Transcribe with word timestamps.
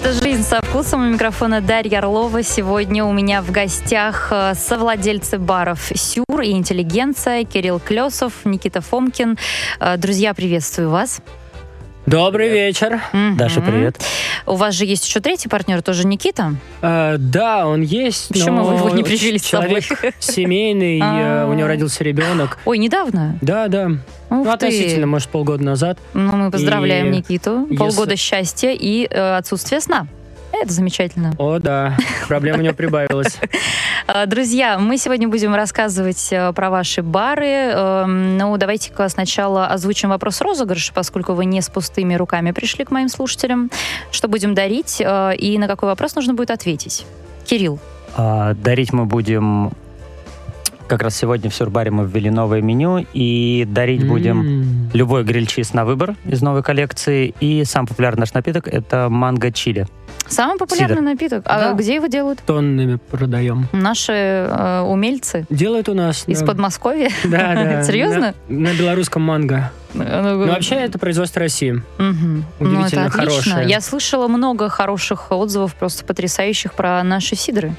Это 0.00 0.12
«Жизнь 0.12 0.44
со 0.44 0.60
вкусом». 0.62 1.02
У 1.02 1.12
микрофона 1.12 1.60
Дарья 1.60 1.98
Орлова. 1.98 2.44
Сегодня 2.44 3.04
у 3.04 3.12
меня 3.12 3.42
в 3.42 3.50
гостях 3.50 4.28
э, 4.30 4.54
совладельцы 4.54 5.38
баров 5.38 5.90
«Сюр» 5.92 6.40
и 6.40 6.52
«Интеллигенция» 6.52 7.42
Кирилл 7.42 7.80
Клесов, 7.80 8.32
Никита 8.44 8.80
Фомкин. 8.80 9.36
Э, 9.80 9.96
Друзья, 9.96 10.34
приветствую 10.34 10.90
вас. 10.90 11.20
Добрый 12.12 12.48
вечер. 12.48 13.02
Мгм. 13.12 13.36
Даша, 13.36 13.60
привет. 13.60 14.00
У 14.46 14.54
вас 14.54 14.74
же 14.74 14.86
есть 14.86 15.06
еще 15.06 15.20
третий 15.20 15.50
партнер, 15.50 15.82
тоже 15.82 16.06
Никита. 16.06 16.54
Э, 16.80 17.16
да, 17.18 17.66
он 17.66 17.82
есть. 17.82 18.28
Почему 18.28 18.64
вы 18.64 18.76
его 18.76 18.88
не 18.90 19.02
привели 19.02 19.36
с 19.38 19.42
Человек 19.42 19.84
собой? 19.84 20.12
семейный, 20.18 21.00
э, 21.00 21.44
у 21.46 21.52
него 21.52 21.68
родился 21.68 22.02
ребенок. 22.04 22.56
Ой, 22.64 22.78
недавно? 22.78 23.38
Да, 23.42 23.68
да. 23.68 23.88
Ух 23.88 23.96
Ну, 24.30 24.44
ты. 24.44 24.50
относительно, 24.50 25.06
может, 25.06 25.28
полгода 25.28 25.62
назад. 25.62 25.98
Ну, 26.14 26.32
мы 26.34 26.50
поздравляем 26.50 27.12
И 27.12 27.16
Никиту. 27.18 27.66
если- 27.68 27.76
Полгода 27.76 28.16
счастья 28.16 28.70
и 28.72 29.06
э, 29.10 29.36
отсутствие 29.36 29.82
сна. 29.82 30.06
Это 30.60 30.72
замечательно. 30.72 31.34
О, 31.38 31.58
да, 31.58 31.96
проблем 32.26 32.58
у 32.58 32.62
него 32.62 32.74
прибавилось. 32.74 33.38
А, 34.06 34.26
Друзья, 34.26 34.78
мы 34.78 34.98
сегодня 34.98 35.28
будем 35.28 35.54
рассказывать 35.54 36.28
э, 36.32 36.52
про 36.52 36.70
ваши 36.70 37.02
бары. 37.02 37.46
Эм, 37.46 38.36
Ну, 38.38 38.56
давайте-ка 38.56 39.08
сначала 39.08 39.66
озвучим 39.68 40.08
вопрос 40.08 40.40
розыгрыша, 40.40 40.92
поскольку 40.92 41.34
вы 41.34 41.44
не 41.44 41.60
с 41.62 41.68
пустыми 41.68 42.14
руками 42.14 42.50
пришли 42.50 42.84
к 42.84 42.90
моим 42.90 43.08
слушателям. 43.08 43.70
Что 44.10 44.26
будем 44.28 44.54
дарить 44.54 45.00
э, 45.00 45.36
и 45.36 45.58
на 45.58 45.68
какой 45.68 45.88
вопрос 45.90 46.16
нужно 46.16 46.34
будет 46.34 46.50
ответить? 46.50 47.06
Кирилл. 47.44 47.78
А, 48.16 48.54
дарить 48.54 48.92
мы 48.92 49.04
будем... 49.04 49.70
Как 50.88 51.02
раз 51.02 51.16
сегодня 51.16 51.50
в 51.50 51.54
Сюрбаре 51.54 51.90
мы 51.90 52.06
ввели 52.06 52.30
новое 52.30 52.62
меню, 52.62 53.04
и 53.12 53.66
дарить 53.68 54.08
будем 54.08 54.40
М. 54.40 54.90
любой 54.94 55.22
гриль-чиз 55.22 55.74
на 55.74 55.84
выбор 55.84 56.14
из 56.24 56.40
новой 56.40 56.62
коллекции. 56.62 57.34
И 57.40 57.62
сам 57.64 57.86
популярный 57.86 58.20
наш 58.20 58.32
напиток— 58.32 58.66
это 58.72 59.08
манго-чили. 59.10 59.86
Самый 60.28 60.58
популярный 60.58 60.96
Сидр. 60.96 61.02
напиток. 61.02 61.42
А 61.46 61.60
Да. 61.60 61.72
где 61.72 61.94
его 61.96 62.06
делают? 62.06 62.40
Тоннами 62.46 62.98
продаем. 63.10 63.66
Наши 63.72 64.12
э, 64.12 64.80
умельцы 64.82 65.46
Делают 65.50 65.88
у 65.88 65.94
нас. 65.94 66.24
из 66.26 66.40
да. 66.40 66.46
Подмосковья. 66.46 67.10
Да, 67.24 67.54
да. 67.54 67.82
Серьезно? 67.84 68.34
На, 68.48 68.70
на 68.70 68.74
белорусском 68.78 69.22
манго. 69.22 69.70
Ну, 69.94 70.04
Ну, 70.04 70.46
вообще, 70.48 70.74
это 70.76 70.98
производство 70.98 71.40
России. 71.40 71.82
Мгм. 71.98 72.44
Ну, 72.60 72.66
это 72.66 72.78
Удивительно 72.78 73.06
отлично. 73.06 73.10
хорошее. 73.52 73.68
Я 73.68 73.80
слышала 73.80 74.28
много 74.28 74.68
хороших 74.68 75.32
отзывов, 75.32 75.74
просто 75.74 76.04
потрясающих 76.04 76.74
про 76.74 77.02
наши 77.02 77.34
сидры. 77.34 77.72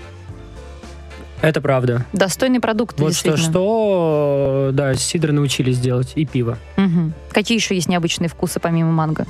Это 1.41 1.61
правда. 1.61 2.05
Достойный 2.11 2.59
продукт, 2.59 2.99
Вот 2.99 3.13
что, 3.13 3.29
действительно. 3.29 3.51
что, 3.51 4.69
да, 4.73 4.93
сидр 4.95 5.31
научились 5.31 5.79
делать, 5.79 6.11
и 6.15 6.25
пиво. 6.25 6.57
Мгм. 6.75 7.13
Какие 7.31 7.57
еще 7.57 7.75
есть 7.75 7.87
необычные 7.87 8.27
вкусы 8.27 8.59
помимо 8.59 8.91
манго? 8.91 9.25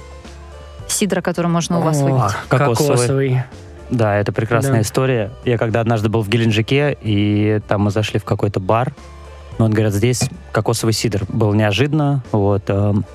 Сидра, 0.89 1.21
который 1.21 1.47
можно 1.47 1.79
у 1.79 1.81
вас 1.81 2.01
О, 2.01 2.05
выпить. 2.05 2.35
Кокосовый. 2.49 2.95
Кокосовый. 2.97 3.43
Да, 3.89 4.15
это 4.17 4.31
прекрасная 4.31 4.73
Да. 4.73 4.81
история. 4.81 5.31
Я 5.45 5.57
когда 5.57 5.81
однажды 5.81 6.09
был 6.09 6.21
в 6.21 6.29
Геленджике, 6.29 6.97
и 7.01 7.59
там 7.67 7.81
мы 7.81 7.91
зашли 7.91 8.19
в 8.19 8.23
какой-то 8.25 8.59
бар, 8.59 8.93
ну, 9.57 9.65
он 9.65 9.71
говорят, 9.71 9.93
здесь 9.93 10.29
кокосовый 10.51 10.93
сидр. 10.93 11.23
Был 11.27 11.53
неожиданно, 11.53 12.23
вот. 12.31 12.63
эм, 12.69 13.05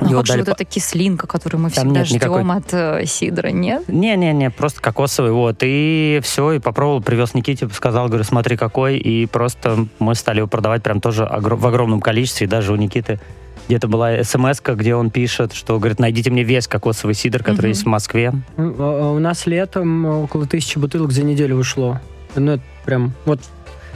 Ну, 0.00 0.10
как 0.16 0.26
же 0.26 0.38
вот 0.38 0.46
по- 0.46 0.50
эта 0.50 0.64
кислинка, 0.64 1.28
которую 1.28 1.62
мы 1.62 1.70
Там 1.70 1.84
всегда 1.84 2.00
нет 2.00 2.10
никакой- 2.10 2.40
ждем 2.40 2.50
от 2.50 2.74
э, 2.74 3.06
сидра, 3.06 3.48
нет? 3.48 3.84
Не-не-не, 3.88 4.50
просто 4.50 4.80
кокосовый, 4.82 5.30
вот. 5.30 5.58
И 5.62 6.18
все, 6.24 6.52
и 6.52 6.58
попробовал, 6.58 7.00
привез 7.00 7.32
Никите, 7.34 7.68
сказал, 7.68 8.08
говорю, 8.08 8.24
смотри 8.24 8.56
какой. 8.56 8.98
И 8.98 9.26
просто 9.26 9.86
мы 10.00 10.16
стали 10.16 10.38
его 10.38 10.48
продавать 10.48 10.82
прям 10.82 11.00
тоже 11.00 11.22
огр- 11.22 11.54
в 11.54 11.64
огромном 11.66 12.00
количестве. 12.00 12.46
И 12.48 12.50
даже 12.50 12.72
у 12.72 12.76
Никиты 12.76 13.20
где-то 13.68 13.88
была 13.88 14.22
смс 14.22 14.60
где 14.62 14.94
он 14.94 15.10
пишет, 15.10 15.52
что, 15.54 15.78
говорит, 15.78 15.98
найдите 15.98 16.30
мне 16.30 16.42
весь 16.42 16.66
кокосовый 16.68 17.14
сидр, 17.14 17.38
который 17.42 17.66
Мгм. 17.66 17.68
есть 17.70 17.82
в 17.84 17.86
Москве. 17.86 18.32
Ну, 18.56 18.74
а- 18.78 19.08
а 19.08 19.12
У 19.12 19.18
нас 19.18 19.46
летом 19.46 20.04
около 20.04 20.46
тысячи 20.46 20.78
бутылок 20.78 21.12
за 21.12 21.22
неделю 21.22 21.56
ушло. 21.56 22.00
Ну, 22.34 22.52
это 22.52 22.62
прям... 22.84 23.12
Вот 23.24 23.40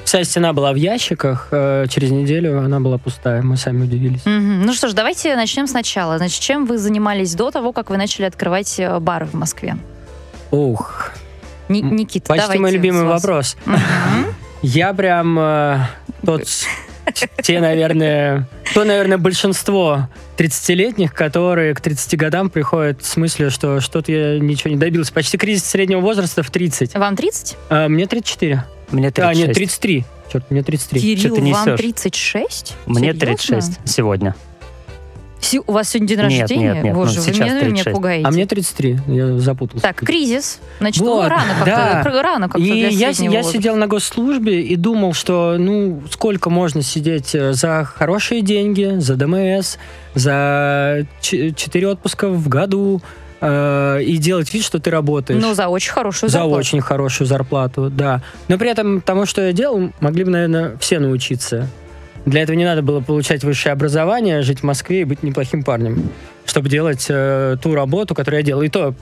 вся 0.05 0.25
стена 0.25 0.53
была 0.55 0.73
в 0.73 0.77
ящиках, 0.77 1.49
через 1.51 2.11
неделю 2.11 2.59
она 2.65 2.81
была 2.81 2.97
пустая, 2.97 3.43
мы 3.43 3.57
сами 3.59 3.83
удивились. 3.85 4.25
Мгм. 4.25 4.63
Ну 4.65 4.73
что 4.73 4.89
ж, 4.89 4.93
давайте 4.95 5.37
начнем 5.37 5.67
сначала. 5.67 6.17
Значит, 6.19 6.41
чем 6.41 6.65
вы 6.65 6.79
занимались 6.79 7.35
до 7.35 7.51
того, 7.51 7.73
как 7.73 7.91
вы 7.91 7.99
начали 7.99 8.25
открывать 8.25 8.81
э, 8.81 8.99
бары 9.01 9.27
в 9.27 9.35
Москве? 9.35 9.77
Ух, 10.51 11.11
Ни- 11.69 11.81
Никита, 11.83 12.27
почти 12.29 12.43
давайте 12.43 12.63
мой 12.63 12.71
любимый 12.73 13.05
вопрос. 13.05 13.57
Мгм. 13.67 13.79
Я 14.63 14.95
прям 14.95 15.39
э, 15.39 15.79
тот... 16.25 16.45
Те, 17.43 17.61
наверное, 17.61 18.49
то, 18.75 18.85
наверное, 18.85 19.19
большинство 19.19 20.09
30-летних, 20.37 21.15
которые 21.15 21.75
к 21.75 21.81
30 21.81 22.17
годам 22.17 22.51
приходят 22.51 23.05
с 23.05 23.17
мыслью, 23.17 23.51
что 23.51 23.81
что-то 23.81 24.13
я 24.13 24.39
ничего 24.39 24.71
не 24.71 24.77
добился. 24.77 25.13
Почти 25.13 25.39
кризис 25.39 25.65
среднего 25.65 26.01
возраста 26.01 26.43
в 26.43 26.51
30. 26.51 26.95
Вам 26.95 27.17
30? 27.17 27.57
А, 27.71 27.89
мне 27.89 28.07
34. 28.07 28.65
Мне 28.91 29.09
А, 29.09 29.13
36. 29.13 29.47
нет, 29.47 29.55
33. 29.55 30.05
Черт, 30.33 30.51
мне 30.51 30.63
33. 30.63 31.01
Кирилл, 31.01 31.35
ты 31.35 31.41
вам 31.41 31.51
несешь? 31.51 31.79
36? 31.81 32.75
Мне 32.87 33.13
Серьезно? 33.13 33.21
36 33.21 33.81
сегодня. 33.85 34.35
Си- 35.41 35.61
У 35.67 35.73
вас 35.73 35.89
сегодня 35.89 36.09
день 36.09 36.19
Нет, 36.27 36.41
рождения? 36.41 36.63
нет, 36.75 36.85
нет, 36.85 36.95
ну, 36.95 37.01
Боже, 37.01 37.21
вы 37.21 37.27
сейчас 37.27 37.37
меня, 37.37 37.53
меня 37.55 37.61
36. 37.61 37.93
пугаете. 37.95 38.27
А 38.27 38.31
мне 38.31 38.47
33, 38.47 38.99
я 39.07 39.39
запутался. 39.39 39.83
Так, 39.83 39.97
кризис. 39.97 40.59
Значит, 40.81 41.03
ну, 41.03 41.15
Вот, 41.15 41.29
рано 41.29 41.53
как-то. 41.65 42.11
да. 42.13 42.23
Рано 42.23 42.49
как-то 42.49 42.59
И 42.67 42.71
для 42.73 42.89
я, 42.89 43.09
я 43.11 43.43
сидел 43.43 43.77
на 43.77 43.87
госслужбе 43.87 44.63
и 44.63 44.75
думал, 44.77 45.13
что 45.13 45.57
ну 45.59 46.03
сколько 46.11 46.51
можно 46.51 46.83
сидеть 46.83 47.35
э, 47.35 47.53
за 47.53 47.85
хорошие 47.85 48.43
деньги, 48.43 48.97
за 48.99 49.15
ДМС, 49.15 49.77
за 50.15 51.07
4 51.21 51.87
отпуска 51.89 52.29
в 52.29 52.49
году 52.49 53.01
э, 53.41 54.01
и 54.03 54.17
делать 54.17 54.53
вид, 54.53 54.65
что 54.65 54.81
ты 54.81 54.91
работаешь. 54.91 55.41
Ну, 55.41 55.55
за 55.55 55.69
очень 55.69 55.93
хорошую 55.93 56.31
за 56.31 56.39
зарплату. 56.39 56.59
очень 56.59 56.81
хорошую 56.81 57.27
зарплату, 57.29 57.91
да. 57.91 58.23
Но 58.49 58.59
при 58.59 58.71
этом 58.71 59.01
тому, 59.01 59.25
что 59.27 59.43
я 59.43 59.53
делал, 59.53 59.93
могли 60.01 60.25
бы, 60.25 60.31
наверное, 60.31 60.77
все 60.81 60.99
научиться. 60.99 61.69
Для 62.29 62.43
этого 62.43 62.57
не 62.57 62.65
надо 62.65 62.83
было 62.83 63.01
получать 63.01 63.43
высшее 63.43 63.73
образование, 63.73 64.43
жить 64.43 64.61
в 64.61 64.63
Москве 64.63 65.01
и 65.01 65.05
быть 65.05 65.23
неплохим 65.23 65.63
парнем, 65.63 66.11
чтобы 66.45 66.69
делать 66.69 67.07
э, 67.09 67.57
ту 67.63 67.75
работу, 67.75 68.15
которую 68.15 68.41
я 68.41 68.45
делал. 68.45 68.63
И 68.63 68.69
то 68.69 68.95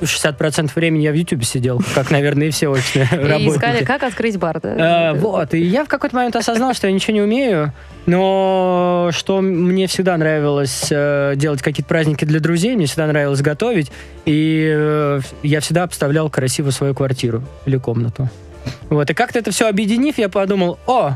60% 0.00 0.70
времени 0.74 1.04
я 1.04 1.10
в 1.10 1.14
Ютубе 1.14 1.44
сидел, 1.44 1.80
как, 1.94 2.10
наверное, 2.10 2.48
и 2.48 2.50
все 2.50 2.70
очные 2.70 3.04
И 3.04 3.06
искали, 3.06 3.28
работники. 3.28 3.84
как 3.84 4.02
открыть 4.02 4.38
бар, 4.38 4.60
да? 4.60 5.12
Э, 5.12 5.14
вот, 5.14 5.54
и 5.54 5.58
я 5.58 5.84
в 5.86 5.88
какой-то 5.88 6.14
момент 6.16 6.36
осознал, 6.36 6.74
что 6.74 6.86
я 6.86 6.92
ничего 6.92 7.14
не 7.14 7.22
умею, 7.22 7.72
но 8.04 9.08
что 9.12 9.40
мне 9.40 9.86
всегда 9.86 10.16
нравилось 10.18 10.88
э, 10.90 11.32
делать 11.36 11.62
какие-то 11.62 11.88
праздники 11.88 12.26
для 12.26 12.40
друзей, 12.40 12.76
мне 12.76 12.84
всегда 12.84 13.06
нравилось 13.06 13.40
готовить, 13.40 13.90
и 14.26 14.70
э, 14.70 15.20
я 15.42 15.60
всегда 15.60 15.84
обставлял 15.84 16.28
красиво 16.28 16.70
свою 16.70 16.94
квартиру 16.94 17.42
или 17.64 17.78
комнату. 17.78 18.28
Вот, 18.90 19.08
и 19.08 19.14
как-то 19.14 19.38
это 19.38 19.50
все 19.50 19.66
объединив, 19.68 20.18
я 20.18 20.28
подумал, 20.28 20.78
о, 20.86 21.12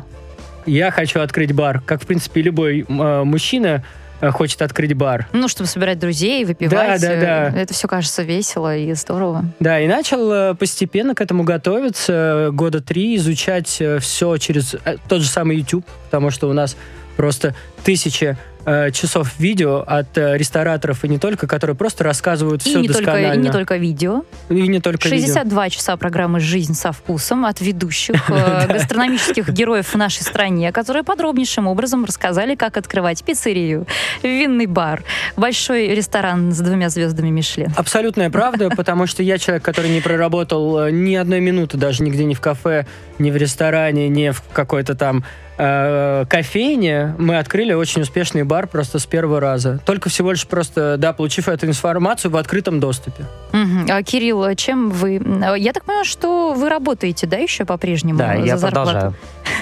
я 0.67 0.91
хочу 0.91 1.21
открыть 1.21 1.53
бар, 1.53 1.81
как, 1.85 2.03
в 2.03 2.07
принципе, 2.07 2.43
любой 2.43 2.81
э, 2.81 3.25
мужчина 3.25 3.85
э, 4.21 4.31
хочет 4.31 4.63
открыть 4.63 4.95
бар. 4.95 5.29
Ну, 5.33 5.49
чтобы 5.49 5.69
собирать 5.69 5.99
друзей, 5.99 6.45
выпивать. 6.45 7.01
Да, 7.01 7.09
да, 7.09 7.13
э, 7.13 7.51
да. 7.51 7.61
Это 7.61 7.75
все 7.75 7.89
кажется 7.89 8.23
весело 8.23 8.77
и 8.77 8.93
здорово. 8.95 9.45
Да, 9.61 9.81
и 9.81 9.87
начал 9.87 10.33
э, 10.33 10.55
постепенно 10.55 11.15
к 11.15 11.21
этому 11.21 11.45
готовиться, 11.45 12.13
э, 12.13 12.51
года 12.51 12.81
три, 12.81 13.17
изучать 13.17 13.83
все 14.01 14.37
через 14.37 14.75
э, 14.85 14.97
тот 15.09 15.23
же 15.23 15.29
самый 15.29 15.57
YouTube, 15.59 15.87
потому 16.05 16.31
что 16.31 16.49
у 16.49 16.53
нас 16.53 16.77
просто 17.21 17.55
тысячи 17.85 18.35
э, 18.65 18.91
часов 18.93 19.39
видео 19.39 19.85
от 19.87 20.17
э, 20.17 20.39
рестораторов 20.39 21.05
и 21.05 21.09
не 21.09 21.19
только, 21.19 21.47
которые 21.47 21.77
просто 21.77 22.03
рассказывают 22.03 22.65
И 22.65 22.71
все 22.71 22.81
не, 22.81 22.89
только, 22.89 23.03
досконально. 23.03 23.35
и 23.35 23.45
не 23.45 23.51
только 23.53 23.77
видео. 23.77 24.25
И 24.49 24.55
не 24.69 24.81
только 24.81 25.07
видео. 25.07 25.27
62 25.27 25.69
часа 25.69 25.97
программы 25.99 26.41
«Жизнь 26.41 26.73
со 26.73 26.93
вкусом» 26.93 27.45
от 27.45 27.61
ведущих 27.61 28.31
э, 28.31 28.67
гастрономических 28.73 29.51
героев 29.51 29.93
в 29.93 29.97
нашей 29.97 30.23
стране, 30.23 30.73
которые 30.73 31.03
подробнейшим 31.05 31.67
образом 31.67 32.07
рассказали, 32.07 32.55
как 32.55 32.79
открывать 32.79 33.23
пиццерию, 33.23 33.87
винный 34.23 34.65
бар, 34.65 35.03
большой 35.37 35.89
ресторан 35.89 36.53
с 36.53 36.59
двумя 36.61 36.89
звездами 36.89 37.29
Мишлен. 37.29 37.71
Абсолютная 37.77 38.31
правда, 38.31 38.71
потому 38.75 39.07
что 39.07 39.23
я 39.23 39.37
человек, 39.37 39.63
который 39.63 39.91
не 39.91 40.01
проработал 40.01 40.87
э, 40.87 40.91
ни 40.91 41.17
одной 41.17 41.41
минуты 41.41 41.77
даже 41.77 42.03
нигде, 42.03 42.25
ни 42.25 42.33
в 42.33 42.41
кафе, 42.41 42.87
ни 43.19 43.31
в 43.31 43.37
ресторане, 43.37 44.09
ни 44.09 44.31
в 44.31 44.43
какой-то 44.55 44.95
там 44.95 45.23
э, 45.63 46.25
кофейне. 46.29 47.15
Мы 47.19 47.39
открыли 47.39 47.73
очень 47.75 48.03
успешный 48.03 48.43
бар 48.45 48.67
просто 48.67 48.99
с 48.99 49.07
первого 49.07 49.41
раза. 49.41 49.81
Только 49.85 50.09
всего 50.09 50.31
лишь 50.31 50.47
просто, 50.47 50.97
да, 50.99 51.13
получив 51.13 51.49
эту 51.49 51.67
информацию 51.67 52.31
в 52.31 52.37
открытом 52.37 52.81
доступе. 52.81 53.25
Мгм. 53.53 53.87
А, 53.91 54.03
Кирилл, 54.03 54.43
а 54.45 54.55
чем 54.55 54.91
вы... 54.91 55.17
м, 55.17 55.55
Я 55.55 55.73
так 55.73 55.85
понимаю, 55.85 56.05
что 56.07 56.55
вы 56.55 56.69
работаете, 56.69 57.27
да, 57.27 57.37
еще 57.37 57.65
по-прежнему 57.65 58.19
Да, 58.19 58.37
за 58.37 58.43
я 58.43 58.57
зарплату? 58.57 58.91
продолжаю. 58.91 59.15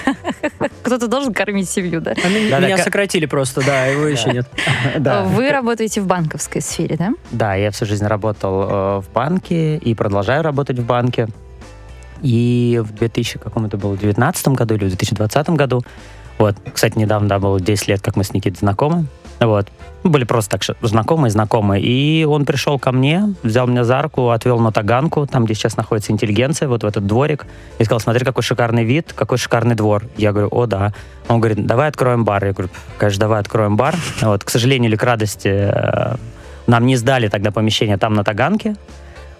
Кто-то 0.83 1.07
должен 1.07 1.33
кормить 1.33 1.69
семью, 1.69 1.99
да? 2.01 2.13
А 2.23 2.29
меня 2.29 2.77
ка- 2.77 2.83
сократили 2.83 3.25
просто, 3.25 3.61
да, 3.65 3.85
его 3.87 4.05
еще 4.07 4.31
нет. 4.31 4.47
Вы 5.25 5.49
работаете 5.51 6.01
в 6.01 6.07
банковской 6.07 6.61
сфере, 6.61 6.95
да? 6.97 7.09
Да, 7.31 7.55
я 7.55 7.71
всю 7.71 7.85
жизнь 7.85 8.05
работал 8.05 8.63
э, 8.63 9.01
в 9.01 9.09
банке 9.13 9.77
и 9.77 9.93
продолжаю 9.95 10.43
работать 10.43 10.79
в 10.79 10.85
банке. 10.85 11.27
И 12.21 12.81
в 12.83 12.93
2000, 12.93 13.39
каком 13.39 13.65
это 13.65 13.77
было, 13.77 13.91
2019 13.93 14.49
году 14.49 14.75
или 14.75 14.85
в 14.85 14.89
2020 14.89 15.49
году 15.51 15.81
Вот, 16.37 16.55
кстати, 16.73 16.97
недавно, 16.97 17.27
да, 17.27 17.39
было 17.39 17.59
10 17.59 17.87
лет, 17.87 18.01
как 18.01 18.15
мы 18.15 18.23
с 18.23 18.33
Никитой 18.33 18.59
знакомы. 18.59 19.05
Вот. 19.39 19.67
Были 20.03 20.23
просто 20.23 20.57
так 20.57 20.77
знакомые, 20.81 21.31
знакомые. 21.31 21.83
И 21.83 22.25
он 22.25 22.45
пришел 22.45 22.79
ко 22.79 22.91
мне, 22.91 23.33
взял 23.43 23.67
меня 23.67 23.83
за 23.83 24.01
руку, 24.01 24.29
отвел 24.29 24.59
на 24.59 24.71
Таганку, 24.71 25.27
там, 25.27 25.45
где 25.45 25.53
сейчас 25.53 25.77
находится 25.77 26.11
интеллигенция, 26.11 26.67
вот 26.67 26.83
в 26.83 26.85
этот 26.85 27.05
дворик, 27.05 27.45
и 27.77 27.83
сказал, 27.83 27.99
смотри, 27.99 28.23
какой 28.23 28.43
шикарный 28.43 28.83
вид, 28.83 29.13
какой 29.13 29.37
шикарный 29.37 29.75
двор. 29.75 30.03
Я 30.17 30.31
говорю, 30.31 30.49
о, 30.51 30.65
да. 30.65 30.93
Он 31.27 31.39
говорит, 31.39 31.65
давай 31.65 31.89
откроем 31.89 32.25
бар. 32.25 32.45
Я 32.45 32.53
говорю, 32.53 32.69
конечно, 32.97 33.19
давай 33.19 33.39
откроем 33.41 33.75
бар. 33.75 33.95
Вот, 34.21 34.43
к 34.43 34.49
сожалению 34.49 34.89
или 34.89 34.97
к 34.97 35.03
радости, 35.03 35.49
э, 35.49 36.15
нам 36.67 36.85
не 36.85 36.95
сдали 36.95 37.27
тогда 37.27 37.51
помещение 37.51 37.97
там 37.97 38.13
на 38.13 38.23
Таганке. 38.23 38.75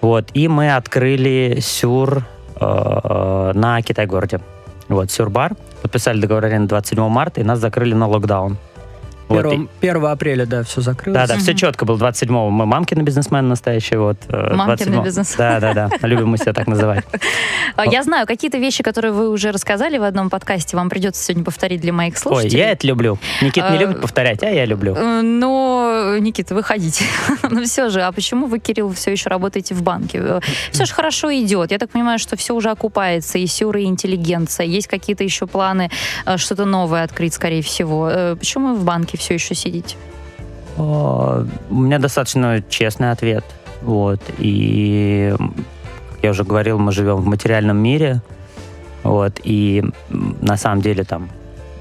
Вот, 0.02 0.30
и 0.34 0.48
мы 0.48 0.76
открыли 0.76 1.60
сюр 1.62 2.26
на 2.60 3.82
Китай-городе. 3.82 4.40
Вот, 4.88 5.12
сюр-бар. 5.12 5.56
Подписали 5.82 6.20
договор 6.20 6.46
аренды 6.46 6.70
27 6.70 7.08
марта, 7.10 7.42
и 7.42 7.44
нас 7.44 7.60
закрыли 7.60 7.94
на 7.94 8.08
локдаун. 8.08 8.58
1, 9.30 9.62
вот. 9.62 9.70
1 9.82 10.06
апреля, 10.06 10.46
да, 10.46 10.64
все 10.64 10.82
закрылось. 10.82 11.20
Да, 11.20 11.28
да, 11.28 11.34
угу. 11.36 11.44
все 11.44 11.54
четко 11.54 11.86
было. 11.86 11.98
27-го 11.98 12.50
мы 12.50 12.66
мамкины 12.66 13.02
бизнесмены 13.02 13.48
настоящие. 13.48 14.00
Вот, 14.00 14.18
э, 14.28 14.54
мамкины 14.56 15.04
бизнес. 15.04 15.36
Да, 15.38 15.60
да, 15.60 15.74
да. 15.74 15.90
Любим 16.02 16.30
мы 16.30 16.38
себя 16.38 16.54
так 16.54 16.68
называть. 16.68 17.06
А, 17.76 17.86
я 17.86 18.04
знаю, 18.04 18.26
какие-то 18.26 18.58
вещи, 18.58 18.84
которые 18.84 19.12
вы 19.12 19.30
уже 19.30 19.52
рассказали 19.52 19.98
в 19.98 20.04
одном 20.04 20.30
подкасте, 20.30 20.76
вам 20.76 20.90
придется 20.90 21.24
сегодня 21.24 21.44
повторить 21.44 21.82
для 21.82 21.94
моих 21.94 22.18
слушателей. 22.18 22.56
Ой, 22.56 22.60
я 22.60 22.72
это 22.72 22.88
люблю. 22.88 23.18
Никит 23.42 23.64
не 23.64 23.78
а, 23.78 23.78
любит 23.78 24.02
повторять, 24.02 24.44
а 24.44 24.50
я 24.50 24.66
люблю. 24.66 24.96
Но, 24.96 26.18
Никита, 26.20 26.56
выходите. 26.56 27.06
Но 27.50 27.64
все 27.64 27.90
же, 27.90 28.02
а 28.02 28.12
почему 28.12 28.48
вы, 28.48 28.60
Кирилл, 28.60 28.94
все 28.94 29.12
еще 29.12 29.30
работаете 29.30 29.76
в 29.76 29.84
банке? 29.84 30.20
Э, 30.22 30.40
все 30.72 30.86
же 30.86 30.94
хорошо 30.94 31.32
идет. 31.34 31.72
Я 31.72 31.78
так 31.78 31.92
понимаю, 31.92 32.20
что 32.20 32.36
все 32.36 32.56
уже 32.56 32.70
окупается, 32.72 33.38
и 33.38 33.46
сюры, 33.46 33.84
и 33.84 33.86
интеллигенция. 33.86 34.66
Есть 34.66 34.88
какие-то 34.88 35.24
еще 35.24 35.46
планы 35.46 35.92
что-то 36.38 36.66
новое 36.66 37.04
открыть, 37.04 37.34
скорее 37.34 37.62
всего. 37.62 38.36
Почему 38.38 38.70
вы 38.70 38.76
в 38.76 38.84
банке 38.84 39.19
все 39.20 39.36
еще 39.36 39.54
сидите? 39.54 39.96
У 40.78 41.46
меня 41.70 42.00
достаточно 42.00 42.64
честный 42.70 43.12
ответ. 43.12 43.44
Вот. 43.82 44.22
И, 44.40 45.36
как 46.12 46.24
я 46.24 46.30
уже 46.32 46.44
говорил, 46.44 46.80
мы 46.80 46.92
живем 46.92 47.18
в 47.18 47.26
материальном 47.26 47.78
мире. 47.78 48.22
Вот. 49.04 49.40
И 49.44 49.84
на 50.10 50.58
самом 50.58 50.82
деле 50.82 51.04
там 51.04 51.30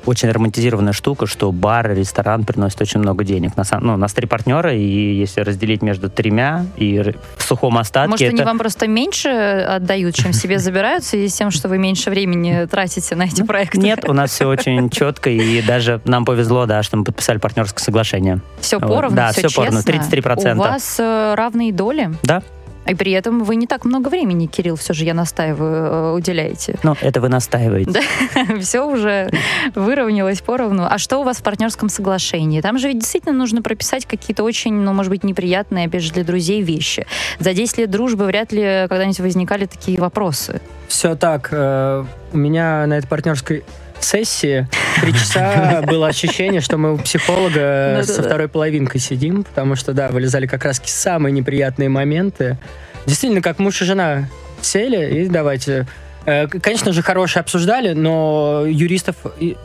очень 0.08 0.30
романтизированная 0.30 0.94
штука, 0.94 1.26
что 1.26 1.52
бар, 1.52 1.94
ресторан 1.94 2.44
приносит 2.44 2.80
очень 2.80 3.00
много 3.00 3.24
денег. 3.24 3.56
На, 3.56 3.64
ну, 3.80 3.96
нас 3.96 4.14
три 4.14 4.26
партнера, 4.26 4.74
и 4.74 5.14
если 5.14 5.42
разделить 5.42 5.82
между 5.82 6.08
тремя 6.08 6.64
и 6.76 7.14
в 7.36 7.42
сухом 7.42 7.76
остатке... 7.76 8.10
Может, 8.10 8.26
это... 8.26 8.36
они 8.36 8.44
вам 8.44 8.58
просто 8.58 8.88
меньше 8.88 9.28
отдают, 9.28 10.14
чем 10.14 10.32
себе 10.32 10.58
забирают, 10.58 11.04
в 11.04 11.06
связи 11.06 11.28
с 11.28 11.34
тем, 11.34 11.50
что 11.50 11.68
вы 11.68 11.78
меньше 11.78 12.08
времени 12.08 12.66
тратите 12.66 13.14
на 13.16 13.24
эти 13.24 13.42
ну, 13.42 13.46
проекты? 13.46 13.78
Нет, 13.78 14.08
у 14.08 14.14
нас 14.14 14.30
все 14.30 14.46
очень 14.46 14.88
четко, 14.90 15.28
и 15.28 15.60
даже 15.62 16.00
нам 16.06 16.24
повезло, 16.24 16.64
да, 16.64 16.82
что 16.82 16.96
мы 16.96 17.04
подписали 17.04 17.38
партнерское 17.38 17.84
соглашение. 17.84 18.40
Все 18.60 18.80
поровну, 18.80 19.14
да, 19.14 19.32
все, 19.32 19.48
все 19.48 19.56
поровну, 19.56 19.80
33%. 19.80 20.54
У 20.54 20.58
вас 20.58 20.96
э, 20.98 21.34
равные 21.36 21.72
доли? 21.72 22.10
Да. 22.22 22.42
И 22.88 22.94
при 22.94 23.12
этом 23.12 23.44
вы 23.44 23.56
не 23.56 23.66
так 23.66 23.84
много 23.84 24.08
времени, 24.08 24.46
Кирилл, 24.46 24.76
все 24.76 24.94
же, 24.94 25.04
я 25.04 25.14
настаиваю, 25.14 25.74
э, 25.74 26.12
уделяете. 26.12 26.76
Ну, 26.82 26.96
это 27.00 27.20
вы 27.20 27.28
настаиваете. 27.28 27.90
Да, 27.90 28.58
все 28.60 28.86
уже 28.86 29.30
выровнялось 29.74 30.40
поровну. 30.40 30.86
А 30.88 30.98
что 30.98 31.18
у 31.18 31.22
вас 31.22 31.38
в 31.38 31.42
партнерском 31.42 31.88
соглашении? 31.88 32.60
Там 32.60 32.78
же 32.78 32.88
ведь 32.88 33.00
действительно 33.00 33.34
нужно 33.34 33.60
прописать 33.60 34.06
какие-то 34.06 34.42
очень, 34.42 34.72
ну, 34.72 34.92
может 34.92 35.10
быть, 35.10 35.22
неприятные, 35.22 35.86
опять 35.86 36.02
же, 36.02 36.12
для 36.12 36.24
друзей 36.24 36.62
вещи. 36.62 37.06
За 37.38 37.52
10 37.52 37.78
лет 37.78 37.90
дружбы 37.90 38.24
вряд 38.24 38.52
ли 38.52 38.86
когда-нибудь 38.88 39.20
возникали 39.20 39.66
такие 39.66 40.00
вопросы. 40.00 40.60
Все 40.88 41.14
так. 41.14 41.48
Э, 41.52 42.04
у 42.32 42.36
меня 42.36 42.86
на 42.86 42.98
этой 42.98 43.06
партнерской 43.06 43.64
сессии 44.04 44.68
три 45.00 45.12
часа 45.12 45.82
было 45.86 46.08
ощущение, 46.08 46.60
что 46.60 46.76
мы 46.76 46.94
у 46.94 46.98
психолога 46.98 47.96
ну 47.98 48.02
со 48.02 48.22
второй 48.22 48.48
половинкой 48.48 49.00
сидим, 49.00 49.44
потому 49.44 49.76
что, 49.76 49.92
да, 49.92 50.08
вылезали 50.08 50.46
как 50.46 50.64
раз 50.64 50.80
самые 50.84 51.32
неприятные 51.32 51.88
моменты. 51.88 52.58
Действительно, 53.06 53.42
как 53.42 53.58
муж 53.58 53.80
и 53.82 53.84
жена 53.84 54.28
сели 54.60 55.22
и 55.22 55.28
давайте... 55.28 55.86
Э, 56.26 56.46
конечно 56.46 56.92
же, 56.92 57.02
хорошие 57.02 57.40
обсуждали, 57.40 57.92
но 57.92 58.64
юристов 58.66 59.16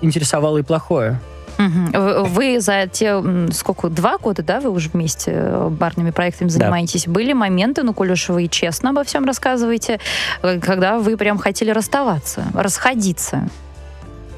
интересовало 0.02 0.60
и 0.60 0.62
плохое. 0.62 1.20
Вы 1.58 2.60
за 2.60 2.88
те, 2.92 3.22
сколько, 3.52 3.90
два 3.90 4.18
года, 4.18 4.44
да, 4.44 4.60
вы 4.60 4.72
уже 4.72 4.90
вместе 4.90 5.32
э, 5.34 5.70
барными 5.70 6.12
проектами 6.12 6.50
занимаетесь? 6.50 7.06
Да. 7.06 7.12
Были 7.12 7.34
моменты, 7.34 7.84
ну, 7.84 7.94
коль 7.94 8.12
уж 8.12 8.30
вы 8.30 8.48
честно 8.48 8.90
обо 8.90 9.04
всем 9.04 9.26
рассказываете, 9.26 10.00
э, 10.42 10.60
когда 10.60 10.98
вы 10.98 11.16
прям 11.16 11.38
хотели 11.38 11.72
расставаться, 11.72 12.46
расходиться? 12.54 13.50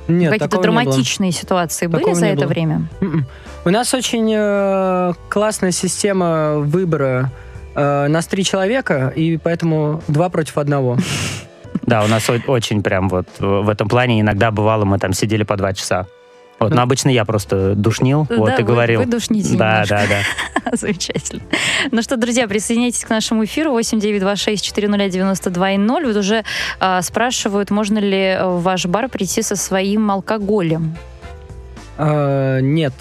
Нет, 0.07 0.31
Какие-то 0.31 0.61
драматичные 0.61 1.31
ситуации 1.31 1.87
такого 1.87 2.03
были 2.11 2.13
за 2.13 2.25
это 2.27 2.41
было. 2.41 2.47
время? 2.47 2.87
М-м. 3.01 3.25
У 3.65 3.69
нас 3.69 3.93
очень 3.93 4.31
э, 4.35 5.13
классная 5.29 5.71
система 5.71 6.55
выбора. 6.57 7.31
Э, 7.75 8.07
нас 8.07 8.27
три 8.27 8.43
человека, 8.43 9.11
и 9.15 9.37
поэтому 9.37 10.01
два 10.07 10.29
против 10.29 10.57
одного. 10.57 10.97
Да, 11.81 12.03
у 12.03 12.07
нас 12.07 12.27
очень 12.47 12.81
прям 12.81 13.09
вот 13.09 13.27
в 13.37 13.69
этом 13.69 13.87
плане 13.87 14.19
иногда 14.19 14.49
бывало, 14.49 14.85
мы 14.85 14.97
там 14.97 15.13
сидели 15.13 15.43
по 15.43 15.55
два 15.55 15.71
часа. 15.73 16.07
Вот, 16.59 16.73
но 16.73 16.81
обычно 16.81 17.09
я 17.09 17.25
просто 17.25 17.75
душнил, 17.75 18.25
да, 18.29 18.37
вот, 18.37 18.59
и 18.59 18.61
вы, 18.61 18.67
говорил. 18.67 19.01
Вы 19.01 19.07
душните 19.07 19.57
Да, 19.57 19.83
немножко. 19.83 20.07
да, 20.09 20.17
да. 20.63 20.71
Замечательно. 20.77 21.41
Ну 21.91 22.01
что, 22.01 22.15
друзья, 22.17 22.47
присоединяйтесь 22.47 23.03
к 23.03 23.09
нашему 23.09 23.43
эфиру 23.43 23.77
8926-400-92-0. 23.79 26.05
Вот 26.07 26.15
уже 26.15 26.43
э, 26.79 27.01
спрашивают, 27.01 27.71
можно 27.71 27.97
ли 27.99 28.37
в 28.41 28.61
ваш 28.61 28.85
бар 28.85 29.09
прийти 29.09 29.41
со 29.41 29.55
своим 29.57 30.09
алкоголем? 30.09 30.95
Э, 31.97 32.59
нет, 32.61 32.93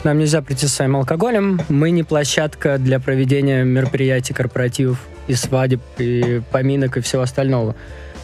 к 0.00 0.04
нам 0.04 0.18
нельзя 0.18 0.42
прийти 0.42 0.66
со 0.66 0.74
своим 0.74 0.96
алкоголем. 0.96 1.60
Мы 1.68 1.90
не 1.90 2.02
площадка 2.02 2.78
для 2.78 2.98
проведения 2.98 3.62
мероприятий, 3.62 4.32
корпоративов 4.34 4.98
и 5.28 5.34
свадеб, 5.34 5.80
и 5.98 6.40
поминок, 6.50 6.96
и 6.96 7.00
всего 7.00 7.22
остального. 7.22 7.76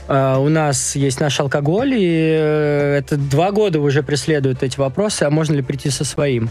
Uh, 0.08 0.42
у 0.42 0.48
нас 0.48 0.96
есть 0.96 1.20
наш 1.20 1.38
алкоголь, 1.38 1.92
и 1.92 2.34
uh, 2.34 2.96
это 2.96 3.18
два 3.18 3.52
года 3.52 3.78
уже 3.78 4.02
преследуют 4.02 4.62
эти 4.62 4.78
вопросы, 4.78 5.24
а 5.24 5.30
можно 5.30 5.54
ли 5.54 5.60
прийти 5.60 5.90
со 5.90 6.04
своим. 6.04 6.48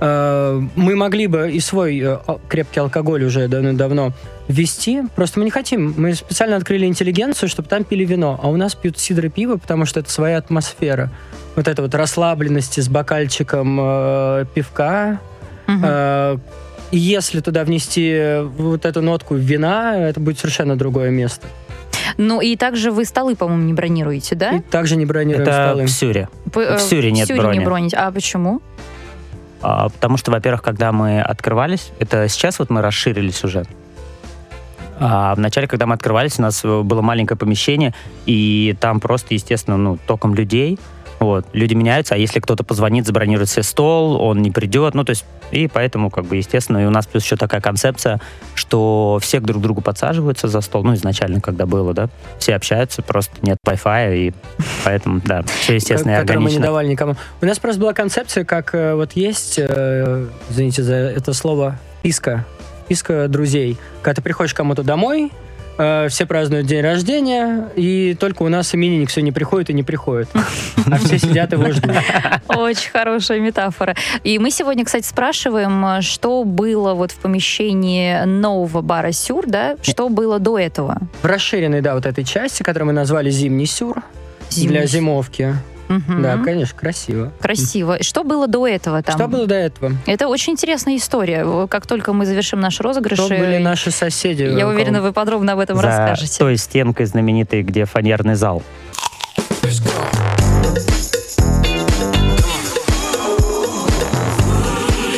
Uh, 0.00 0.68
мы 0.76 0.94
могли 0.94 1.26
бы 1.26 1.50
и 1.50 1.58
свой 1.58 1.98
э, 1.98 2.18
крепкий 2.48 2.78
алкоголь 2.80 3.24
уже 3.24 3.48
давно-давно 3.48 4.12
ввести, 4.46 5.02
просто 5.16 5.40
мы 5.40 5.44
не 5.44 5.50
хотим. 5.50 5.94
Мы 5.96 6.14
специально 6.14 6.56
открыли 6.56 6.86
интеллигенцию, 6.86 7.48
чтобы 7.48 7.68
там 7.68 7.82
пили 7.82 8.04
вино, 8.04 8.38
а 8.40 8.48
у 8.48 8.56
нас 8.56 8.76
пьют 8.76 8.98
сидр 8.98 9.26
и 9.26 9.28
пиво, 9.28 9.56
потому 9.56 9.86
что 9.86 10.00
это 10.00 10.10
своя 10.10 10.38
атмосфера. 10.38 11.10
Вот 11.56 11.66
эта 11.66 11.82
вот 11.82 11.94
расслабленности 11.94 12.80
с 12.80 12.88
бокальчиком 12.88 13.78
э, 13.80 14.44
пивка. 14.54 15.20
Угу. 15.66 15.86
и 16.90 16.98
если 16.98 17.40
туда 17.40 17.64
внести 17.64 18.40
вот 18.58 18.84
эту 18.84 19.00
нотку 19.00 19.34
вина, 19.34 19.96
это 19.96 20.20
будет 20.20 20.38
совершенно 20.38 20.76
другое 20.76 21.08
место. 21.08 21.46
Ну 22.16 22.40
и 22.40 22.56
также 22.56 22.90
вы 22.90 23.04
столы, 23.04 23.36
по-моему, 23.36 23.64
не 23.64 23.72
бронируете, 23.72 24.34
да? 24.34 24.52
И 24.56 24.60
также 24.60 24.96
не 24.96 25.06
бронируем 25.06 25.42
Это 25.46 25.68
столы. 25.70 25.86
в 25.86 25.90
Сюре. 25.90 26.28
П- 26.52 26.76
в 26.76 26.80
Сюре 26.80 27.12
нет 27.12 27.28
в 27.28 27.36
брони. 27.36 27.58
не 27.58 27.64
бронить. 27.64 27.94
А 27.94 28.10
почему? 28.10 28.60
А, 29.62 29.88
потому 29.88 30.16
что, 30.16 30.30
во-первых, 30.30 30.62
когда 30.62 30.92
мы 30.92 31.20
открывались, 31.20 31.90
это 31.98 32.28
сейчас 32.28 32.58
вот 32.58 32.70
мы 32.70 32.82
расширились 32.82 33.42
уже. 33.44 33.64
А 35.00 35.34
вначале, 35.34 35.66
когда 35.66 35.86
мы 35.86 35.94
открывались, 35.94 36.38
у 36.38 36.42
нас 36.42 36.62
было 36.62 37.02
маленькое 37.02 37.36
помещение, 37.36 37.94
и 38.26 38.76
там 38.78 39.00
просто, 39.00 39.34
естественно, 39.34 39.76
ну, 39.76 39.98
током 40.06 40.34
людей– 40.34 40.78
вот. 41.24 41.46
Люди 41.52 41.74
меняются, 41.74 42.14
а 42.14 42.18
если 42.18 42.40
кто-то 42.40 42.64
позвонит, 42.64 43.06
забронирует 43.06 43.48
себе 43.48 43.62
стол, 43.62 44.20
он 44.20 44.42
не 44.42 44.50
придет. 44.50 44.94
Ну, 44.94 45.04
то 45.04 45.10
есть, 45.10 45.24
и 45.50 45.68
поэтому, 45.68 46.10
как 46.10 46.26
бы, 46.26 46.36
естественно, 46.36 46.78
и 46.78 46.86
у 46.86 46.90
нас 46.90 47.06
плюс 47.06 47.24
еще 47.24 47.36
такая 47.36 47.60
концепция, 47.60 48.20
что 48.54 49.18
все 49.20 49.40
друг 49.40 49.58
к 49.58 49.62
другу 49.62 49.80
подсаживаются 49.80 50.48
за 50.48 50.60
стол. 50.60 50.84
Ну, 50.84 50.94
изначально, 50.94 51.40
когда 51.40 51.66
было, 51.66 51.94
да, 51.94 52.08
все 52.38 52.54
общаются, 52.54 53.02
просто 53.02 53.32
нет 53.42 53.58
Wi-Fi, 53.66 54.16
и 54.16 54.34
поэтому, 54.84 55.20
да, 55.24 55.42
все 55.60 55.76
естественно 55.76 56.12
и 56.12 56.14
органично. 56.14 56.50
мы 56.50 56.50
не 56.50 56.62
давали 56.62 56.88
никому. 56.88 57.16
У 57.40 57.46
нас 57.46 57.58
просто 57.58 57.80
была 57.80 57.92
концепция, 57.92 58.44
как 58.44 58.74
э, 58.74 58.94
вот 58.94 59.12
есть, 59.12 59.58
э, 59.58 60.26
извините 60.50 60.82
за 60.82 60.94
это 60.94 61.32
слово, 61.32 61.78
писка, 62.02 62.44
писка 62.88 63.28
друзей. 63.28 63.78
Когда 64.02 64.16
ты 64.16 64.22
приходишь 64.22 64.54
кому-то 64.54 64.82
домой, 64.82 65.32
Э, 65.76 66.08
все 66.08 66.26
празднуют 66.26 66.66
день 66.66 66.82
рождения, 66.82 67.68
и 67.74 68.16
только 68.18 68.42
у 68.42 68.48
нас 68.48 68.74
именинник 68.74 69.10
все 69.10 69.22
не 69.22 69.32
приходит 69.32 69.70
и 69.70 69.72
не 69.72 69.82
приходит. 69.82 70.28
А 70.90 70.98
все 70.98 71.18
сидят 71.18 71.52
его 71.52 71.70
ждут. 71.70 71.92
Очень 72.48 72.90
хорошая 72.90 73.40
метафора. 73.40 73.96
И 74.22 74.38
мы 74.38 74.50
сегодня, 74.50 74.84
кстати, 74.84 75.06
спрашиваем, 75.06 76.02
что 76.02 76.44
было 76.44 76.94
вот 76.94 77.10
в 77.10 77.16
помещении 77.16 78.24
нового 78.24 78.82
бара 78.82 79.12
Сюр, 79.12 79.46
да? 79.46 79.76
Что 79.82 80.08
было 80.08 80.38
до 80.38 80.58
этого? 80.58 80.98
В 81.22 81.26
расширенной, 81.26 81.80
да, 81.80 81.94
вот 81.94 82.06
этой 82.06 82.24
части, 82.24 82.62
которую 82.62 82.88
мы 82.88 82.92
назвали 82.92 83.30
Зимний 83.30 83.66
Сюр, 83.66 84.02
для 84.50 84.86
зимовки. 84.86 85.54
Угу. 85.88 86.22
Да, 86.22 86.38
конечно, 86.38 86.78
красиво. 86.78 87.32
Красиво. 87.40 88.02
Что 88.02 88.24
было 88.24 88.46
до 88.46 88.66
этого 88.66 89.02
там? 89.02 89.14
Что 89.14 89.28
было 89.28 89.46
до 89.46 89.54
этого? 89.54 89.92
Это 90.06 90.28
очень 90.28 90.54
интересная 90.54 90.96
история. 90.96 91.66
Как 91.68 91.86
только 91.86 92.12
мы 92.12 92.26
завершим 92.26 92.60
наш 92.60 92.80
розыгрыш... 92.80 93.18
Кто 93.18 93.28
были 93.28 93.56
э, 93.56 93.58
наши 93.58 93.90
соседи? 93.90 94.42
Я 94.42 94.66
уверена, 94.68 95.02
вы 95.02 95.12
подробно 95.12 95.52
об 95.52 95.58
этом 95.58 95.76
За 95.76 95.82
расскажете. 95.82 96.38
той 96.38 96.56
стенкой 96.56 97.06
знаменитой, 97.06 97.62
где 97.62 97.84
фанерный 97.84 98.34
зал. 98.34 98.62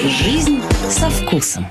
Жизнь 0.04 0.60
со 0.88 1.10
вкусом. 1.10 1.66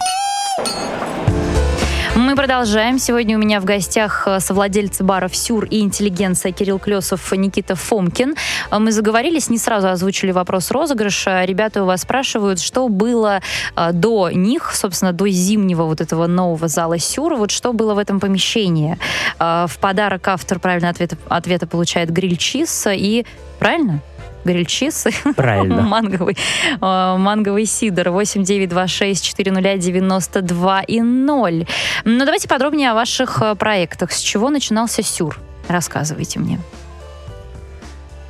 Продолжаем. 2.35 2.99
Сегодня 2.99 3.37
у 3.37 3.39
меня 3.39 3.61
в 3.61 3.65
гостях 3.65 4.27
э, 4.27 4.41
совладельцы 4.41 5.05
баров 5.05 5.33
«Сюр» 5.33 5.63
и 5.63 5.79
«Интеллигенция» 5.79 6.51
Кирилл 6.51 6.79
Клесов, 6.79 7.31
Никита 7.31 7.75
Фомкин. 7.75 8.35
Э, 8.71 8.77
мы 8.77 8.91
заговорились, 8.91 9.49
не 9.49 9.57
сразу 9.57 9.87
озвучили 9.87 10.31
вопрос 10.31 10.69
розыгрыша. 10.69 11.45
Ребята 11.45 11.83
у 11.83 11.85
вас 11.85 12.01
спрашивают, 12.01 12.59
что 12.59 12.89
было 12.89 13.39
э, 13.77 13.91
до 13.93 14.29
них, 14.31 14.75
собственно, 14.75 15.13
до 15.13 15.29
зимнего 15.29 15.83
вот 15.83 16.01
этого 16.01 16.27
нового 16.27 16.67
зала 16.67 16.99
«Сюр». 16.99 17.35
Вот 17.35 17.51
что 17.51 17.71
было 17.71 17.93
в 17.93 17.97
этом 17.97 18.19
помещении. 18.19 18.97
В 19.39 19.71
подарок 19.79 20.27
автор 20.27 20.59
правильно 20.59 20.89
ответа, 20.89 21.17
ответа 21.29 21.67
получает 21.67 22.09
гриль-чиз 22.09 22.87
и... 22.91 23.25
Правильно? 23.59 24.01
Грильчиз. 24.45 25.07
Правильно. 25.35 25.81
манговый, 25.81 26.37
э, 26.79 27.15
манговый 27.17 27.65
сидр 27.65 28.09
8926 28.09 29.25
400 29.25 29.77
92 29.77 30.81
и 30.83 31.01
0. 31.01 31.67
Ну, 32.05 32.25
давайте 32.25 32.47
подробнее 32.47 32.91
о 32.91 32.93
ваших 32.93 33.41
э, 33.41 33.55
проектах. 33.55 34.11
С 34.11 34.19
чего 34.19 34.49
начинался 34.49 35.03
Сюр? 35.03 35.39
Рассказывайте 35.67 36.39
мне. 36.39 36.59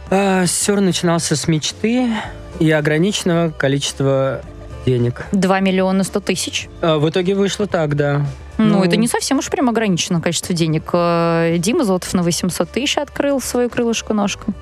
А, 0.09 0.45
Сюр 0.45 0.81
начинался 0.81 1.35
с 1.35 1.47
мечты 1.47 2.09
и 2.59 2.71
ограниченного 2.71 3.49
количества 3.49 4.41
денег. 4.85 5.25
2 5.31 5.59
миллиона 5.59 6.03
100 6.03 6.19
тысяч? 6.21 6.69
А, 6.81 6.97
в 6.97 7.09
итоге 7.09 7.35
вышло 7.35 7.67
так, 7.67 7.95
да. 7.95 8.25
Ну, 8.57 8.77
ну, 8.77 8.83
это 8.83 8.95
не 8.95 9.07
совсем 9.07 9.39
уж 9.39 9.49
прям 9.49 9.69
ограниченное 9.69 10.21
количество 10.21 10.55
денег. 10.55 10.89
Э, 10.93 11.55
Дима 11.57 11.83
Золотов 11.83 12.13
на 12.13 12.23
800 12.23 12.69
тысяч 12.69 12.97
открыл 12.97 13.41
свою 13.41 13.69
крылышко-ножку. 13.69 14.53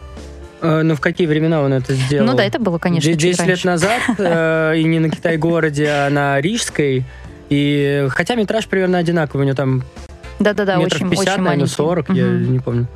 Э, 0.63 0.81
ну, 0.81 0.95
в 0.95 1.01
какие 1.01 1.27
времена 1.27 1.61
он 1.61 1.73
это 1.73 1.93
сделал? 1.93 2.25
Ну 2.25 2.35
да, 2.35 2.43
это 2.45 2.57
было, 2.57 2.77
конечно, 2.77 3.13
10 3.13 3.45
лет 3.45 3.63
назад, 3.65 4.01
э, 4.17 4.73
и 4.77 4.83
не 4.85 4.99
на 4.99 5.09
Китай-городе, 5.09 5.87
а 5.89 6.09
на 6.09 6.39
Рижской. 6.39 7.03
И 7.49 8.07
хотя 8.09 8.35
метраж 8.35 8.67
примерно 8.67 8.97
одинаковый, 8.97 9.43
у 9.43 9.45
него 9.45 9.55
там 9.55 9.83
да-да-да, 10.39 10.79
очень, 10.79 11.09
50, 11.09 11.35
очень 11.35 11.43
наверное, 11.43 11.67
40, 11.67 12.09
угу. 12.09 12.17
я 12.17 12.25
не 12.25 12.59
помню. 12.59 12.87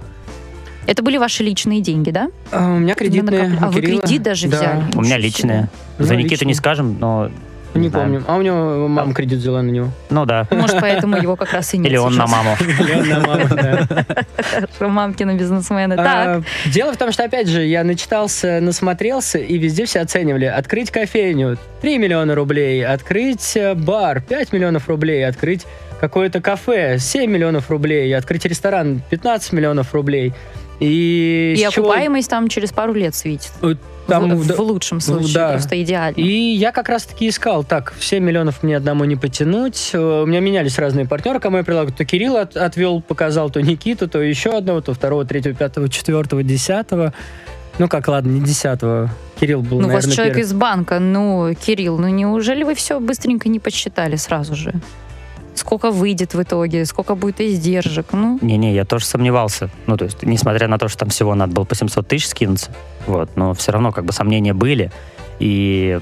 Это 0.88 1.04
были 1.04 1.18
ваши 1.18 1.44
личные 1.44 1.82
деньги, 1.82 2.12
да? 2.12 2.30
А, 2.52 2.72
у 2.72 2.80
меня 2.80 2.96
кредитные. 2.96 3.58
А 3.60 3.70
вы 3.70 3.82
кредит 3.82 4.24
даже 4.24 4.48
да. 4.48 4.58
взяли? 4.58 4.84
У 4.96 5.02
меня 5.02 5.18
личные. 5.18 5.70
За 6.00 6.16
Никиту 6.16 6.46
не 6.46 6.54
скажем, 6.54 6.98
но 6.98 7.30
не, 7.74 7.90
помню. 7.90 8.24
А 8.28 8.36
у 8.38 8.42
него 8.42 8.88
мама 8.88 9.14
кредит 9.14 9.40
взяла 9.40 9.62
на 9.62 9.70
него. 9.70 9.90
Ну 10.10 10.26
да. 10.26 10.48
Может, 10.52 10.80
поэтому 10.80 11.18
его 11.18 11.36
как 11.36 11.54
раз 11.54 11.74
и 11.74 11.78
нет 11.78 11.88
Или 11.88 11.98
он 11.98 12.16
на 12.16 12.28
маму. 12.28 12.56
Или 12.80 12.94
он 12.94 13.10
на 13.10 13.20
маму, 13.20 13.46
да. 13.50 13.88
Мамкины 14.88 15.38
бизнесмены. 15.38 15.94
А, 15.94 16.04
так. 16.04 16.44
Дело 16.72 16.94
в 16.94 16.98
том, 16.98 17.12
что, 17.12 17.24
опять 17.24 17.48
же, 17.48 17.64
я 17.64 17.84
начитался, 17.84 18.60
насмотрелся, 18.62 19.40
и 19.40 19.58
везде 19.58 19.86
все 19.86 20.02
оценивали. 20.02 20.46
Открыть 20.46 20.92
кофейню 20.92 21.58
3 21.82 21.98
миллиона 21.98 22.36
рублей, 22.36 22.86
открыть 22.86 23.56
э, 23.56 23.76
бар 23.76 24.22
5 24.22 24.54
миллионов 24.54 24.88
рублей, 24.88 25.28
открыть 25.28 25.66
какое-то 26.00 26.42
кафе 26.42 26.98
7 27.00 27.30
миллионов 27.30 27.70
рублей, 27.70 28.16
открыть 28.16 28.46
ресторан 28.46 29.02
15 29.10 29.54
миллионов 29.54 29.94
рублей. 29.94 30.34
И, 30.80 31.56
и 31.58 31.64
окупаемость 31.64 32.30
чего... 32.30 32.38
там 32.38 32.48
через 32.50 32.72
пару 32.72 32.94
лет 32.94 33.16
светит. 33.16 33.52
Там, 34.08 34.36
в, 34.36 34.48
в 34.48 34.60
лучшем 34.60 35.00
случае, 35.00 35.34
да. 35.34 35.52
просто 35.52 35.82
идеально. 35.82 36.16
И 36.16 36.56
я 36.56 36.72
как 36.72 36.90
раз-таки 36.90 37.28
искал, 37.30 37.64
так, 37.64 37.94
7 38.00 38.24
миллионов 38.24 38.64
мне 38.64 38.78
одному 38.78 39.06
не 39.06 39.16
потянуть. 39.16 39.92
Э, 39.94 40.24
у 40.24 40.26
меня 40.26 40.40
менялись 40.40 40.78
разные 40.80 41.06
партнеры, 41.06 41.40
кому 41.40 41.58
я 41.58 41.64
предлагал. 41.64 41.94
То 41.94 42.06
Кирилл 42.06 42.38
от, 42.38 42.56
отвел, 42.56 43.02
показал, 43.02 43.50
то 43.50 43.62
Никиту, 43.62 44.08
то 44.08 44.22
еще 44.22 44.58
одного, 44.58 44.82
то 44.82 44.94
второго, 44.94 45.26
третьего, 45.26 45.54
пятого, 45.56 45.90
четвертого, 45.90 46.44
десятого. 46.44 47.14
Ну 47.80 47.88
как, 47.88 48.08
ладно, 48.08 48.32
не 48.32 48.42
десятого. 48.42 49.10
Кирилл 49.40 49.62
был, 49.62 49.80
Ну, 49.80 49.88
наверное, 49.88 49.94
у 49.94 50.08
вас 50.08 50.16
человек 50.16 50.34
первый. 50.36 50.48
из 50.48 50.54
банка. 50.54 51.00
Ну, 51.00 51.54
Кирилл, 51.54 51.98
ну 52.00 52.08
неужели 52.08 52.64
вы 52.64 52.74
все 52.74 53.00
быстренько 53.00 53.50
не 53.50 53.60
посчитали 53.60 54.16
сразу 54.16 54.56
же? 54.56 54.74
Сколько 55.68 55.92
выйдет 55.92 56.34
в 56.34 56.42
итоге, 56.42 56.86
сколько 56.86 57.16
будет 57.16 57.42
издержек. 57.42 58.14
Ну. 58.14 58.40
Не-не, 58.42 58.74
я 58.74 58.86
тоже 58.86 59.04
сомневался. 59.04 59.70
Ну, 59.86 59.98
то 59.98 60.06
есть, 60.06 60.24
несмотря 60.24 60.70
на 60.70 60.78
то, 60.78 60.88
что 60.88 61.00
там 61.00 61.10
всего 61.10 61.36
надо 61.36 61.52
было 61.52 61.66
по 61.66 61.76
700 61.76 62.08
тысяч 62.08 62.30
скинуться, 62.30 62.72
вот, 63.06 63.36
но 63.36 63.54
все 63.54 63.74
равно 63.74 63.92
как 63.92 64.06
бы 64.06 64.14
сомнения 64.14 64.54
были. 64.54 64.94
И 65.40 66.00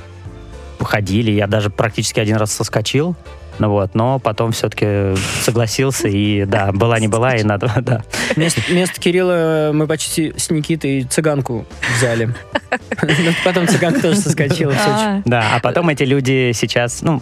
ходили, 0.79 1.31
я 1.31 1.48
даже 1.48 1.72
практически 1.72 2.19
один 2.19 2.38
раз 2.38 2.51
соскочил, 2.51 3.15
ну 3.57 3.72
вот, 3.72 3.95
но 3.95 4.19
потом 4.19 4.51
все-таки 4.51 5.19
согласился, 5.41 6.10
и 6.10 6.45
да, 6.45 6.72
была 6.72 7.00
не 7.00 7.07
была, 7.07 7.36
и 7.36 7.41
надо, 7.41 7.74
да. 7.81 8.03
Вместо, 8.36 8.62
вместо 8.69 9.01
Кирилла 9.01 9.72
мы 9.74 9.88
почти 9.88 10.31
с 10.38 10.51
Никитой 10.51 11.05
цыганку 11.05 11.65
взяли. 11.98 12.36
Потом 13.43 13.67
цыганка 13.67 14.00
тоже 14.00 14.17
соскочила. 14.17 14.75
Да, 15.25 15.55
а 15.55 15.60
потом 15.60 15.89
эти 15.89 16.03
люди 16.03 16.51
сейчас, 16.53 17.01
ну, 17.01 17.19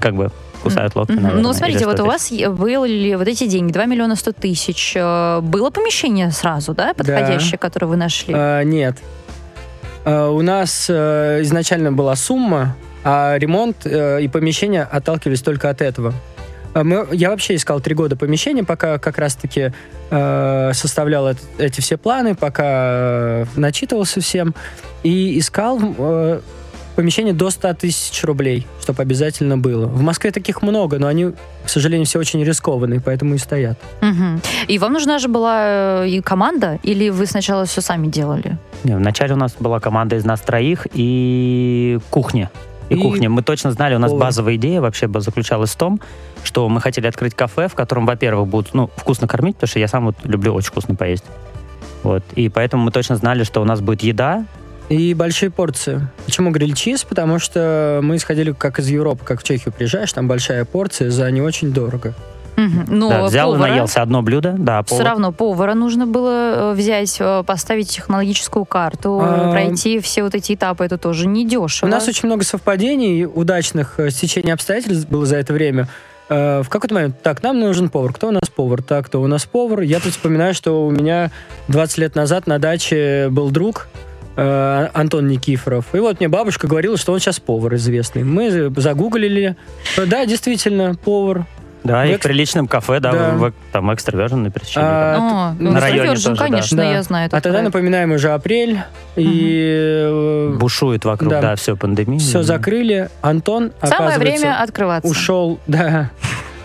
как 0.00 0.16
бы 0.16 0.32
кусают 0.64 0.96
локти, 0.96 1.12
наверное. 1.12 1.42
Ну, 1.42 1.52
смотрите, 1.52 1.86
вот 1.86 2.00
у 2.00 2.04
вас 2.04 2.30
были 2.30 3.14
вот 3.14 3.28
эти 3.28 3.46
деньги, 3.46 3.72
2 3.72 3.84
миллиона 3.86 4.16
100 4.16 4.32
тысяч. 4.32 4.94
Э, 4.96 5.40
было 5.40 5.70
помещение 5.70 6.30
сразу, 6.30 6.74
да, 6.74 6.94
подходящее, 6.94 7.58
которое 7.58 7.86
вы 7.86 7.96
нашли? 7.96 8.34
А, 8.36 8.62
нет. 8.62 8.96
А, 10.04 10.30
у 10.30 10.42
нас 10.42 10.86
а, 10.90 11.40
изначально 11.42 11.92
была 11.92 12.16
сумма, 12.16 12.76
а 13.04 13.36
ремонт 13.38 13.86
а, 13.86 14.18
и 14.18 14.28
помещение 14.28 14.82
отталкивались 14.82 15.42
только 15.42 15.70
от 15.70 15.80
этого. 15.80 16.14
Мы, 16.74 17.06
я 17.12 17.30
вообще 17.30 17.54
искал 17.54 17.80
три 17.80 17.94
года 17.94 18.16
помещения, 18.16 18.64
пока 18.64 18.98
как 18.98 19.18
раз-таки 19.18 19.70
э, 20.10 20.70
составлял 20.74 21.28
это, 21.28 21.40
эти 21.58 21.80
все 21.80 21.96
планы, 21.96 22.34
пока 22.34 22.64
э, 22.66 23.46
начитывался 23.54 24.20
всем. 24.20 24.56
И 25.04 25.38
искал 25.38 25.78
э, 25.80 26.40
помещение 26.94 27.34
до 27.34 27.50
100 27.50 27.74
тысяч 27.74 28.24
рублей, 28.24 28.66
чтобы 28.80 29.02
обязательно 29.02 29.58
было. 29.58 29.86
В 29.86 30.02
Москве 30.02 30.30
таких 30.30 30.62
много, 30.62 30.98
но 30.98 31.06
они, 31.06 31.32
к 31.64 31.68
сожалению, 31.68 32.06
все 32.06 32.18
очень 32.18 32.42
рискованные, 32.42 33.00
поэтому 33.00 33.34
и 33.34 33.38
стоят. 33.38 33.78
Угу. 34.00 34.40
И 34.68 34.78
вам 34.78 34.92
нужна 34.92 35.18
же 35.18 35.28
была 35.28 36.04
э, 36.04 36.08
и 36.08 36.20
команда, 36.20 36.78
или 36.82 37.08
вы 37.10 37.26
сначала 37.26 37.64
все 37.64 37.80
сами 37.80 38.06
делали? 38.06 38.58
Не, 38.84 38.96
вначале 38.96 39.34
у 39.34 39.36
нас 39.36 39.54
была 39.58 39.80
команда 39.80 40.16
из 40.16 40.24
нас 40.24 40.40
троих 40.40 40.86
и 40.92 41.98
кухня. 42.10 42.50
И, 42.88 42.94
и 42.94 43.00
кухня. 43.00 43.30
Мы 43.30 43.42
точно 43.42 43.72
знали, 43.72 43.94
у 43.94 43.98
нас 43.98 44.10
повар. 44.10 44.26
базовая 44.26 44.56
идея 44.56 44.80
вообще 44.80 45.08
заключалась 45.08 45.70
в 45.70 45.76
том, 45.76 46.00
что 46.42 46.68
мы 46.68 46.80
хотели 46.80 47.06
открыть 47.06 47.34
кафе, 47.34 47.68
в 47.68 47.74
котором, 47.74 48.06
во-первых, 48.06 48.48
будут 48.48 48.74
ну, 48.74 48.90
вкусно 48.96 49.26
кормить, 49.26 49.56
потому 49.56 49.68
что 49.68 49.78
я 49.78 49.88
сам 49.88 50.06
вот 50.06 50.16
люблю 50.24 50.52
очень 50.52 50.68
вкусно 50.68 50.94
поесть. 50.94 51.24
Вот. 52.02 52.22
И 52.34 52.50
поэтому 52.50 52.84
мы 52.84 52.90
точно 52.90 53.16
знали, 53.16 53.44
что 53.44 53.62
у 53.62 53.64
нас 53.64 53.80
будет 53.80 54.02
еда, 54.02 54.44
и 54.88 55.14
большие 55.14 55.50
порции. 55.50 56.08
Почему 56.26 56.50
гриль-чиз? 56.50 57.04
Потому 57.04 57.38
что 57.38 58.00
мы 58.02 58.16
исходили 58.16 58.52
как 58.52 58.78
из 58.78 58.88
Европы, 58.88 59.24
как 59.24 59.40
в 59.40 59.44
Чехию 59.44 59.72
приезжаешь, 59.72 60.12
там 60.12 60.28
большая 60.28 60.64
порция 60.64 61.10
за 61.10 61.30
не 61.30 61.40
очень 61.40 61.72
дорого. 61.72 62.14
Угу. 62.56 62.84
Но 62.88 63.08
да, 63.08 63.24
взял 63.24 63.52
повара, 63.52 63.68
и 63.68 63.70
наелся 63.72 64.02
одно 64.02 64.22
блюдо, 64.22 64.54
да. 64.56 64.82
Повар. 64.82 65.02
Все 65.02 65.10
равно 65.10 65.32
повара 65.32 65.74
нужно 65.74 66.06
было 66.06 66.70
э, 66.70 66.72
взять, 66.74 67.16
э, 67.18 67.42
поставить 67.44 67.90
технологическую 67.90 68.64
карту, 68.64 69.20
а... 69.20 69.50
пройти 69.50 69.98
все 69.98 70.22
вот 70.22 70.34
эти 70.34 70.54
этапы. 70.54 70.84
Это 70.84 70.96
тоже 70.96 71.26
не 71.26 71.46
дешево. 71.46 71.88
У 71.88 71.90
нас 71.90 72.06
очень 72.06 72.28
много 72.28 72.44
совпадений, 72.44 73.26
удачных 73.26 73.98
э, 73.98 74.10
стечений 74.10 74.52
обстоятельств 74.52 75.08
было 75.08 75.26
за 75.26 75.36
это 75.36 75.52
время. 75.52 75.88
В 76.26 76.66
какой-то 76.70 76.94
момент, 76.94 77.20
так, 77.22 77.42
нам 77.42 77.60
нужен 77.60 77.90
повар. 77.90 78.14
Кто 78.14 78.28
у 78.28 78.30
нас 78.30 78.48
повар? 78.48 78.82
Так, 78.82 79.06
кто 79.06 79.20
у 79.20 79.26
нас 79.26 79.44
повар? 79.44 79.82
Я 79.82 80.00
тут 80.00 80.12
вспоминаю, 80.12 80.54
что 80.54 80.86
у 80.86 80.90
меня 80.90 81.30
20 81.68 81.98
лет 81.98 82.14
назад 82.14 82.46
на 82.46 82.58
даче 82.58 83.28
был 83.30 83.50
друг, 83.50 83.88
Э, 84.36 84.88
Антон 84.92 85.28
Никифоров. 85.28 85.94
И 85.94 85.98
вот 85.98 86.18
мне 86.18 86.28
бабушка 86.28 86.66
говорила, 86.66 86.96
что 86.96 87.12
он 87.12 87.20
сейчас 87.20 87.38
повар 87.38 87.74
известный. 87.76 88.24
Мы 88.24 88.72
загуглили. 88.76 89.56
Да, 89.96 90.26
действительно, 90.26 90.94
повар. 90.96 91.46
Да, 91.84 92.02
в 92.02 92.06
и 92.06 92.12
экс... 92.12 92.20
в 92.20 92.22
приличном 92.22 92.66
кафе, 92.66 92.98
да, 92.98 93.12
да. 93.12 93.32
В, 93.32 93.52
там 93.70 93.92
экстравержен 93.92 94.42
на 94.42 94.50
пересечении. 94.50 94.88
А, 94.88 95.54
а, 95.58 95.62
на 95.62 95.80
районе 95.80 96.14
тоже, 96.14 96.34
конечно, 96.34 96.78
да. 96.78 96.90
я 96.90 97.02
знаю. 97.02 97.28
А 97.30 97.40
тогда, 97.42 97.60
напоминаем, 97.60 98.12
уже 98.12 98.30
апрель, 98.30 98.72
угу. 98.72 98.80
и... 99.16 100.06
Э, 100.08 100.56
Бушует 100.58 101.04
вокруг, 101.04 101.30
да, 101.30 101.42
да 101.42 101.56
все, 101.56 101.76
пандемия. 101.76 102.18
Все 102.18 102.42
закрыли. 102.42 103.10
Антон, 103.20 103.72
Самое 103.82 104.18
время 104.18 104.62
открываться. 104.62 105.08
Ушел, 105.08 105.60
да, 105.66 106.10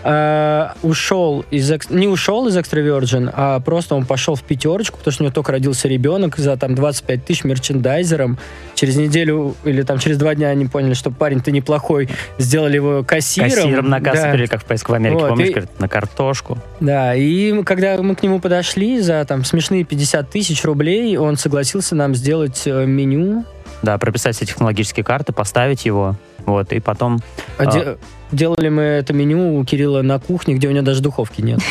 э, 0.04 0.68
ушел 0.82 1.44
из 1.50 1.70
не 1.90 2.08
ушел 2.08 2.46
из 2.46 2.56
Extra 2.56 2.82
Virgin, 2.84 3.30
а 3.32 3.60
просто 3.60 3.94
он 3.94 4.04
пошел 4.06 4.34
в 4.34 4.42
пятерочку, 4.42 4.98
потому 4.98 5.12
что 5.12 5.22
у 5.22 5.26
него 5.26 5.34
только 5.34 5.52
родился 5.52 5.88
ребенок 5.88 6.36
за 6.36 6.56
там 6.56 6.74
25 6.74 7.24
тысяч 7.24 7.44
мерчендайзером. 7.44 8.38
Через 8.74 8.96
неделю 8.96 9.54
или 9.64 9.82
там 9.82 9.98
через 9.98 10.18
два 10.18 10.34
дня 10.34 10.48
они 10.48 10.66
поняли, 10.66 10.94
что 10.94 11.10
парень-то 11.10 11.50
неплохой, 11.50 12.08
сделали 12.38 12.76
его 12.76 13.04
кассиром. 13.04 13.50
Кассиром 13.50 13.90
на 13.90 14.00
кассу 14.00 14.38
да. 14.38 14.46
как 14.46 14.62
в 14.62 14.64
поиск 14.64 14.88
в 14.88 14.94
Америке, 14.94 15.20
вот, 15.20 15.28
помнишь, 15.30 15.56
и... 15.56 15.62
на 15.78 15.88
картошку. 15.88 16.58
Да, 16.80 17.14
и 17.14 17.62
когда 17.62 18.00
мы 18.02 18.14
к 18.14 18.22
нему 18.22 18.40
подошли 18.40 19.00
за 19.00 19.24
там 19.24 19.44
смешные 19.44 19.84
50 19.84 20.30
тысяч 20.30 20.64
рублей, 20.64 21.16
он 21.16 21.36
согласился 21.36 21.94
нам 21.94 22.14
сделать 22.14 22.62
э, 22.66 22.86
меню. 22.86 23.44
Да, 23.82 23.98
прописать 23.98 24.36
все 24.36 24.46
технологические 24.46 25.04
карты, 25.04 25.32
поставить 25.32 25.84
его, 25.84 26.16
вот, 26.46 26.72
и 26.72 26.80
потом... 26.80 27.20
А, 27.58 27.62
а... 27.62 27.66
Де- 27.66 27.96
делали 28.32 28.68
мы 28.68 28.82
это 28.82 29.12
меню 29.12 29.58
у 29.58 29.64
Кирилла 29.64 30.02
на 30.02 30.18
кухне, 30.18 30.54
где 30.54 30.68
у 30.68 30.70
него 30.70 30.84
даже 30.84 31.02
духовки 31.02 31.40
нет. 31.40 31.60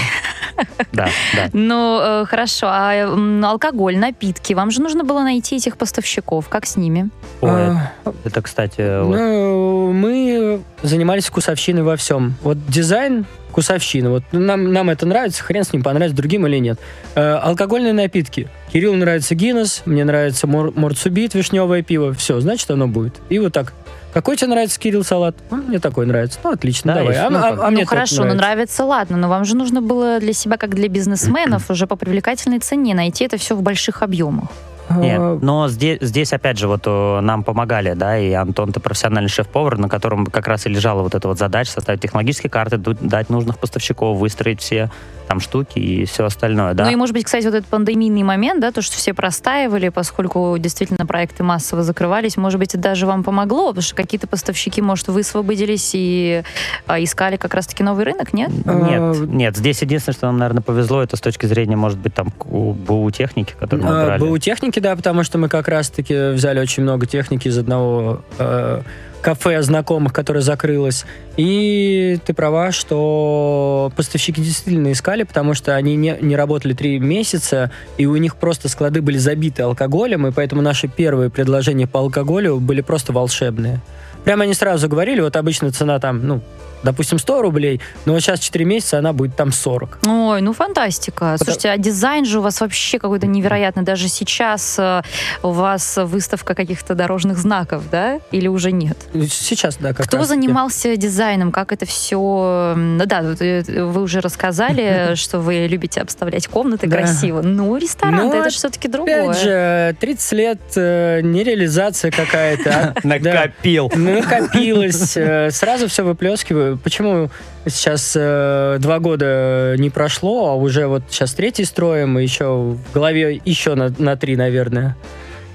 Да, 0.92 1.08
да. 1.36 1.50
Ну, 1.54 2.00
э, 2.02 2.26
хорошо. 2.26 2.68
А 2.70 3.16
алкоголь, 3.44 3.98
напитки, 3.98 4.52
вам 4.54 4.72
же 4.72 4.82
нужно 4.82 5.06
было 5.06 5.22
найти 5.22 5.56
этих 5.56 5.78
поставщиков. 5.78 6.50
Как 6.50 6.66
с 6.66 6.76
ними? 6.76 7.10
Ой, 7.40 7.50
А, 7.52 7.92
это, 8.26 8.42
кстати, 8.42 8.82
Ну, 8.82 9.94
мы 9.94 10.62
занимались 10.84 11.28
вкусовщиной 11.28 11.84
во 11.84 11.96
всем. 11.96 12.36
Вот 12.42 12.58
дизайн 12.68 13.26
вкусовщина. 13.52 14.10
Вот 14.10 14.24
нам, 14.32 14.74
нам 14.74 14.90
это 14.90 15.06
нравится, 15.06 15.44
хрен 15.44 15.64
с 15.64 15.72
ним, 15.74 15.82
понравится 15.82 16.16
другим 16.16 16.46
или 16.46 16.58
нет. 16.58 16.80
Э, 17.16 17.36
алкогольные 17.36 17.94
напитки. 17.94 18.50
Кириллу 18.72 18.96
нравится 18.96 19.36
Гиннес, 19.36 19.84
мне 19.86 20.04
нравится 20.04 20.46
Мор, 20.46 20.72
Морцубит, 20.76 21.34
вишневое 21.36 21.84
пиво. 21.84 22.14
Все, 22.14 22.40
значит, 22.42 22.70
оно 22.70 22.88
будет. 22.88 23.16
И 23.30 23.40
вот 23.40 23.54
так. 23.54 23.74
Какой 24.14 24.36
тебе 24.38 24.48
нравится, 24.50 24.80
Кирилл, 24.80 25.04
салат? 25.04 25.36
«Ну, 25.52 25.58
мне 25.58 25.80
такой 25.80 26.06
нравится. 26.06 26.40
Ну, 26.44 26.52
отлично, 26.52 26.94
Да, 26.94 27.00
давай. 27.00 27.14
есть, 27.16 27.26
А, 27.26 27.30
ну, 27.30 27.38
а- 27.38 27.68
а 27.68 27.70
мне 27.70 27.84
ну 27.84 27.88
хорошо, 27.88 28.16
ну 28.18 28.22
нравится. 28.24 28.42
нравится, 28.46 28.86
ладно, 28.86 29.18
но 29.18 29.30
вам 29.30 29.46
же 29.46 29.56
нужно 29.56 29.82
было 29.82 30.20
для 30.20 30.34
себя, 30.34 30.58
как 30.58 30.74
для 30.74 30.88
бизнесменов, 30.90 31.70
уже 31.70 31.86
по 31.88 31.96
привлекательной 31.96 32.60
цене 32.60 32.96
найти 32.96 33.26
это 33.26 33.38
все 33.38 33.56
в 33.56 33.62
больших 33.62 34.02
объемах. 34.02 34.50
Нет, 34.98 35.20
А, 35.20 35.40
но 35.42 35.68
здесь, 35.70 36.00
здесь 36.02 36.34
опять 36.34 36.58
же 36.58 36.68
вот 36.68 36.84
э, 36.86 37.20
нам 37.22 37.44
помогали, 37.44 37.94
да, 37.94 38.18
и 38.18 38.32
Антон, 38.34 38.72
ты 38.72 38.80
профессиональный 38.80 39.30
шеф-повар, 39.30 39.78
на 39.78 39.90
котором 39.90 40.26
как 40.26 40.48
раз 40.48 40.66
и 40.66 40.70
лежала 40.70 41.02
вот 41.04 41.16
эта 41.16 41.28
вот 41.28 41.38
задача 41.38 41.72
составить 41.72 42.02
технологические 42.02 42.50
карты, 42.50 42.78
дать 42.78 43.30
нужных 43.30 43.60
поставщиков, 43.60 44.18
выстроить 44.18 44.62
все 44.62 44.90
там 45.28 45.40
штуки 45.40 45.78
и 45.78 46.06
все 46.06 46.26
остальное, 46.26 46.74
да. 46.74 46.86
Ну 46.86 46.90
и, 46.92 46.96
может 46.96 47.14
быть, 47.14 47.24
кстати, 47.26 47.46
вот 47.46 47.54
этот 47.54 47.68
пандемийный 47.70 48.24
момент, 48.24 48.60
да, 48.62 48.72
то, 48.72 48.82
что 48.82 48.98
все 48.98 49.14
простаивали, 49.14 49.90
поскольку 49.90 50.56
действительно 50.58 51.06
проекты 51.06 51.44
массово 51.44 51.84
закрывались, 51.84 52.36
может 52.36 52.58
быть, 52.60 52.70
это 52.74 52.82
даже 52.82 53.06
вам 53.06 53.24
помогло, 53.24 53.68
потому 53.68 53.84
что 53.84 53.96
какие-то 53.96 54.26
поставщики, 54.26 54.82
может, 54.82 55.08
высвободились 55.08 55.92
и 55.94 56.42
а, 56.88 57.00
искали 57.04 57.36
как 57.38 57.54
раз-таки 57.54 57.84
новый 57.84 58.06
рынок, 58.06 58.34
нет? 58.34 58.50
Нет, 58.50 58.66
А, 58.66 59.14
нет, 59.28 59.56
здесь 59.56 59.84
единственное, 59.84 60.16
что 60.16 60.26
нам, 60.26 60.40
наверное, 60.40 60.64
повезло, 60.64 61.04
это 61.04 61.16
с 61.16 61.22
точки 61.22 61.46
зрения, 61.46 61.76
может 61.76 62.00
быть, 62.00 62.16
там, 62.16 62.34
у 62.46 62.74
БУ 62.74 63.12
техники, 63.12 63.54
которую 63.60 63.88
мы 63.88 64.02
А, 64.02 64.06
брали. 64.06 64.20
БУ 64.22 64.40
техники, 64.80 64.82
да, 64.82 64.96
потому 64.96 65.24
что 65.24 65.38
мы 65.38 65.50
как 65.50 65.68
раз-таки 65.68 66.32
взяли 66.32 66.60
очень 66.60 66.84
много 66.84 67.06
техники 67.06 67.48
из 67.48 67.58
одного 67.58 68.22
э, 68.38 68.82
кафе 69.22 69.62
знакомых, 69.62 70.14
которое 70.14 70.42
закрылось. 70.42 71.06
И 71.38 72.18
ты 72.26 72.34
права, 72.34 72.72
что 72.72 73.92
поставщики 73.96 74.42
действительно 74.42 74.92
искали, 74.92 75.24
потому 75.24 75.54
что 75.54 75.76
они 75.76 75.96
не, 75.96 76.18
не 76.22 76.36
работали 76.36 76.74
три 76.74 77.00
месяца, 77.00 77.72
и 77.98 78.06
у 78.06 78.16
них 78.18 78.36
просто 78.36 78.70
склады 78.70 79.02
были 79.02 79.18
забиты 79.18 79.64
алкоголем, 79.64 80.28
и 80.28 80.32
поэтому 80.32 80.62
наши 80.62 80.88
первые 80.88 81.30
предложения 81.30 81.88
по 81.88 82.00
алкоголю 82.00 82.60
были 82.60 82.82
просто 82.82 83.14
волшебные. 83.14 83.82
Прямо 84.24 84.44
они 84.44 84.54
сразу 84.54 84.90
говорили, 84.90 85.22
вот 85.22 85.36
обычно 85.36 85.72
цена 85.72 86.00
там, 86.00 86.28
ну, 86.28 86.42
допустим, 86.84 87.20
100 87.20 87.42
рублей, 87.42 87.82
но 88.06 88.14
вот 88.14 88.22
сейчас 88.22 88.40
4 88.40 88.66
месяца 88.66 88.98
она 89.00 89.14
будет 89.14 89.36
там 89.36 89.52
40. 89.52 90.00
Ой, 90.08 90.42
ну 90.42 90.54
фантастика. 90.54 91.36
Слушайте, 91.38 91.70
а 91.70 91.78
дизайн 91.78 92.26
же 92.26 92.40
у 92.40 92.42
вас 92.42 92.62
вообще 92.62 93.00
какой-то 93.00 93.28
невероятный. 93.28 93.84
Даже 93.84 94.08
сейчас 94.08 94.76
э, 94.80 95.02
у 95.44 95.50
вас 95.52 95.98
выставка 95.98 96.56
каких-то 96.56 96.96
дорожных 96.96 97.38
знаков, 97.38 97.84
да? 97.92 98.20
Или 98.32 98.48
уже 98.48 98.72
нет? 98.72 98.98
Сейчас, 99.30 99.78
да, 99.78 99.94
как 99.94 100.08
Кто 100.08 100.18
раз-таки. 100.18 100.42
занимался 100.42 100.96
дизайном? 100.96 101.52
Как 101.52 101.72
это 101.72 101.86
все... 101.86 102.74
Ну 102.76 103.06
да, 103.06 103.22
э, 103.40 103.84
вы 103.84 104.02
уже 104.02 104.20
рассказали, 104.22 105.12
что 105.16 105.40
вы 105.40 105.68
любите 105.68 106.02
обставлять 106.02 106.48
комнаты 106.48 106.88
Да. 106.88 106.98
красиво. 106.98 107.42
Ну, 107.42 107.76
ресторан 107.78 108.16
Ну, 108.16 108.34
это 108.34 108.50
же 108.50 108.58
все-таки 108.58 108.88
другое. 108.88 109.30
Опять 109.30 109.42
же, 109.44 109.96
30 110.00 110.32
лет 110.34 110.60
э, 110.76 111.22
нереализация 111.22 112.12
какая-то. 112.12 112.94
а? 112.96 113.00
Накопил. 113.08 113.92
Ну, 113.96 114.20
Накопилось, 114.20 115.12
сразу 115.56 115.88
все 115.88 116.04
выплескиваю. 116.04 116.69
Почему 116.78 117.30
сейчас 117.66 118.14
э, 118.16 118.78
два 118.80 119.00
года 119.00 119.76
не 119.78 119.90
прошло, 119.90 120.50
а 120.50 120.56
уже 120.56 120.88
вот 120.88 121.04
сейчас 121.10 121.34
третий 121.34 121.66
строим, 121.66 122.20
и 122.20 122.24
еще 122.24 122.46
в 122.46 122.94
голове 122.94 123.42
еще 123.46 123.76
на, 123.76 123.94
на 123.98 124.16
три, 124.16 124.36
наверное. 124.36 124.96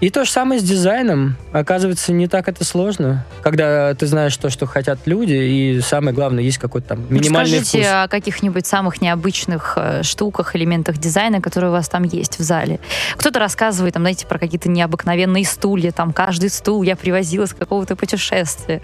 И 0.00 0.10
то 0.10 0.24
же 0.24 0.30
самое 0.30 0.60
с 0.60 0.62
дизайном. 0.62 1.36
Оказывается, 1.52 2.12
не 2.12 2.28
так 2.28 2.48
это 2.48 2.62
сложно, 2.64 3.24
когда 3.42 3.94
ты 3.94 4.06
знаешь 4.06 4.36
то, 4.36 4.50
что 4.50 4.66
хотят 4.66 4.98
люди, 5.06 5.32
и 5.32 5.80
самое 5.80 6.14
главное, 6.14 6.44
есть 6.44 6.58
какой-то 6.58 6.88
там 6.88 7.06
минимальный 7.08 7.60
Расскажите 7.60 7.78
вкус. 7.78 7.86
о 7.90 8.08
каких-нибудь 8.08 8.66
самых 8.66 9.00
необычных 9.00 9.74
э, 9.76 10.02
штуках, 10.02 10.56
элементах 10.56 10.98
дизайна, 10.98 11.40
которые 11.40 11.70
у 11.70 11.72
вас 11.72 11.88
там 11.88 12.02
есть 12.02 12.38
в 12.38 12.42
зале. 12.42 12.80
Кто-то 13.16 13.38
рассказывает, 13.38 13.94
там, 13.94 14.02
знаете, 14.02 14.26
про 14.26 14.38
какие-то 14.38 14.68
необыкновенные 14.68 15.46
стулья, 15.46 15.90
там, 15.90 16.12
каждый 16.12 16.50
стул 16.50 16.82
я 16.82 16.96
привозила 16.96 17.46
с 17.46 17.54
какого-то 17.54 17.96
путешествия. 17.96 18.82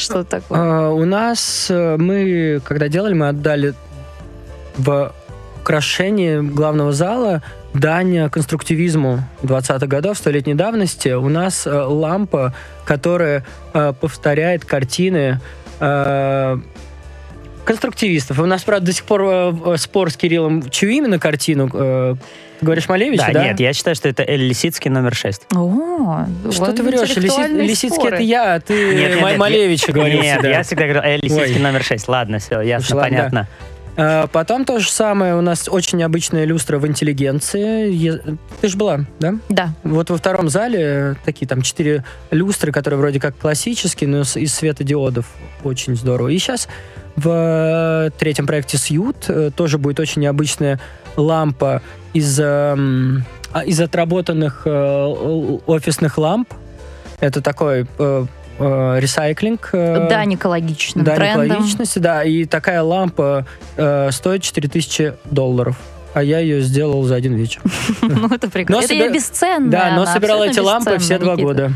Что 0.00 0.24
такое? 0.24 0.58
А, 0.58 0.90
У 0.90 1.04
нас 1.04 1.66
э, 1.70 1.96
мы, 1.98 2.60
когда 2.64 2.88
делали, 2.88 3.14
мы 3.14 3.28
отдали 3.28 3.74
в 4.76 5.12
украшении 5.60 6.40
главного 6.40 6.92
зала 6.92 7.42
дань 7.74 8.30
конструктивизму 8.30 9.20
20-х 9.42 9.86
годов, 9.86 10.18
столетней 10.18 10.54
давности. 10.54 11.10
У 11.10 11.28
нас 11.28 11.66
э, 11.66 11.70
лампа, 11.72 12.54
которая 12.84 13.44
э, 13.74 13.92
повторяет 14.00 14.64
картины 14.64 15.40
э, 15.78 16.58
конструктивистов. 17.64 18.38
У 18.38 18.46
нас, 18.46 18.62
правда, 18.62 18.86
до 18.86 18.92
сих 18.92 19.04
пор 19.04 19.22
э, 19.22 19.76
спор 19.76 20.10
с 20.10 20.16
Кириллом, 20.16 20.68
чью 20.70 20.90
именно 20.90 21.18
картину? 21.18 21.70
э, 21.72 22.14
говоришь 22.62 22.88
Малевича, 22.88 23.24
Да, 23.28 23.32
да? 23.32 23.44
нет, 23.48 23.60
я 23.60 23.72
считаю, 23.72 23.94
что 23.96 24.08
это 24.08 24.22
Эль 24.22 24.42
Лисицкий 24.46 24.90
номер 24.90 25.14
6. 25.14 25.42
О, 25.54 26.26
Что 26.50 26.72
ты 26.72 26.82
врешь? 26.82 27.16
Лиси- 27.16 27.62
Лисицкий 27.66 28.06
это 28.08 28.22
я, 28.22 28.54
а 28.54 28.60
ты 28.60 28.74
Нет, 28.94 29.10
нет, 29.10 29.22
нет, 29.22 29.38
Малевича 29.38 29.92
говорил 29.92 30.20
Нет, 30.20 30.34
всегда. 30.40 30.48
я 30.48 30.62
всегда 30.62 30.84
говорю 30.84 31.00
Эль 31.02 31.20
Лисицкий 31.22 31.54
Ой. 31.56 31.60
номер 31.60 31.82
6. 31.82 32.08
Ладно, 32.08 32.38
все, 32.38 32.60
ясно, 32.60 32.96
ладно. 32.96 33.10
понятно. 33.16 33.48
А, 33.96 34.26
Потом 34.28 34.64
то 34.64 34.78
же 34.78 34.88
самое, 34.90 35.34
у 35.36 35.40
нас 35.40 35.68
очень 35.68 35.98
необычная 35.98 36.44
люстра 36.44 36.78
в 36.78 36.86
интеллигенции. 36.86 37.92
Е- 37.92 38.20
Ты 38.60 38.68
же 38.68 38.76
была, 38.76 39.00
да? 39.18 39.34
Да. 39.48 39.70
Вот 39.82 40.10
во 40.10 40.16
втором 40.16 40.48
зале 40.48 41.16
такие 41.24 41.46
там 41.46 41.60
четыре 41.62 42.04
люстры, 42.30 42.72
которые 42.72 42.98
вроде 42.98 43.20
как 43.20 43.36
классические, 43.36 44.08
но 44.08 44.20
из 44.20 44.54
светодиодов. 44.54 45.26
Очень 45.64 45.96
здорово. 45.96 46.28
И 46.28 46.38
сейчас 46.38 46.68
в 47.22 47.28
э, 47.28 48.10
третьем 48.18 48.46
проекте 48.46 48.78
«Сьют» 48.78 49.26
э, 49.28 49.50
тоже 49.54 49.78
будет 49.78 50.00
очень 50.00 50.22
необычная 50.22 50.80
лампа 51.16 51.82
из, 52.12 52.38
эм, 52.40 53.24
а, 53.52 53.64
из 53.64 53.80
отработанных 53.80 54.62
э, 54.64 55.04
офисных 55.66 56.18
ламп. 56.18 56.52
Это 57.20 57.42
такой 57.42 57.86
ресайклинг. 58.58 59.70
э, 59.72 60.08
Да, 60.08 60.24
экологичным 60.24 61.04
да, 61.04 61.16
трендом. 61.16 61.46
экологичности, 61.46 61.98
да. 61.98 62.24
И 62.24 62.44
такая 62.44 62.82
лампа 62.82 63.46
э, 63.76 64.10
стоит 64.12 64.42
4000 64.42 65.14
долларов. 65.24 65.76
А 66.12 66.22
я 66.22 66.40
ее 66.40 66.60
сделал 66.60 67.02
за 67.04 67.14
один 67.14 67.34
вечер. 67.34 67.62
Ну, 68.02 68.26
это 68.28 68.50
прикольно. 68.50 68.82
Но 68.82 68.84
это 68.84 69.12
бесценная. 69.12 69.70
Да, 69.70 69.92
но 69.94 70.06
собирал 70.06 70.44
эти 70.44 70.58
лампы 70.58 70.98
все 70.98 71.18
два 71.18 71.36
года. 71.36 71.72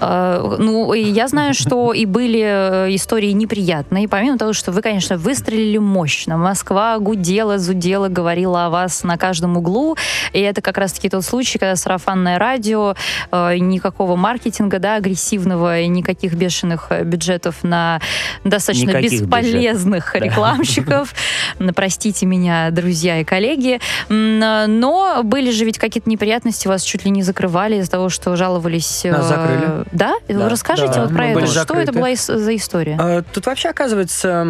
Э, 0.00 0.56
Ну, 0.58 0.92
я 0.94 1.28
знаю, 1.28 1.54
что 1.54 1.92
и 1.92 2.06
были 2.06 2.40
э, 2.42 2.94
истории 2.94 3.30
неприятные. 3.32 4.08
Помимо 4.08 4.38
того, 4.38 4.52
что 4.52 4.72
вы, 4.72 4.82
конечно, 4.82 5.16
выстрелили 5.16 5.78
мощно. 5.78 6.36
Москва 6.36 6.98
гудела, 6.98 7.58
зудела, 7.58 8.08
говорила 8.08 8.66
о 8.66 8.70
вас 8.70 9.04
на 9.04 9.16
каждом 9.16 9.56
углу. 9.56 9.96
И 10.32 10.40
это 10.40 10.60
как 10.60 10.78
раз-таки 10.78 11.08
тот 11.08 11.24
случай, 11.24 11.58
когда 11.58 11.76
сарафанное 11.76 12.38
радио, 12.38 12.94
э, 13.32 13.58
никакого 13.58 14.16
маркетинга, 14.16 14.78
да, 14.78 14.96
агрессивного, 14.96 15.80
и 15.80 15.86
никаких 15.88 16.34
бешеных 16.34 16.90
бюджетов 17.04 17.62
на 17.62 18.00
достаточно 18.44 18.90
Никаких 18.90 19.22
бесполезных 19.22 20.10
Да. 20.12 20.18
рекламщиков. 20.20 21.14
М, 21.58 21.72
Простите 21.74 22.26
меня, 22.26 22.70
друзья 22.70 23.20
и 23.20 23.24
коллеги. 23.24 23.80
Но 24.08 25.20
были 25.22 25.50
же 25.50 25.64
ведь 25.64 25.78
какие-то 25.78 26.08
неприятности, 26.08 26.68
вас 26.68 26.82
чуть 26.82 27.04
ли 27.04 27.10
не 27.10 27.22
закрывали 27.22 27.76
из-за 27.76 27.90
того, 27.90 28.08
что 28.08 28.34
жаловались... 28.36 29.04
Нас 29.04 29.26
закрыли. 29.28 29.84
Да? 29.92 30.14
Да. 30.28 30.48
Расскажите 30.48 30.92
Да, 30.94 31.02
вот 31.02 31.10
про 31.10 31.18
мы 31.18 31.24
это. 31.26 31.34
были 31.34 31.46
Что 31.46 31.54
закрыты. 31.60 31.82
это 31.82 31.92
была 31.92 32.14
за 32.14 32.56
история? 32.56 32.96
А, 33.00 33.22
Тут 33.22 33.46
вообще, 33.46 33.68
оказывается, 33.68 34.44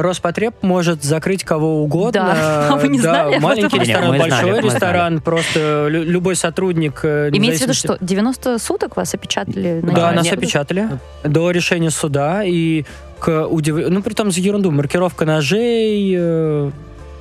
Роспотреб 0.00 0.54
может 0.62 1.02
закрыть 1.02 1.44
кого 1.44 1.82
угодно. 1.82 2.32
Да. 2.34 2.68
А 2.70 2.76
вы 2.76 2.88
не 2.88 2.98
Да, 3.00 3.28
знали 3.28 3.38
Маленький 3.38 3.78
ресторан, 3.78 4.06
знали, 4.08 4.18
большой 4.30 4.50
знали. 4.52 4.64
ресторан, 4.66 5.20
просто 5.20 5.86
лю- 5.88 6.02
любой 6.04 6.36
сотрудник... 6.36 7.00
э, 7.04 7.30
Имеется 7.32 7.60
в 7.64 7.68
виду, 7.68 7.74
что 7.74 7.96
90 8.00 8.58
суток 8.58 8.96
вас 8.96 9.14
опечатали? 9.14 9.80
на 9.82 9.92
Да, 9.92 10.12
нас 10.12 10.24
Нет? 10.24 10.34
опечатали 10.34 10.88
до 11.24 11.50
решения 11.50 11.90
суда, 11.90 12.42
и 12.44 12.84
к 13.18 13.46
удивлению... 13.46 13.92
Ну, 13.92 14.02
при 14.02 14.12
том 14.14 14.30
за 14.30 14.40
ерунду, 14.40 14.70
маркировка 14.70 15.24
ножей... 15.24 16.70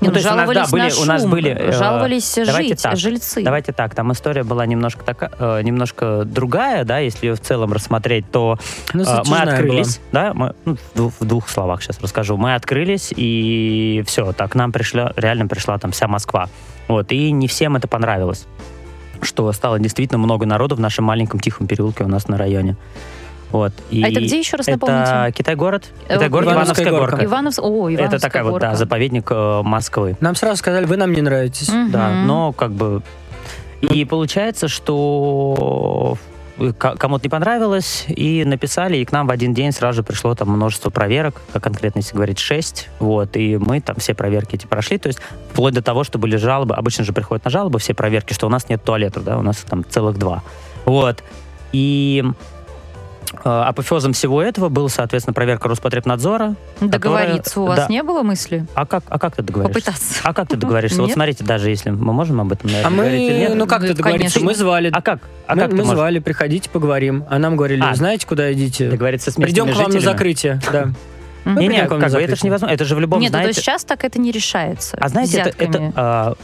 э, 0.01 0.05
Ну, 0.05 0.08
ну, 0.08 0.12
то 0.12 0.19
есть 0.19 0.31
у 0.31 0.36
нас, 0.36 0.49
да, 0.49 0.65
были- 0.67 0.91
на 0.91 1.01
у 1.01 1.05
нас 1.05 1.21
шум, 1.21 1.31
были, 1.31 1.51
э, 1.51 1.71
жаловались 1.71 2.34
давайте 2.45 2.69
жить, 2.69 2.81
так, 2.84 2.97
жильцы. 2.97 3.43
Давайте 3.43 3.71
так, 3.71 3.95
там 3.95 4.12
история 4.12 4.43
была 4.43 4.65
немножко 4.65 5.03
такая, 5.03 5.31
э, 5.39 5.62
немножко 5.63 6.23
другая, 6.25 6.84
да, 6.84 6.99
если 6.99 7.27
ее 7.27 7.36
в 7.36 7.41
целом 7.41 7.73
рассмотреть, 7.73 8.29
то 8.31 8.58
ну, 8.93 9.03
э, 9.03 9.21
мы 9.27 9.38
открылись, 9.38 9.99
да, 10.12 10.34
мы, 10.34 10.53
ну, 10.65 10.75
в, 10.75 10.95
двух, 10.95 11.13
в 11.19 11.25
двух 11.25 11.49
словах 11.49 11.81
сейчас 11.81 11.99
расскажу. 12.01 12.38
Мы 12.38 12.55
открылись, 12.55 13.13
и 13.15 14.03
все, 14.05 14.31
так 14.34 14.55
нам 14.55 14.71
пришла, 14.71 15.13
реально 15.15 15.47
пришла 15.47 15.77
там 15.77 15.91
вся 15.91 16.08
Москва. 16.08 16.49
Вот, 16.88 17.12
и 17.12 17.31
не 17.31 17.47
всем 17.47 17.75
это 17.75 17.88
понравилось, 17.88 18.45
что 19.21 19.51
стало 19.53 19.79
действительно 19.79 20.19
много 20.19 20.45
народу 20.45 20.75
в 20.75 20.79
нашем 20.79 21.05
маленьком 21.05 21.39
тихом 21.39 21.67
переулке 21.67 22.03
у 22.03 22.08
нас 22.08 22.27
на 22.27 22.38
районе. 22.38 22.75
Вот. 23.55 23.71
И 23.89 24.03
А 24.03 24.09
это 24.09 24.19
где 24.19 24.37
еще 24.37 24.57
раз 24.57 24.67
Это 24.67 24.77
напомните? 24.77 25.37
Китай-город. 25.37 25.85
Э, 26.09 26.15
Китай-город, 26.15 26.45
Ивановская 26.45 26.85
Ивановская 26.85 26.91
горка. 26.91 27.11
горка. 27.11 27.25
Ивановс... 27.25 27.59
О, 27.59 27.63
Ивановская 27.63 28.07
Это 28.07 28.19
такая 28.19 28.43
вот, 28.43 28.51
горка. 28.51 28.67
да, 28.67 28.75
заповедник 28.75 29.27
э, 29.31 29.61
Москвы. 29.63 30.17
Нам 30.19 30.35
сразу 30.35 30.57
сказали, 30.57 30.85
вы 30.85 30.97
нам 30.97 31.13
не 31.13 31.21
нравитесь. 31.21 31.69
Мгм. 31.69 31.91
Да, 31.91 32.09
но 32.09 32.51
как 32.51 32.71
бы... 32.71 33.01
И 33.79 34.03
получается, 34.03 34.67
что 34.67 36.17
кому-то 36.77 37.23
не 37.23 37.29
понравилось, 37.29 38.05
и 38.07 38.43
написали, 38.45 38.97
и 38.97 39.05
к 39.05 39.11
нам 39.13 39.27
в 39.27 39.31
один 39.31 39.53
день 39.53 39.71
сразу 39.71 39.97
же 39.97 40.03
пришло 40.03 40.35
там 40.35 40.49
множество 40.49 40.89
проверок, 40.89 41.41
как 41.53 41.63
конкретно, 41.63 41.99
если 41.99 42.13
говорить, 42.15 42.39
6, 42.39 42.89
вот, 42.99 43.35
и 43.37 43.57
мы 43.57 43.79
там 43.81 43.97
все 43.97 44.13
проверки 44.13 44.55
эти 44.55 44.65
прошли, 44.65 44.97
то 44.97 45.07
есть 45.07 45.19
вплоть 45.51 45.73
до 45.73 45.81
того, 45.81 46.03
что 46.03 46.17
были 46.17 46.37
жалобы, 46.37 46.73
обычно 46.75 47.03
же 47.03 47.11
приходят 47.13 47.43
на 47.43 47.51
жалобы 47.51 47.79
все 47.79 47.93
проверки, 47.93 48.33
что 48.33 48.47
у 48.47 48.49
нас 48.49 48.69
нет 48.69 48.81
туалетов, 48.83 49.25
да, 49.25 49.37
у 49.37 49.41
нас 49.41 49.57
там 49.69 49.83
целых 49.83 50.17
два, 50.17 50.43
вот, 50.85 51.23
и 51.73 52.23
э, 52.23 52.54
апофеозом 53.43 54.13
всего 54.13 54.41
этого 54.41 54.69
был, 54.69 54.89
соответственно, 54.89 55.33
проверка 55.33 55.67
Роспотребнадзора. 55.67 56.55
Договориться 56.79 57.61
у 57.61 57.65
вас 57.65 57.79
да. 57.79 57.88
не 57.89 58.03
было 58.03 58.23
мысли? 58.23 58.65
А 58.73 58.85
как, 58.85 59.03
а 59.09 59.19
как 59.19 59.35
ты 59.35 59.43
договоришься? 59.43 59.79
Попытаться. 59.85 60.21
А 60.23 60.33
как 60.33 60.47
ты 60.47 60.57
договоришься? 60.57 60.99
Вот 61.01 61.07
Нет? 61.07 61.15
смотрите, 61.15 61.43
даже 61.43 61.69
если 61.69 61.89
мы 61.89 62.13
можем 62.13 62.41
об 62.41 62.51
этом, 62.51 62.69
наверное, 62.69 62.88
А 62.88 62.95
говорить 62.95 63.21
или 63.21 63.33
мы, 63.33 63.39
нет? 63.39 63.55
ну 63.55 63.67
как 63.67 63.81
Да, 63.81 63.88
ты 63.88 63.93
договориться? 63.93 64.39
конечно. 64.39 64.45
Мы 64.45 64.55
звали, 64.55 64.89
А 64.93 65.01
как? 65.01 65.19
А 65.47 65.55
мы, 65.55 65.61
как 65.61 65.71
мы 65.71 65.77
можешь 65.79 65.93
звали, 65.93 66.19
приходите, 66.19 66.69
поговорим. 66.69 67.25
А 67.29 67.38
нам 67.39 67.55
говорили, 67.55 67.83
А. 67.83 67.93
знаете, 67.95 68.25
куда 68.27 68.51
идите? 68.53 68.89
договориться 68.89 69.31
с 69.31 69.35
Придем 69.35 69.71
к 69.71 69.75
вам 69.75 69.91
на 69.91 69.99
закрытие, 69.99 70.59
да. 70.71 70.89
Не, 71.45 71.67
не, 71.67 71.85
как 71.85 71.99
бы 71.99 72.19
это 72.19 72.35
же 72.35 72.45
невозможно. 72.45 72.73
Это 72.73 72.85
же 72.85 72.95
в 72.95 72.99
любом, 72.99 73.19
Нет, 73.19 73.31
ну, 73.31 73.38
то 73.38 73.43
знаете... 73.43 73.49
есть 73.49 73.59
сейчас 73.61 73.83
так 73.83 74.03
это 74.03 74.19
не 74.19 74.31
решается. 74.31 74.97
А 74.99 75.07
знаете, 75.09 75.38
это... 75.38 75.49
это, 75.49 75.79
взятками. 75.79 76.35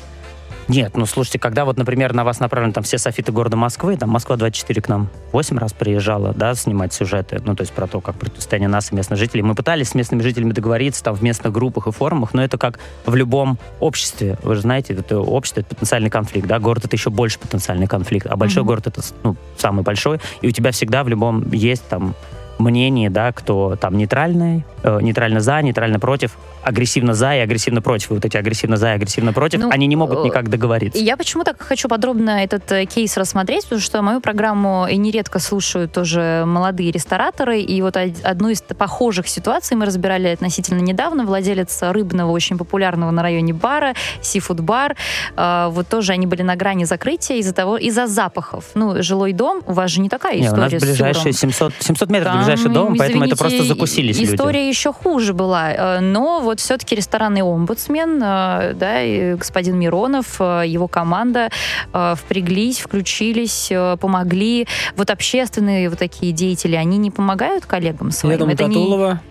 Нет, 0.71 0.95
ну 0.95 1.05
слушайте, 1.05 1.37
когда 1.37 1.65
вот, 1.65 1.77
например, 1.77 2.13
на 2.13 2.23
вас 2.23 2.39
направлены 2.39 2.71
там 2.71 2.83
все 2.83 2.97
софиты 2.97 3.33
города 3.33 3.57
Москвы, 3.57 3.97
там 3.97 4.09
Москва-24 4.09 4.81
к 4.81 4.87
нам 4.87 5.09
8 5.33 5.57
раз 5.57 5.73
приезжала, 5.73 6.33
да, 6.33 6.55
снимать 6.55 6.93
сюжеты, 6.93 7.41
ну 7.43 7.55
то 7.55 7.61
есть 7.61 7.73
про 7.73 7.87
то, 7.87 7.99
как 7.99 8.15
противостояние 8.15 8.69
нас 8.69 8.91
и 8.91 8.95
местных 8.95 9.19
жителей. 9.19 9.43
Мы 9.43 9.53
пытались 9.53 9.89
с 9.89 9.95
местными 9.95 10.21
жителями 10.21 10.53
договориться 10.53 11.03
там 11.03 11.13
в 11.13 11.21
местных 11.21 11.51
группах 11.51 11.87
и 11.87 11.91
форумах, 11.91 12.33
но 12.33 12.41
это 12.41 12.57
как 12.57 12.79
в 13.05 13.13
любом 13.15 13.57
обществе. 13.81 14.37
Вы 14.43 14.55
же 14.55 14.61
знаете, 14.61 14.93
это 14.93 15.19
общество, 15.19 15.59
это 15.59 15.75
потенциальный 15.75 16.09
конфликт, 16.09 16.47
да, 16.47 16.57
город 16.59 16.85
это 16.85 16.95
еще 16.95 17.09
больше 17.09 17.37
потенциальный 17.37 17.87
конфликт, 17.87 18.27
а 18.27 18.37
большой 18.37 18.63
Мгм. 18.63 18.67
город 18.67 18.87
это 18.87 19.01
ну, 19.23 19.35
самый 19.57 19.83
большой, 19.83 20.21
и 20.41 20.47
у 20.47 20.51
тебя 20.51 20.71
всегда 20.71 21.03
в 21.03 21.09
любом 21.09 21.51
есть 21.51 21.85
там 21.89 22.15
мнение, 22.59 23.09
да, 23.09 23.31
кто 23.31 23.75
там 23.75 23.97
нейтральный, 23.97 24.63
э, 24.83 24.99
нейтрально 25.01 25.41
за, 25.41 25.61
нейтрально 25.61 25.99
против, 25.99 26.37
агрессивно 26.63 27.13
за 27.13 27.35
и 27.35 27.39
агрессивно 27.39 27.81
против. 27.81 28.11
И 28.11 28.13
вот 28.15 28.25
эти 28.25 28.37
агрессивно 28.37 28.77
за 28.77 28.91
и 28.91 28.95
агрессивно 28.95 29.33
против, 29.33 29.59
Ну, 29.61 29.69
они 29.71 29.87
не 29.87 29.95
могут 29.95 30.19
э, 30.19 30.23
никак 30.23 30.49
договориться. 30.49 31.01
Я 31.01 31.17
почему 31.17 31.43
так 31.43 31.61
хочу 31.61 31.87
подробно 31.87 32.43
этот 32.43 32.71
э, 32.71 32.85
кейс 32.85 33.17
рассмотреть, 33.17 33.63
потому 33.63 33.81
что 33.81 34.01
мою 34.01 34.21
программу 34.21 34.87
и 34.87 34.97
нередко 34.97 35.39
слушают 35.39 35.91
тоже 35.91 36.43
молодые 36.45 36.91
рестораторы, 36.91 37.59
и 37.61 37.81
вот 37.81 37.97
од- 37.97 38.23
одну 38.23 38.49
из 38.49 38.61
похожих 38.61 39.27
ситуаций 39.27 39.75
мы 39.77 39.85
разбирали 39.85 40.27
относительно 40.29 40.79
недавно. 40.79 41.25
Владелец 41.25 41.79
рыбного, 41.81 42.31
очень 42.31 42.57
популярного 42.57 43.11
на 43.11 43.21
районе 43.23 43.53
бара, 43.53 43.93
сифуд-бар, 44.21 44.95
э, 45.35 45.67
вот 45.71 45.87
тоже 45.87 46.13
они 46.13 46.27
были 46.27 46.41
на 46.41 46.55
грани 46.55 46.85
закрытия 46.85 47.37
из-за 47.37 47.53
того, 47.53 47.77
из-за 47.77 48.07
запахов. 48.07 48.65
Ну, 48.75 49.01
жилой 49.01 49.33
дом, 49.33 49.61
у 49.67 49.73
вас 49.73 49.91
же 49.91 50.01
не 50.01 50.09
такая 50.09 50.35
Не, 50.35 50.41
у 50.41 50.45
история 50.45 50.61
нас 50.61 50.83
ближайшие 50.83 51.33
сыром. 51.33 51.51
700, 51.53 51.73
700 51.79 52.09
метров 52.09 52.25
до 52.25 52.31
Там, 52.31 52.39
ближайший 52.39 52.71
дом, 52.73 52.95
поэтому 52.97 53.23
это 53.23 53.33
извините, 53.35 53.35
просто 53.37 53.63
закусились 53.63 54.19
люди. 54.19 54.31
История 54.35 54.67
еще 54.69 54.93
хуже 54.93 55.33
была. 55.33 55.71
Э, 55.71 55.99
Но 56.01 56.39
вот 56.41 56.50
все-таки 56.59 56.95
ресторанный 56.95 57.41
омбудсмен, 57.41 58.21
э, 58.21 58.73
да, 58.73 59.01
и 59.01 59.35
господин 59.35 59.77
Миронов, 59.79 60.35
э, 60.39 60.63
его 60.67 60.87
команда 60.87 61.49
э, 61.93 62.15
впряглись, 62.17 62.79
включились, 62.79 63.71
помогли. 63.99 64.67
Вот 64.95 65.09
общественные 65.09 65.89
вот 65.89 65.99
такие 65.99 66.31
деятели, 66.31 66.75
они 66.75 66.97
не 66.97 67.11
помогают 67.11 67.65
коллегам 67.65 68.11
своим? 68.11 68.33
Я 68.33 68.39
думаю, 68.39 68.53
Это 68.55 68.65
не- 68.65 68.75
Татулова. 68.75 69.21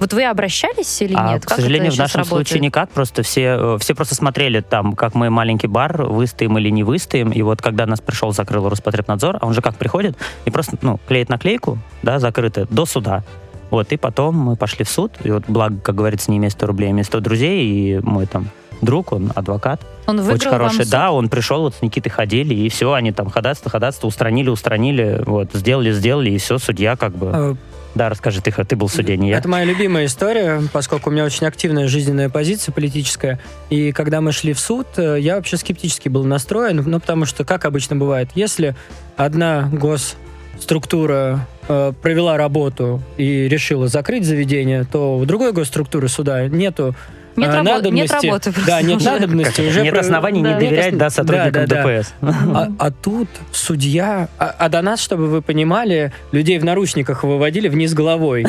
Вот 0.00 0.14
вы 0.14 0.24
обращались 0.24 1.02
или 1.02 1.14
А, 1.14 1.32
нет? 1.34 1.44
к 1.44 1.48
Как 1.48 1.58
сожалению, 1.58 1.92
в 1.92 1.98
нашем 1.98 2.20
работает? 2.22 2.48
случае 2.48 2.60
никак. 2.64 2.88
Просто 2.90 3.22
все, 3.22 3.76
все 3.78 3.94
просто 3.94 4.14
смотрели 4.14 4.60
там, 4.60 4.94
как 4.94 5.14
мы 5.14 5.28
маленький 5.28 5.66
бар, 5.66 6.04
выстоим 6.04 6.56
или 6.56 6.70
не 6.70 6.84
выстоим. 6.84 7.30
И 7.32 7.42
вот 7.42 7.60
когда 7.60 7.84
нас 7.84 8.00
пришел, 8.00 8.32
закрыл 8.32 8.66
Роспотребнадзор, 8.70 9.36
а 9.42 9.46
он 9.46 9.52
же 9.52 9.60
как 9.60 9.76
приходит 9.76 10.16
и 10.46 10.50
просто 10.50 10.78
ну, 10.80 10.98
клеит 11.06 11.28
наклейку, 11.28 11.78
да, 12.02 12.18
закрытая, 12.18 12.66
до 12.70 12.86
суда. 12.86 13.24
Вот, 13.70 13.92
и 13.92 13.96
потом 13.96 14.36
мы 14.36 14.56
пошли 14.56 14.84
в 14.84 14.88
суд. 14.88 15.12
И 15.24 15.30
вот, 15.30 15.44
благо, 15.48 15.76
как 15.82 15.94
говорится, 15.94 16.30
не 16.30 16.38
имея 16.38 16.50
100 16.50 16.66
рублей, 16.66 16.90
имея 16.90 17.04
100 17.04 17.20
друзей. 17.20 17.64
И 17.64 18.00
мой 18.02 18.26
там 18.26 18.48
друг, 18.80 19.12
он 19.12 19.30
адвокат, 19.34 19.80
Он 20.06 20.16
выиграл 20.16 20.34
очень 20.34 20.50
вам 20.50 20.58
хороший. 20.58 20.84
суд? 20.84 20.90
Да, 20.90 21.12
он 21.12 21.28
пришел, 21.28 21.60
вот 21.62 21.74
с 21.74 21.82
Никитой 21.82 22.10
ходили, 22.10 22.54
и 22.54 22.68
все, 22.68 22.92
они 22.94 23.12
там 23.12 23.28
ходатайство, 23.28 23.70
ходатайство, 23.70 24.06
устранили, 24.06 24.48
устранили, 24.48 25.22
вот, 25.26 25.50
сделали, 25.52 25.92
сделали, 25.92 26.30
и 26.30 26.38
все, 26.38 26.58
судья 26.58 26.96
как 26.96 27.12
бы... 27.12 27.30
Э, 27.32 27.54
Да, 27.94 28.08
расскажи, 28.08 28.40
ты, 28.40 28.50
ты 28.52 28.76
был 28.76 28.86
в 28.86 28.92
суде, 28.92 29.16
не 29.18 29.28
я. 29.30 29.36
Это 29.38 29.48
моя 29.48 29.64
любимая 29.64 30.06
история, 30.06 30.62
поскольку 30.72 31.10
у 31.10 31.12
меня 31.12 31.24
очень 31.24 31.46
активная 31.46 31.88
жизненная 31.88 32.30
позиция 32.30 32.72
политическая. 32.72 33.38
И 33.68 33.92
когда 33.92 34.20
мы 34.22 34.32
шли 34.32 34.54
в 34.54 34.60
суд, 34.60 34.86
э, 34.96 35.18
я 35.20 35.36
вообще 35.36 35.58
скептически 35.58 36.08
был 36.08 36.24
настроен, 36.24 36.82
ну, 36.86 37.00
потому 37.00 37.26
что, 37.26 37.44
как 37.44 37.66
обычно 37.66 37.96
бывает, 37.96 38.30
если 38.34 38.74
одна 39.16 39.68
госструктура 39.72 41.46
э, 41.70 41.92
провела 42.02 42.36
работу 42.36 43.00
и 43.16 43.48
решила 43.48 43.86
закрыть 43.88 44.24
заведение, 44.24 44.84
то 44.84 45.16
у 45.16 45.24
другой 45.24 45.52
госструктуры 45.52 46.08
суда 46.08 46.48
нету 46.48 46.94
Нет, 47.36 47.48
э, 47.50 47.52
рабо- 47.52 47.62
нет 47.62 47.74
надобности. 47.74 48.26
работы 48.26 48.52
Да, 48.66 48.82
нет 48.82 48.96
уже. 48.96 49.10
надобности. 49.10 49.60
Уже 49.60 49.82
Нет 49.82 49.92
про- 49.94 50.00
оснований 50.00 50.42
да. 50.42 50.54
не 50.54 50.54
доверять, 50.60 50.86
Нет 50.86 50.98
да, 50.98 51.10
сотрудникам 51.10 51.52
да, 51.52 51.66
да, 51.66 51.82
да. 51.82 51.82
ДПС. 51.82 52.14
А, 52.22 52.68
а 52.78 52.90
тут 52.90 53.28
судья... 53.52 54.28
А, 54.38 54.54
а 54.58 54.68
до 54.68 54.82
нас, 54.82 55.00
чтобы 55.00 55.28
вы 55.28 55.40
понимали, 55.42 56.12
людей 56.32 56.58
в 56.58 56.64
наручниках 56.64 57.22
выводили 57.24 57.68
вниз 57.68 57.94
головой. 57.94 58.46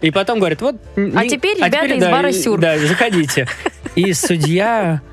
И 0.00 0.10
потом 0.10 0.38
говорят, 0.40 0.60
вот... 0.62 0.76
А 0.96 1.24
теперь 1.28 1.56
ребята 1.58 1.86
из 1.94 2.02
бара 2.04 2.32
«Сюр». 2.32 2.58
Да, 2.58 2.76
заходите. 2.78 3.46
И 3.94 4.12
судья 4.14 5.00
э, 5.04 5.09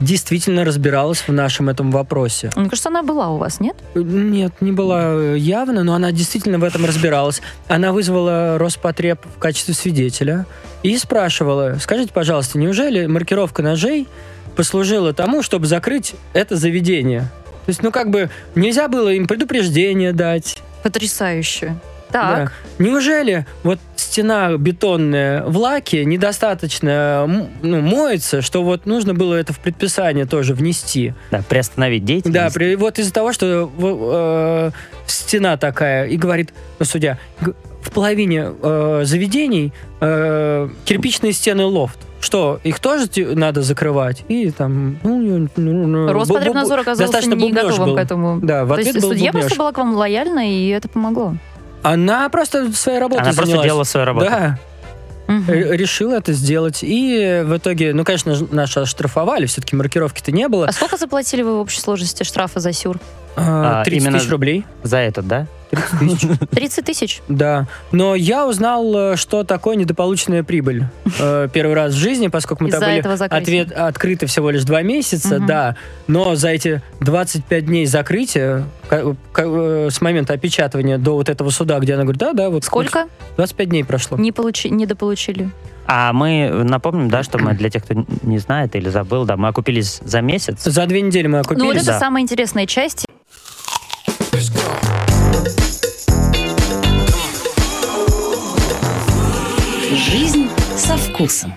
действительно 0.00 0.64
разбиралась 0.64 1.20
в 1.20 1.32
нашем 1.32 1.68
этом 1.68 1.90
вопросе. 1.90 2.50
Мне 2.56 2.68
кажется, 2.68 2.88
она 2.88 3.02
была 3.02 3.30
у 3.30 3.38
вас, 3.38 3.60
нет? 3.60 3.76
Нет, 3.94 4.52
не 4.60 4.72
была 4.72 5.14
э, 5.14 5.36
явно, 5.38 5.84
но 5.84 5.94
она 5.94 6.12
действительно 6.12 6.58
в 6.58 6.64
этом 6.64 6.84
разбиралась. 6.84 7.40
Она 7.68 7.92
вызвала 7.92 8.58
Роспотреб 8.58 9.20
в 9.36 9.38
качестве 9.38 9.74
свидетеля 9.74 10.46
и 10.82 10.96
спрашивала, 10.98 11.78
скажите, 11.80 12.12
пожалуйста, 12.12 12.58
неужели 12.58 13.06
маркировка 13.06 13.62
ножей 13.62 14.06
послужила 14.54 15.12
тому, 15.12 15.42
чтобы 15.42 15.66
закрыть 15.66 16.14
это 16.32 16.56
заведение? 16.56 17.22
То 17.64 17.70
есть, 17.70 17.82
ну, 17.82 17.90
как 17.90 18.10
бы, 18.10 18.30
нельзя 18.54 18.88
было 18.88 19.08
им 19.08 19.26
предупреждение 19.26 20.12
дать. 20.12 20.58
Потрясающе. 20.82 21.76
Так. 22.10 22.52
Да. 22.78 22.84
Неужели 22.84 23.46
вот 23.62 23.78
стена 23.96 24.56
бетонная 24.56 25.42
в 25.44 25.56
лаке 25.58 26.04
недостаточно 26.04 27.46
ну, 27.62 27.80
моется, 27.80 28.42
что 28.42 28.62
вот 28.62 28.86
нужно 28.86 29.14
было 29.14 29.34
это 29.34 29.52
в 29.52 29.58
предписание 29.58 30.26
тоже 30.26 30.54
внести? 30.54 31.14
Да, 31.30 31.42
приостановить 31.48 32.02
Да, 32.04 32.06
деятельность. 32.06 32.54
при, 32.54 32.76
вот 32.76 32.98
из-за 32.98 33.12
того, 33.12 33.32
что 33.32 33.70
э, 33.78 34.70
стена 35.06 35.56
такая, 35.56 36.06
и 36.06 36.16
говорит 36.16 36.52
ну, 36.78 36.86
судья, 36.86 37.18
в 37.40 37.90
половине 37.90 38.52
э, 38.62 39.02
заведений 39.04 39.72
э, 40.00 40.68
кирпичные 40.84 41.32
стены 41.32 41.64
лофт. 41.64 41.98
Что, 42.18 42.60
их 42.64 42.80
тоже 42.80 43.06
надо 43.34 43.62
закрывать? 43.62 44.24
И 44.28 44.50
там... 44.50 44.98
Ну, 45.04 45.48
ну, 45.56 45.86
ну, 45.86 46.12
Роспотребнадзор 46.12 46.78
бу- 46.78 46.80
бу- 46.80 46.82
оказался 46.82 47.12
достаточно 47.12 47.34
не 47.34 47.52
готовым 47.52 47.90
был. 47.90 47.96
к 47.96 47.98
этому. 48.00 48.40
Да, 48.40 48.64
в 48.64 48.68
То 48.68 48.74
ответ 48.74 48.86
есть 48.94 49.00
был 49.00 49.10
судья 49.10 49.32
бубнёж. 49.32 49.42
просто 49.44 49.58
была 49.58 49.72
к 49.72 49.78
вам 49.78 49.94
лояльна, 49.94 50.50
и 50.50 50.68
это 50.68 50.88
помогло. 50.88 51.34
Она 51.82 52.28
просто 52.28 52.72
своей 52.72 52.98
работой 52.98 53.22
Она 53.22 53.30
просто 53.32 53.46
занялась. 53.46 53.66
делала 53.66 53.84
свою 53.84 54.06
работу. 54.06 54.26
Да, 54.30 54.58
Мгм. 55.28 55.50
р- 55.50 55.72
решила 55.72 56.14
это 56.14 56.32
сделать. 56.32 56.80
И 56.82 57.42
в 57.44 57.56
итоге, 57.56 57.92
ну, 57.94 58.04
конечно, 58.04 58.36
нас 58.50 58.76
оштрафовали, 58.76 59.46
все-таки 59.46 59.74
маркировки-то 59.76 60.32
не 60.32 60.48
было. 60.48 60.66
А 60.66 60.72
сколько 60.72 60.96
заплатили 60.96 61.42
вы 61.42 61.56
в 61.56 61.60
общей 61.60 61.80
сложности 61.80 62.22
штрафа 62.24 62.60
за 62.60 62.72
сюр? 62.72 62.98
А, 63.36 63.80
А, 63.80 63.84
30 63.84 64.02
именно- 64.06 64.18
тысяч 64.18 64.30
рублей. 64.30 64.64
За 64.82 64.98
этот, 64.98 65.26
да? 65.28 65.46
30 65.70 65.98
тысяч. 65.98 66.38
30 66.50 66.84
тысяч? 66.84 67.22
Да. 67.28 67.66
Но 67.92 68.14
я 68.14 68.46
узнал, 68.46 69.12
э, 69.12 69.16
что 69.16 69.44
такое 69.44 69.76
недополученная 69.76 70.42
прибыль 70.42 70.84
э, 71.18 71.48
первый 71.52 71.74
раз 71.74 71.92
в 71.94 71.96
жизни, 71.96 72.28
поскольку 72.28 72.64
мы 72.64 72.70
там 72.70 72.80
были 72.80 73.00
ответ, 73.00 73.72
открыты 73.72 74.26
всего 74.26 74.50
лишь 74.50 74.64
два 74.64 74.82
месяца, 74.82 75.36
Мгм. 75.38 75.46
да. 75.46 75.76
Но 76.06 76.34
за 76.36 76.48
эти 76.50 76.82
25 77.00 77.66
дней 77.66 77.86
закрытия, 77.86 78.64
э, 78.90 79.14
с 79.90 80.00
момента 80.00 80.34
опечатывания 80.34 80.98
до 80.98 81.14
вот 81.14 81.28
этого 81.28 81.50
суда, 81.50 81.78
где 81.80 81.94
она 81.94 82.02
говорит, 82.04 82.20
да, 82.20 82.32
да, 82.32 82.50
вот 82.50 82.64
Сколько 82.64 83.08
25 83.36 83.68
дней 83.68 83.84
прошло. 83.84 84.16
не 84.16 84.32
получи, 84.32 84.70
недополучили? 84.70 85.50
А 85.88 86.12
мы 86.12 86.50
напомним, 86.64 87.08
да, 87.10 87.22
что 87.22 87.38
мы 87.38 87.54
для 87.54 87.70
тех, 87.70 87.84
кто 87.84 87.94
не 88.22 88.38
знает 88.38 88.74
или 88.74 88.88
забыл, 88.88 89.24
да, 89.24 89.36
мы 89.36 89.48
окупились 89.48 90.00
за 90.04 90.20
месяц. 90.20 90.62
За 90.64 90.84
две 90.86 91.00
недели 91.00 91.28
мы 91.28 91.38
Ну, 91.38 91.44
вот 91.44 91.52
окупились. 91.52 91.82
это 91.82 91.92
да. 91.92 91.98
самая 92.00 92.22
интересная 92.24 92.66
часть. 92.66 93.06
Вкусом. 101.16 101.54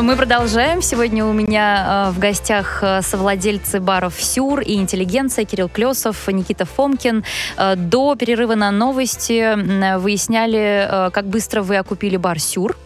Мы 0.00 0.16
продолжаем. 0.16 0.80
Сегодня 0.80 1.26
у 1.26 1.32
меня 1.34 2.06
э, 2.08 2.10
в 2.12 2.18
гостях 2.18 2.78
э, 2.82 3.02
совладельцы 3.02 3.80
баров 3.80 4.14
«Сюр» 4.18 4.60
и 4.60 4.76
«Интеллигенция» 4.76 5.44
Кирилл 5.44 5.68
Клесов, 5.68 6.26
Никита 6.28 6.64
Фомкин. 6.64 7.22
Э, 7.58 7.76
до 7.76 8.14
перерыва 8.14 8.54
на 8.54 8.70
новости 8.70 9.98
выясняли, 9.98 11.10
как 11.12 11.26
быстро 11.26 11.60
вы 11.60 11.76
окупили 11.76 12.16
бар 12.16 12.38
«Сюр». 12.38 12.78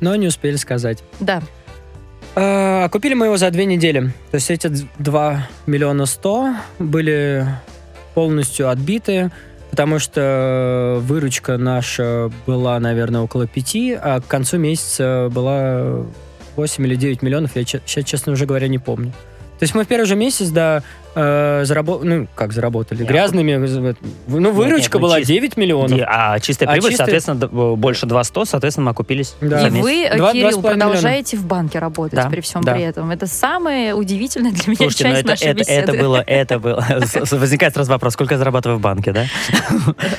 Но 0.00 0.16
не 0.16 0.28
успели 0.28 0.56
сказать. 0.56 1.04
Да. 1.18 1.42
А, 2.34 2.88
Купили 2.88 3.12
мы 3.12 3.26
его 3.26 3.36
за 3.36 3.50
две 3.50 3.66
недели. 3.66 4.14
То 4.30 4.36
есть 4.36 4.50
эти 4.50 4.68
2 4.98 5.48
миллиона 5.66 6.06
100 6.06 6.54
были 6.78 7.46
полностью 8.14 8.70
отбиты, 8.70 9.30
потому 9.70 9.98
что 9.98 10.98
выручка 11.00 11.56
наша 11.56 12.30
была, 12.46 12.78
наверное, 12.80 13.22
около 13.22 13.46
5, 13.46 13.76
а 14.02 14.20
к 14.20 14.26
концу 14.26 14.58
месяца 14.58 15.28
была 15.32 16.04
8 16.56 16.86
или 16.86 16.96
9 16.96 17.22
миллионов, 17.22 17.56
я 17.56 17.64
сейчас, 17.64 18.04
честно 18.04 18.32
уже 18.32 18.46
говоря, 18.46 18.68
не 18.68 18.78
помню. 18.78 19.12
То 19.60 19.64
есть 19.64 19.74
мы 19.74 19.84
в 19.84 19.86
первый 19.88 20.06
же 20.06 20.16
месяц, 20.16 20.48
да, 20.48 20.82
заработали, 21.14 22.08
ну, 22.08 22.26
как 22.34 22.52
заработали, 22.52 23.02
Не, 23.02 23.06
грязными, 23.08 23.56
ну, 23.56 23.66
нет, 23.80 23.96
выручка 24.26 24.96
ну, 24.98 25.02
была 25.02 25.18
чист- 25.18 25.28
9 25.28 25.56
миллионов. 25.56 25.98
И- 25.98 26.00
а 26.06 26.38
чистая 26.40 26.68
А 26.68 26.72
прибыль, 26.72 26.90
чистая- 26.90 27.06
соответственно, 27.06 27.40
д- 27.40 27.76
больше 27.76 28.06
200, 28.06 28.44
соответственно, 28.46 28.86
мы 28.86 28.90
окупились 28.92 29.34
Да. 29.40 29.66
И 29.66 29.70
вы, 29.70 30.04
э, 30.04 30.16
Два- 30.16 30.16
два 30.16 30.30
с 30.30 30.32
Кирилл, 30.32 30.62
продолжаете 30.62 31.36
в 31.36 31.44
банке 31.46 31.78
работать 31.78 32.14
Да, 32.14 32.30
при 32.30 32.40
всем 32.40 32.62
да. 32.62 32.72
при 32.72 32.82
этом. 32.84 33.10
Это 33.10 33.26
самое 33.26 33.92
удивительное 33.94 34.52
для 34.52 34.62
меня 34.68 34.76
Слушайте, 34.76 35.04
ну 35.04 35.10
часть 35.10 35.20
это, 35.20 35.28
нашей 35.30 35.46
это, 35.48 35.58
беседы. 35.58 35.92
это 35.92 35.92
было, 35.94 36.24
это 36.26 36.58
было. 36.58 36.86
Возникает 37.32 37.74
сразу 37.74 37.90
вопрос, 37.90 38.14
сколько 38.14 38.34
я 38.34 38.38
зарабатываю 38.38 38.78
в 38.78 38.80
банке, 38.80 39.12
да? 39.12 39.26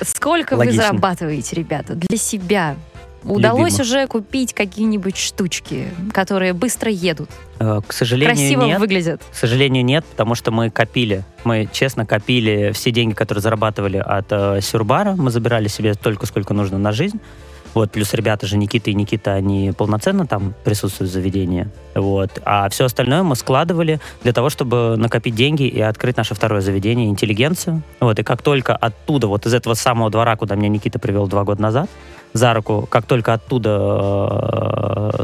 Сколько 0.04 0.56
вы 0.58 0.72
зарабатываете, 0.72 1.56
ребята, 1.56 1.96
для 1.96 2.18
себя? 2.18 2.76
Удалось 3.24 3.74
Любимо. 3.78 3.84
уже 3.84 4.08
купить 4.08 4.54
какие-нибудь 4.54 5.16
штучки, 5.18 5.88
которые 6.14 6.54
быстро 6.54 6.90
едут, 6.92 7.30
Э, 7.60 7.80
К 7.86 7.94
сожалению, 7.94 8.36
красиво 8.36 8.64
нет. 8.64 8.80
выглядят? 8.80 9.22
К 9.32 9.36
сожалению, 9.36 9.86
нет, 9.86 10.04
потому 10.06 10.34
что 10.34 10.50
мы 10.52 10.72
копили. 10.72 11.24
Мы 11.44 11.70
честно 11.72 12.08
копили 12.08 12.72
все 12.74 12.90
деньги, 12.90 13.14
которые 13.14 13.44
зарабатывали 13.44 13.98
от 13.98 14.26
э, 14.32 14.62
Сюрбара. 14.62 15.12
Мы 15.16 15.30
забирали 15.30 15.68
себе 15.68 15.94
только 15.94 16.26
сколько 16.26 16.56
нужно 16.56 16.80
на 16.80 16.92
жизнь. 16.92 17.20
Вот, 17.76 17.92
плюс 17.92 18.14
ребята 18.16 18.48
же 18.48 18.58
Никита 18.58 18.90
и 18.90 18.94
Никита, 18.96 19.34
они 19.34 19.72
полноценно 19.78 20.26
там 20.28 20.54
присутствуют 20.66 21.10
в 21.12 21.14
заведении. 21.14 21.70
Вот. 21.96 22.42
А 22.44 22.68
все 22.70 22.86
остальное 22.86 23.24
мы 23.24 23.36
складывали 23.38 24.02
для 24.24 24.34
того, 24.34 24.50
чтобы 24.50 24.96
накопить 24.98 25.36
деньги 25.36 25.64
и 25.68 25.80
открыть 25.80 26.18
наше 26.18 26.34
второе 26.36 26.60
заведение 26.62 27.08
«Интеллигенцию». 27.08 27.82
Вот. 28.02 28.18
И 28.20 28.24
как 28.24 28.42
только 28.42 28.76
оттуда, 28.76 29.28
вот 29.28 29.46
из 29.46 29.54
этого 29.54 29.76
самого 29.76 30.10
двора, 30.10 30.36
куда 30.36 30.56
меня 30.56 30.68
Никита 30.68 31.00
привел 31.00 31.28
два 31.28 31.44
года 31.46 31.62
назад, 31.62 31.90
за 32.34 32.54
руку, 32.54 32.88
как 32.90 33.06
только 33.06 33.34
оттуда 33.34 33.70
э, 35.20 35.24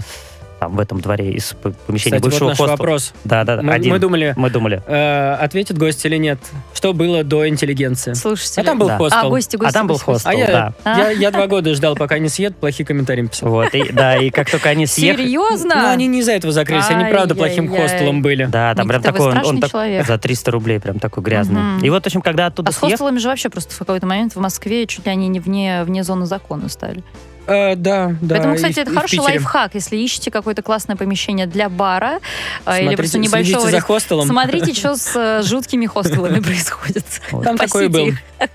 там 0.59 0.75
в 0.75 0.79
этом 0.79 0.99
дворе 1.01 1.31
из 1.31 1.53
помещения 1.85 2.17
Кстати, 2.17 2.23
вот 2.23 2.31
бывшего 2.31 2.49
наш 2.49 2.57
хостела- 2.57 2.71
вопрос. 2.71 3.13
Да, 3.23 3.43
да, 3.43 3.57
да. 3.57 3.61
Мы, 3.61 3.73
один. 3.73 3.91
мы 3.91 3.99
думали, 3.99 4.33
Мы 4.35 4.49
думали. 4.49 4.81
э, 4.87 5.33
ответит 5.39 5.77
гость 5.77 6.05
или 6.05 6.17
нет. 6.17 6.39
Что 6.73 6.93
было 6.93 7.23
до 7.23 7.47
интеллигенции? 7.47 8.13
Слушайте, 8.13 8.61
А 8.61 8.63
там 8.63 8.79
был 8.79 8.87
Да. 8.87 8.97
хостел. 8.97 9.19
А, 9.19 9.29
гости, 9.29 9.55
гости, 9.55 9.69
а 9.69 9.73
там 9.73 9.87
был 9.87 9.95
гости, 9.95 10.05
хостел, 10.05 10.31
А 10.31 10.33
я, 10.33 10.47
да. 10.47 10.73
А? 10.83 10.97
я, 10.97 11.11
я 11.11 11.31
два 11.31 11.47
года 11.47 11.73
ждал, 11.73 11.95
пока 11.95 12.17
не 12.19 12.29
съедут, 12.29 12.57
плохие 12.57 12.85
комментарии 12.85 13.25
писал. 13.27 13.49
Вот, 13.49 13.73
и, 13.73 13.91
да, 13.91 14.17
и 14.17 14.29
как 14.29 14.49
только 14.49 14.69
они 14.69 14.85
съехали... 14.85 15.25
Серьезно? 15.25 15.75
Ну, 15.75 15.87
они 15.89 16.07
не 16.07 16.19
из-за 16.19 16.33
этого 16.33 16.51
закрылись, 16.53 16.89
они 16.89 17.05
правда 17.11 17.35
плохим 17.35 17.69
хостелом 17.69 18.21
были. 18.21 18.45
Да, 18.45 18.73
там 18.75 18.87
прям 18.87 19.01
такой, 19.01 19.39
он, 19.41 19.61
за 20.05 20.17
300 20.17 20.51
рублей 20.51 20.79
прям 20.79 20.99
такой 20.99 21.23
грязный. 21.23 21.81
И 21.81 21.89
вот, 21.89 22.03
в 22.03 22.05
общем, 22.07 22.21
когда 22.21 22.47
оттуда 22.47 22.69
А 22.69 22.71
с 22.71 22.77
хостелами 22.77 23.17
же 23.19 23.27
вообще 23.29 23.49
просто 23.49 23.73
в 23.73 23.77
какой-то 23.79 24.05
момент 24.07 24.35
в 24.35 24.39
Москве 24.39 24.87
чуть 24.87 25.05
ли 25.05 25.11
они 25.11 25.27
не 25.27 25.39
вне 25.39 26.03
зоны 26.03 26.25
закона 26.25 26.69
стали. 26.69 27.03
Э, 27.47 27.75
да, 27.75 28.15
да. 28.21 28.35
Поэтому, 28.35 28.53
и 28.53 28.57
кстати, 28.57 28.73
в- 28.73 28.77
это 28.79 28.91
и 28.91 28.95
хороший 28.95 29.19
лайфхак. 29.19 29.73
Если 29.75 29.95
ищете 29.97 30.31
какое-то 30.31 30.61
классное 30.61 30.95
помещение 30.95 31.47
для 31.47 31.69
бара 31.69 32.19
или 32.19 32.19
Смотрите, 32.63 32.95
просто 32.97 33.11
следите 33.13 33.29
небольшого... 33.29 33.71
за 33.71 33.79
хостелом. 33.79 34.27
Смотрите, 34.27 34.73
что 34.73 34.95
с 34.97 35.15
э, 35.15 35.41
жуткими 35.47 35.85
хостелами 35.85 36.39
происходит. 36.41 37.05
Там 37.43 37.57
такой 37.57 37.87
был. 37.87 38.09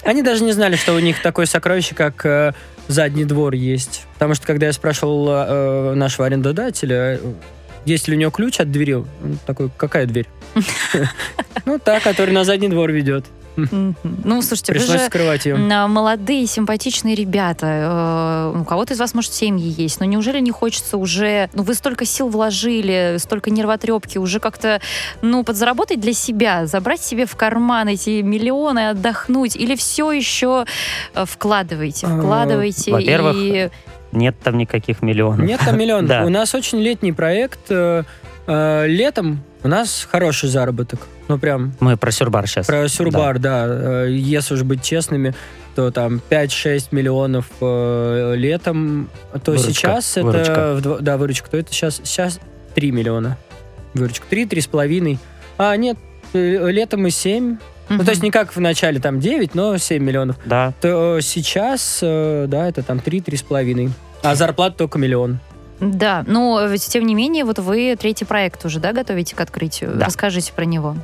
Они 0.04 0.22
даже 0.22 0.44
не 0.44 0.52
знали, 0.52 0.76
что 0.76 0.92
у 0.94 0.98
них 0.98 1.22
такое 1.22 1.46
сокровище, 1.46 1.94
как 1.94 2.24
э, 2.26 2.52
задний 2.88 3.24
двор 3.24 3.54
есть. 3.54 4.06
Потому 4.14 4.34
что, 4.34 4.46
когда 4.46 4.66
я 4.66 4.72
спрашивал 4.72 5.28
э, 5.30 5.94
нашего 5.94 6.26
арендодателя, 6.26 7.16
э, 7.16 7.18
есть 7.86 8.08
ли 8.08 8.16
у 8.16 8.18
него 8.18 8.30
ключ 8.30 8.60
от 8.60 8.70
двери, 8.70 8.94
он 8.94 9.06
такой, 9.46 9.70
какая 9.76 10.06
дверь? 10.06 10.28
Ну, 11.64 11.78
та, 11.78 12.00
которая 12.00 12.34
на 12.34 12.44
задний 12.44 12.68
двор 12.68 12.90
ведет. 12.90 13.24
Ну, 13.56 14.42
слушайте, 14.42 14.72
вы 14.72 14.78
Пришлось 14.78 15.00
же 15.00 15.06
скрывать 15.06 15.44
ее. 15.46 15.56
молодые, 15.56 16.46
симпатичные 16.46 17.14
ребята. 17.14 18.52
Э, 18.54 18.58
У 18.60 18.64
кого-то 18.64 18.94
из 18.94 19.00
вас, 19.00 19.14
может, 19.14 19.32
семьи 19.32 19.74
есть. 19.76 20.00
Но 20.00 20.06
неужели 20.06 20.40
не 20.40 20.50
хочется 20.50 20.96
уже... 20.96 21.50
Ну, 21.52 21.62
вы 21.62 21.74
столько 21.74 22.04
сил 22.04 22.28
вложили, 22.28 23.16
столько 23.18 23.50
нервотрепки, 23.50 24.18
уже 24.18 24.40
как-то, 24.40 24.80
ну, 25.20 25.44
подзаработать 25.44 26.00
для 26.00 26.12
себя, 26.14 26.66
забрать 26.66 27.00
себе 27.00 27.26
в 27.26 27.36
карман 27.36 27.88
эти 27.88 28.22
миллионы, 28.22 28.88
отдохнуть? 28.90 29.56
Или 29.56 29.74
все 29.76 30.12
еще 30.12 30.64
э, 31.14 31.24
вкладываете, 31.26 32.06
А, 32.06 32.18
вкладываете 32.18 32.92
во-первых, 32.92 33.36
и... 33.38 33.70
Нет 34.12 34.36
там 34.42 34.58
никаких 34.58 35.00
миллионов. 35.02 35.46
Нет 35.46 35.60
там 35.64 35.78
миллион. 35.78 36.06
Да. 36.12 36.24
У 36.24 36.28
нас 36.28 36.54
очень 36.54 36.78
летний 36.80 37.12
проект. 37.12 37.60
э, 37.70 38.02
э, 38.46 38.86
Летом 38.86 39.42
у 39.64 39.68
нас 39.68 40.06
хороший 40.10 40.48
заработок. 40.48 41.00
Ну, 41.28 41.38
прям 41.38 41.72
Мы 41.80 41.96
про 41.96 42.10
Сюрбар 42.10 42.46
сейчас. 42.46 42.66
Про 42.66 42.88
Сюрбар, 42.88 43.38
да. 43.38 43.64
Э, 43.68 44.06
Если 44.10 44.54
уж 44.54 44.62
быть 44.62 44.82
честными, 44.82 45.34
то 45.74 45.90
там 45.90 46.20
5-6 46.30 46.88
миллионов 46.90 47.46
э, 47.60 48.34
летом, 48.36 49.08
то 49.44 49.52
Выручка, 49.52 49.72
сейчас 49.72 50.16
это... 50.16 50.26
выручка. 50.26 50.74
в 50.74 50.78
дво- 50.80 51.00
да, 51.00 51.16
выручка. 51.16 51.50
То 51.50 51.56
это 51.56 51.72
сейчас, 51.72 52.00
сейчас 52.04 52.40
3 52.74 52.90
миллиона. 52.90 53.38
Выручка. 53.94 54.26
3-3,5. 54.30 55.18
А, 55.58 55.76
нет, 55.76 55.96
э, 56.32 56.70
летом 56.70 57.06
и 57.06 57.10
7. 57.10 57.58
Ну, 57.88 58.04
то 58.04 58.10
есть 58.10 58.22
не 58.22 58.30
как 58.30 58.54
в 58.56 58.60
начале 58.60 59.00
там 59.00 59.20
9, 59.20 59.54
но 59.54 59.76
7 59.76 60.02
миллионов. 60.02 60.36
Да. 60.44 60.72
То 60.80 61.20
сейчас, 61.20 61.98
э, 62.02 62.46
да, 62.48 62.68
это 62.68 62.82
там 62.82 62.98
3-3,5. 62.98 63.90
А 64.22 64.34
зарплата 64.34 64.76
только 64.78 64.98
миллион. 64.98 65.40
Да, 65.80 66.24
но 66.26 66.68
тем 66.76 67.06
не 67.06 67.14
менее, 67.14 67.44
вот 67.44 67.58
вы 67.58 67.96
третий 67.98 68.24
проект 68.24 68.64
уже, 68.64 68.78
да, 68.80 68.92
готовите 68.92 69.34
к 69.34 69.40
открытию? 69.40 69.92
Да. 69.94 70.06
Расскажите 70.06 70.52
про 70.52 70.64
него. 70.64 70.96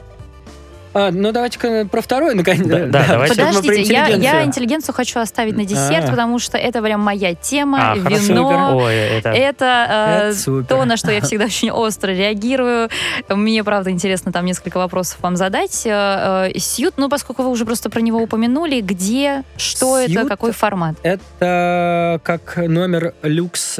А, 0.98 1.11
ну, 1.12 1.30
давайте-ка 1.30 1.87
про 1.88 2.02
второй, 2.02 2.34
наконец. 2.34 2.66
Да, 2.66 2.87
да, 2.87 3.04
давайте. 3.08 3.37
Подождите, 3.37 3.82
я, 3.82 4.08
я 4.08 4.44
интеллигенцию. 4.44 4.94
хочу 4.94 5.20
оставить 5.20 5.56
на 5.56 5.64
десерт, 5.64 6.06
А. 6.06 6.11
потому 6.11 6.40
что 6.40 6.58
это 6.58 6.82
прям 6.82 7.00
моя 7.00 7.34
тема, 7.34 7.92
А, 7.92 7.94
вино. 7.96 8.76
Ой, 8.76 8.94
это... 8.94 9.28
Это, 9.30 9.87
э, 9.88 10.28
Это 10.30 10.38
супер. 10.38 10.66
то, 10.66 10.84
на 10.84 10.96
что 10.96 11.12
я 11.12 11.20
всегда 11.20 11.44
очень 11.46 11.70
остро 11.70 12.11
реагирую. 12.11 12.88
Мне, 13.28 13.62
правда, 13.62 13.90
интересно 13.90 14.32
там 14.32 14.44
несколько 14.44 14.78
вопросов 14.78 15.18
вам 15.20 15.37
задать. 15.37 15.87
Э, 15.87 16.50
э, 16.52 16.58
Сьют, 16.58 16.94
ну, 16.96 17.08
поскольку 17.08 17.44
вы 17.44 17.50
уже 17.50 17.64
просто 17.64 17.90
про 17.90 18.00
него 18.00 18.20
упомянули, 18.20 18.80
где, 18.80 19.44
что 19.56 19.98
это, 19.98 20.11
Сьют? 20.11 20.28
какой 20.28 20.50
формат? 20.52 20.96
Это 21.04 22.20
как 22.24 22.56
номер 22.56 23.14
люкс. 23.22 23.78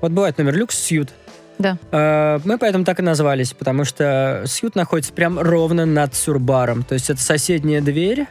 Вот 0.00 0.12
бывает 0.12 0.38
номер 0.38 0.54
люкс 0.56 0.78
Сьют. 0.78 1.08
Да. 1.60 1.78
Э, 1.92 2.40
Мы 2.44 2.58
поэтому 2.58 2.84
так 2.84 2.98
и 2.98 3.02
назвались, 3.02 3.52
потому 3.52 3.84
что 3.84 4.42
Сьют 4.46 4.74
находится 4.74 5.12
прям 5.12 5.38
ровно 5.38 5.86
над 5.86 6.14
Сюрбаром. 6.14 6.82
То 6.82 6.94
есть 6.94 7.10
это 7.10 7.20
соседняя 7.20 7.80
дверь. 7.80 8.26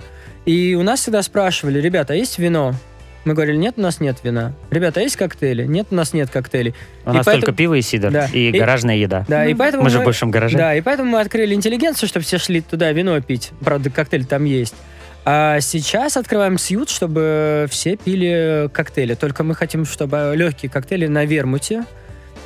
И 0.45 0.75
у 0.75 0.83
нас 0.83 1.01
всегда 1.01 1.21
спрашивали, 1.21 1.79
ребята, 1.79 2.13
а 2.13 2.15
есть 2.15 2.39
вино? 2.39 2.73
Мы 3.25 3.33
говорили, 3.33 3.57
нет, 3.57 3.75
у 3.77 3.81
нас 3.81 3.99
нет 3.99 4.17
вина. 4.23 4.53
Ребята, 4.71 5.01
а 5.01 5.03
есть 5.03 5.15
коктейли? 5.17 5.65
Нет, 5.65 5.87
у 5.91 5.95
нас 5.95 6.13
нет 6.13 6.29
коктейлей. 6.31 6.73
У 7.05 7.09
нас 7.11 7.21
и 7.21 7.25
поэтому- 7.25 7.45
только 7.45 7.51
пиво 7.57 7.73
и 7.75 7.81
сидр. 7.81 8.09
Да. 8.11 8.27
И, 8.33 8.49
И- 8.49 8.57
гаражная 8.57 8.95
еда. 8.95 9.25
Да, 9.27 9.45
и 9.45 9.49
Мгм. 9.49 9.57
поэтому 9.59 9.83
Мы 9.83 9.89
же 9.89 9.99
в 9.99 10.05
большом 10.05 10.31
гараже. 10.31 10.57
Да, 10.57 10.73
и 10.73 10.81
поэтому 10.81 11.11
мы 11.11 11.19
открыли 11.19 11.53
интеллигенцию, 11.53 12.07
чтобы 12.09 12.25
все 12.25 12.37
шли 12.39 12.61
туда 12.61 12.91
вино 12.93 13.19
пить. 13.21 13.51
Правда, 13.59 13.89
коктейль 13.91 14.25
там 14.25 14.45
есть. 14.45 14.73
А 15.25 15.59
сейчас 15.59 16.15
открываем 16.17 16.57
сьют, 16.57 16.89
чтобы 16.89 17.67
все 17.69 17.97
пили 17.97 18.69
коктейли. 18.73 19.13
Только 19.15 19.43
мы 19.43 19.53
хотим, 19.53 19.85
чтобы 19.85 20.33
легкие 20.35 20.71
коктейли 20.71 21.05
на 21.07 21.25
вермуте. 21.25 21.83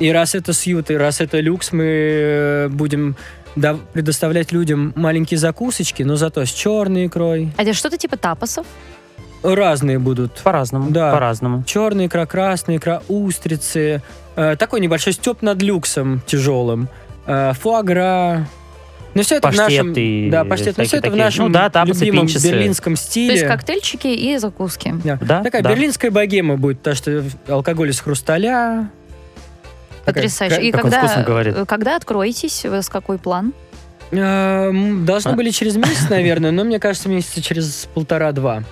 И 0.00 0.10
раз 0.10 0.34
это 0.34 0.52
сьют, 0.52 0.90
и 0.90 0.96
раз 0.96 1.20
это 1.20 1.40
люкс, 1.40 1.72
мы 1.72 1.84
э, 1.86 2.68
будем 2.68 3.16
да- 3.56 3.76
предоставлять 3.92 4.50
людям 4.52 4.92
маленькие 4.96 5.38
закусочки, 5.38 6.02
но 6.02 6.16
зато 6.16 6.44
с 6.44 6.50
черной 6.50 7.06
икрой. 7.06 7.52
А 7.56 7.62
это 7.62 7.72
что-то 7.74 7.96
типа 7.96 8.16
тапосов? 8.16 8.66
Разные 9.42 9.98
будут. 9.98 10.40
По-разному. 10.42 10.90
Да. 10.90 11.12
По-разному. 11.12 11.62
Черная 11.64 12.06
икра, 12.06 12.26
красная 12.26 12.78
икра, 12.78 13.02
устрицы. 13.08 14.02
Э, 14.36 14.56
такой 14.58 14.80
небольшой 14.80 15.12
степ 15.12 15.42
над 15.42 15.62
люксом 15.62 16.22
тяжелым. 16.26 16.88
Э, 17.26 17.52
фуагра. 17.52 18.48
Ну, 19.14 19.22
все 19.22 19.36
это 19.36 19.50
в 19.52 19.54
нашем... 19.54 19.92
Да, 20.28 20.44
паштет. 20.44 20.76
Ну, 20.76 20.84
все 20.84 20.96
это 20.96 21.06
в 21.08 21.10
такие. 21.12 21.24
нашем 21.24 21.46
Ну 21.46 21.52
да, 21.52 21.70
тапосы, 21.70 22.04
любимом 22.04 22.26
пинчесы. 22.26 22.50
берлинском 22.50 22.94
То 22.94 23.00
есть 23.00 23.10
стиле. 23.10 23.46
коктейльчики 23.48 24.08
и 24.08 24.36
закуски. 24.38 24.92
Да. 25.04 25.18
Да, 25.22 25.42
Такая 25.44 25.62
да. 25.62 25.70
берлинская 25.70 26.10
богема 26.10 26.56
будет, 26.56 26.78
потому 26.78 26.96
что 26.96 27.22
алкоголь 27.46 27.90
из 27.90 28.00
хрусталя. 28.00 28.90
Потрясающе. 30.04 30.62
И 30.62 30.70
как 30.72 30.84
он 30.84 30.90
когда, 30.90 31.06
вкусно 31.06 31.22
говорит. 31.24 31.54
э, 31.56 31.64
когда 31.66 31.96
откроетесь, 31.96 32.64
вы 32.64 32.82
с 32.82 32.88
какой 32.88 33.18
план? 33.18 33.52
Эм, 34.10 35.04
Должны 35.06 35.30
А. 35.30 35.34
были 35.34 35.50
через 35.50 35.76
месяц, 35.76 36.08
наверное, 36.10 36.50
но 36.50 36.64
мне 36.64 36.78
кажется, 36.78 37.08
месяца 37.08 37.42
через 37.42 37.88
полтора-два. 37.94 38.62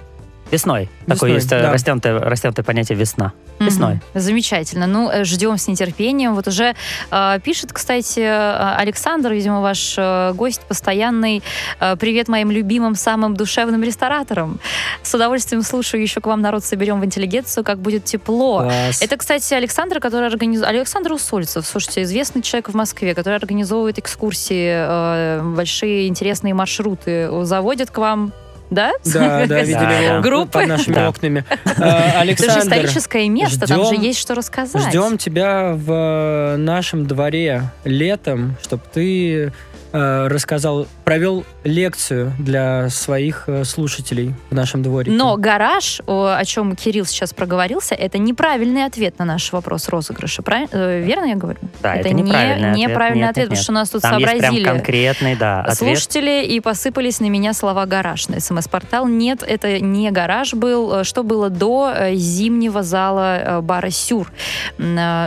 Весной. 0.53 0.91
Такое 1.07 1.33
Весной, 1.33 1.33
есть 1.33 1.53
э, 1.53 1.63
да. 1.63 1.73
растянутое, 1.73 2.19
растянутое 2.19 2.63
понятие 2.63 2.99
весна. 2.99 3.33
Весной. 3.59 3.95
Мгм. 3.95 4.21
Замечательно. 4.21 4.87
Ну, 4.87 5.11
э, 5.11 5.25
ждем 5.25 5.57
с 5.57 5.67
нетерпением. 5.67 6.35
Вот 6.35 6.47
уже 6.47 6.75
э, 7.11 7.39
пишет, 7.43 7.73
кстати, 7.73 8.21
э, 8.21 8.75
Александр, 8.77 9.33
видимо, 9.33 9.63
ваш 9.63 9.95
э, 9.97 10.33
гость 10.35 10.61
постоянный. 10.69 11.43
э, 11.81 11.97
Привет 11.97 12.29
моим 12.29 12.51
любимым, 12.51 12.95
самым 12.95 13.35
душевным 13.35 13.83
рестораторам. 13.83 14.61
С 15.03 15.15
удовольствием 15.15 15.63
слушаю. 15.63 16.03
Еще 16.03 16.21
к 16.21 16.27
вам 16.27 16.43
народ 16.43 16.65
соберем 16.65 17.01
в 17.01 17.05
интеллигенцию, 17.05 17.65
как 17.65 17.79
будет 17.79 18.05
тепло. 18.05 18.61
Класс. 18.65 19.01
Это, 19.01 19.17
кстати, 19.17 19.55
Александр, 19.55 20.01
который 20.01 20.27
организует... 20.29 20.69
Александр 20.69 21.13
Усольцев, 21.13 21.67
слушайте, 21.67 22.03
известный 22.03 22.43
человек 22.43 22.69
в 22.69 22.75
Москве, 22.75 23.15
который 23.15 23.37
организовывает 23.37 23.99
экскурсии, 23.99 24.69
э, 24.71 25.43
большие 25.43 26.09
интересные 26.09 26.53
маршруты, 26.53 27.31
заводит 27.45 27.91
к 27.91 27.97
вам, 27.97 28.33
да? 28.73 28.93
Да, 29.05 29.47
да, 29.47 29.61
видели 29.63 30.05
его. 30.11 30.21
Группы. 30.23 30.53
под 30.61 30.67
нашими 30.69 31.07
окнами. 31.07 31.45
Э, 31.65 31.85
Это 31.85 32.13
же 32.13 32.19
Александр, 32.19 32.61
историческое 32.61 33.29
место, 33.29 33.67
там 33.67 33.85
же 33.87 33.95
есть 33.95 34.19
что 34.19 34.35
рассказать. 34.35 34.89
ждем 34.89 35.19
тебя 35.19 35.73
в 35.75 35.91
э, 35.91 36.57
нашем 36.57 37.07
дворе 37.07 37.65
летом, 37.85 38.57
чтобы 38.63 38.83
ты 38.93 39.53
э, 39.93 40.27
рассказал, 40.29 40.87
провел 41.05 41.45
лекцию 41.65 42.33
для 42.39 42.89
своих 42.91 43.45
э, 43.49 43.65
слушателей 43.65 44.35
в 44.51 44.55
нашем 44.55 44.83
дворе. 44.83 45.11
Но 45.13 45.37
гараж, 45.37 46.01
о, 46.07 46.43
чем 46.45 46.77
Кирилл 46.77 47.05
сейчас 47.07 47.33
проговорился, 47.35 47.95
это 47.95 48.19
неправильный 48.19 48.85
ответ 48.85 49.19
на 49.19 49.25
наш 49.25 49.53
вопрос 49.53 49.89
розыгрыша. 49.89 50.43
Правильно? 50.43 50.69
Э, 50.73 51.01
Верно 51.03 51.25
я 51.27 51.35
говорю? 51.35 51.59
Да, 51.83 51.95
это 51.97 52.11
не- 52.11 52.23
неправильный 52.23 52.71
ответ. 52.73 52.89
неправильный 52.89 53.21
Нет, 53.23 53.31
ответ, 53.31 53.43
нет, 53.43 53.49
потому 53.49 53.57
нет. 53.57 53.63
что 53.63 53.73
у 53.73 53.75
нас 53.75 53.91
тут 53.91 54.03
Там 54.03 54.19
есть 54.19 54.31
сообразили 54.31 54.63
прям 54.63 54.77
конкретный, 54.77 55.37
да, 55.37 55.61
ответ. 55.63 55.77
слушатели 55.79 56.45
и 56.45 56.61
посыпались 56.61 57.21
на 57.21 57.29
меня 57.29 57.53
слова 57.53 57.85
гараж 57.87 58.29
на 58.29 58.41
смс-портал. 58.41 59.07
Нет, 59.09 59.43
это 59.47 59.81
не 59.81 60.11
гараж 60.11 60.55
был. 60.55 61.01
Э, 61.01 61.05
Что 61.05 61.23
было 61.25 61.51
до 61.51 61.93
зимнего 62.15 62.83
зала 62.83 63.61
бара 63.63 63.91
Сюр? 63.91 64.31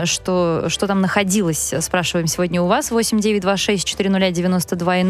Что, 0.04 0.64
что 0.68 0.86
там 0.86 1.00
находилось, 1.00 1.74
спрашиваем 1.80 2.26
сегодня 2.26 2.62
у 2.62 2.66
вас. 2.66 2.90
8926 2.90 3.86
400 3.86 4.30
92 4.30 4.92
А 4.94 5.02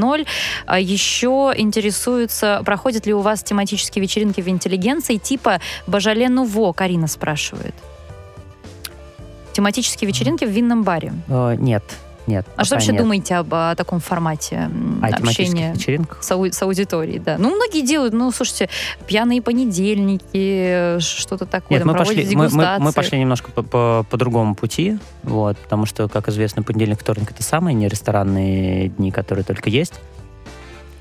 Еще 0.78 1.52
интересуется, 1.56 2.62
проходят 2.64 3.06
ли 3.06 3.14
у 3.14 3.20
вас 3.20 3.42
тематические 3.42 4.02
вечеринки 4.02 4.40
в 4.40 4.48
интеллигенции 4.48 5.16
типа 5.16 5.60
Бажале 5.86 6.28
Нуво, 6.28 6.72
Карина 6.72 7.06
спрашивает. 7.08 7.74
Тематические 9.52 10.08
вечеринки 10.08 10.44
в 10.44 10.50
винном 10.50 10.82
баре. 10.82 11.14
Э, 11.28 11.56
Нет, 11.58 11.82
нет. 12.26 12.44
А 12.56 12.64
что 12.64 12.74
вообще 12.74 12.92
нет. 12.92 13.00
думаете 13.00 13.36
об 13.36 13.54
о 13.54 13.74
таком 13.74 14.00
формате 14.00 14.68
О 15.00 15.12
тематических 15.12 15.28
общения? 15.28 15.72
вечеринках? 15.74 16.22
с, 16.22 16.30
ау- 16.32 16.52
с 16.52 16.60
аудиторией, 16.62 17.20
да. 17.20 17.36
Ну, 17.38 17.54
многие 17.54 17.80
делают, 17.86 18.12
ну, 18.12 18.30
слушайте, 18.32 18.68
пьяные 19.06 19.40
понедельники, 19.40 20.98
что-то 21.00 21.46
такое, 21.46 21.78
Нет, 21.78 21.86
там 21.86 21.92
мы 21.92 21.98
пошли, 21.98 22.36
мы, 22.36 22.48
мы- 22.50 22.78
мы 22.80 22.92
пошли 22.92 23.18
немножко 23.18 23.50
по, 23.52 23.62
по, 23.62 24.06
по 24.10 24.16
другому 24.16 24.54
пути, 24.54 24.98
вот, 25.22 25.56
потому 25.56 25.86
что, 25.86 26.08
как 26.08 26.28
известно, 26.28 26.62
понедельник, 26.62 27.00
вторник 27.00 27.30
это 27.30 27.42
самые 27.42 27.74
не 27.74 27.88
ресторанные 27.88 28.88
дни, 28.88 29.10
которые 29.10 29.44
только 29.44 29.70
есть. 29.70 29.94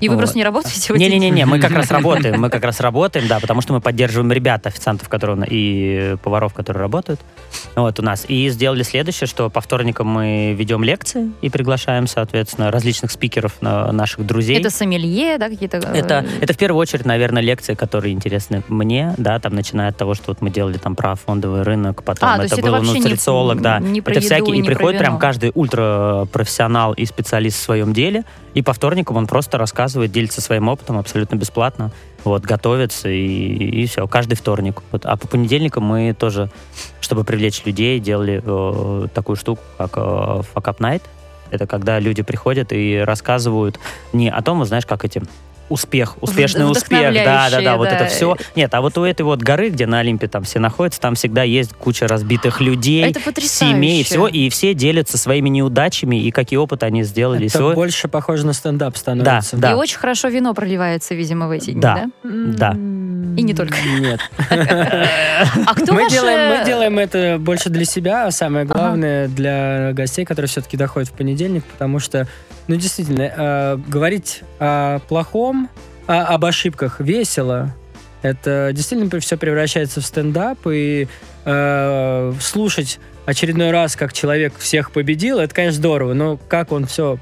И 0.00 0.08
вы 0.08 0.14
вот. 0.14 0.20
просто 0.20 0.36
не 0.36 0.44
работаете 0.44 0.92
в? 0.92 0.96
Не-не-не, 0.96 1.46
мы 1.46 1.58
как 1.58 1.72
раз 1.72 1.90
работаем, 1.90 2.40
мы 2.40 2.50
как 2.50 2.62
раз 2.64 2.80
работаем, 2.80 3.28
да, 3.28 3.40
потому 3.40 3.60
что 3.62 3.72
мы 3.72 3.80
поддерживаем 3.80 4.30
ребят, 4.32 4.66
официантов, 4.66 5.08
которые 5.08 5.46
и 5.48 6.16
поваров, 6.22 6.52
которые 6.54 6.82
работают, 6.82 7.20
вот 7.74 7.98
у 7.98 8.02
нас. 8.02 8.24
И 8.28 8.48
сделали 8.50 8.82
следующее, 8.82 9.26
что 9.26 9.48
по 9.50 9.60
вторникам 9.60 10.06
мы 10.08 10.54
ведем 10.56 10.84
лекции 10.84 11.32
и 11.40 11.48
приглашаем, 11.48 12.06
соответственно, 12.06 12.70
различных 12.70 13.10
спикеров, 13.10 13.60
на- 13.60 13.90
наших 13.92 14.26
друзей. 14.26 14.58
Это 14.58 14.70
сомелье, 14.70 15.38
да, 15.38 15.48
какие-то... 15.48 15.78
э, 15.78 15.98
Это, 15.98 16.26
это 16.40 16.52
в 16.52 16.58
первую 16.58 16.80
очередь, 16.80 17.06
наверное, 17.06 17.42
лекции, 17.42 17.74
которые 17.74 18.12
интересны 18.12 18.62
мне, 18.68 19.14
да, 19.16 19.38
там, 19.38 19.54
начиная 19.54 19.88
от 19.90 19.96
того, 19.96 20.14
что 20.14 20.24
вот 20.28 20.40
мы 20.42 20.50
делали 20.50 20.78
там 20.78 20.94
про 20.94 21.14
фондовый 21.14 21.62
рынок, 21.62 22.02
потом 22.02 22.28
А, 22.28 22.36
то 22.36 22.42
это 22.44 22.56
это 22.56 22.62
был 22.70 22.82
не- 22.82 22.94
нутрициолог, 23.00 23.60
да. 23.62 23.78
не 23.78 24.00
это 24.00 24.20
всякие, 24.20 24.56
и 24.56 24.60
и 24.60 24.62
приходит 24.62 24.98
прям 24.98 25.18
каждый 25.18 25.52
ультрапрофессионал 25.54 26.92
и 26.92 27.04
специалист 27.06 27.58
в 27.58 27.62
своем 27.62 27.92
деле, 27.92 28.24
и 28.56 28.62
по 28.62 28.72
вторникам 28.72 29.18
он 29.18 29.26
просто 29.26 29.58
рассказывает, 29.58 30.12
делится 30.12 30.40
своим 30.40 30.68
опытом 30.68 30.96
абсолютно 30.96 31.36
бесплатно, 31.36 31.92
вот, 32.24 32.42
готовится, 32.42 33.10
и, 33.10 33.84
все, 33.84 34.08
каждый 34.08 34.34
вторник. 34.34 34.82
Вот. 34.92 35.04
А 35.04 35.18
по 35.18 35.28
понедельникам 35.28 35.84
мы 35.84 36.16
тоже, 36.18 36.50
чтобы 37.02 37.22
привлечь 37.22 37.66
людей, 37.66 38.00
делали 38.00 38.42
э, 38.42 39.08
такую 39.12 39.36
штуку, 39.36 39.60
как 39.76 39.98
э, 39.98 40.00
Fuck 40.00 40.44
Up 40.54 40.78
Night. 40.78 41.02
Это 41.50 41.66
когда 41.66 42.00
люди 42.00 42.22
приходят 42.22 42.72
и 42.72 42.96
рассказывают 42.96 43.78
не 44.14 44.30
о 44.30 44.40
том, 44.40 44.64
знаешь, 44.64 44.86
как 44.86 45.04
эти 45.04 45.20
успех, 45.68 46.16
успешный 46.20 46.70
успех, 46.70 47.14
да, 47.14 47.50
да, 47.50 47.60
да, 47.60 47.76
вот 47.76 47.88
да. 47.88 47.96
это 47.96 48.06
все. 48.06 48.36
Нет, 48.54 48.72
а 48.74 48.80
вот 48.80 48.96
у 48.98 49.04
этой 49.04 49.22
вот 49.22 49.42
горы, 49.42 49.70
где 49.70 49.86
на 49.86 50.00
Олимпе 50.00 50.28
там 50.28 50.44
все 50.44 50.58
находятся, 50.58 51.00
там 51.00 51.14
всегда 51.14 51.42
есть 51.42 51.72
куча 51.72 52.06
разбитых 52.06 52.60
людей, 52.60 53.14
семей, 53.40 54.00
и 54.00 54.04
всего, 54.04 54.28
и 54.28 54.48
все 54.48 54.74
делятся 54.74 55.18
своими 55.18 55.48
неудачами 55.48 56.16
и 56.16 56.30
какие 56.30 56.58
опыты 56.58 56.86
они 56.86 57.02
сделали. 57.02 57.46
Это 57.46 57.58
всего. 57.58 57.72
больше 57.74 58.08
похоже 58.08 58.46
на 58.46 58.52
стендап 58.52 58.96
становится. 58.96 59.56
Да. 59.56 59.72
И 59.72 59.74
очень 59.74 59.98
хорошо 59.98 60.28
вино 60.28 60.54
проливается, 60.54 61.14
видимо, 61.14 61.48
в 61.48 61.50
эти 61.50 61.72
дни, 61.72 61.80
Да. 61.80 62.06
да? 62.22 62.72
Да. 62.72 62.76
И 63.36 63.42
не 63.42 63.54
только. 63.54 63.76
Нет. 63.98 64.20
А 64.50 65.74
кто 65.74 65.92
мы, 65.92 66.08
делаем, 66.08 66.58
мы 66.58 66.64
делаем 66.64 66.98
это 66.98 67.36
больше 67.38 67.68
для 67.68 67.84
себя, 67.84 68.26
а 68.26 68.30
самое 68.30 68.64
главное 68.64 69.28
для 69.28 69.92
гостей, 69.92 70.24
которые 70.24 70.48
все-таки 70.48 70.76
доходят 70.76 71.08
в 71.08 71.12
понедельник, 71.12 71.64
потому 71.64 71.98
что, 71.98 72.26
ну, 72.66 72.76
действительно, 72.76 73.22
э, 73.22 73.78
говорить 73.86 74.42
о 74.58 75.00
плохом, 75.00 75.68
а- 76.06 76.26
об 76.26 76.44
ошибках 76.44 77.00
весело. 77.00 77.74
Это 78.22 78.70
действительно 78.72 79.20
все 79.20 79.36
превращается 79.36 80.00
в 80.00 80.06
стендап, 80.06 80.58
и 80.66 81.06
э, 81.44 82.32
слушать 82.40 82.98
очередной 83.26 83.70
раз, 83.70 83.96
как 83.96 84.12
человек 84.12 84.54
всех 84.58 84.90
победил, 84.90 85.38
это, 85.38 85.54
конечно, 85.54 85.76
здорово, 85.76 86.14
но 86.14 86.36
как 86.36 86.72
он 86.72 86.86
все 86.86 87.18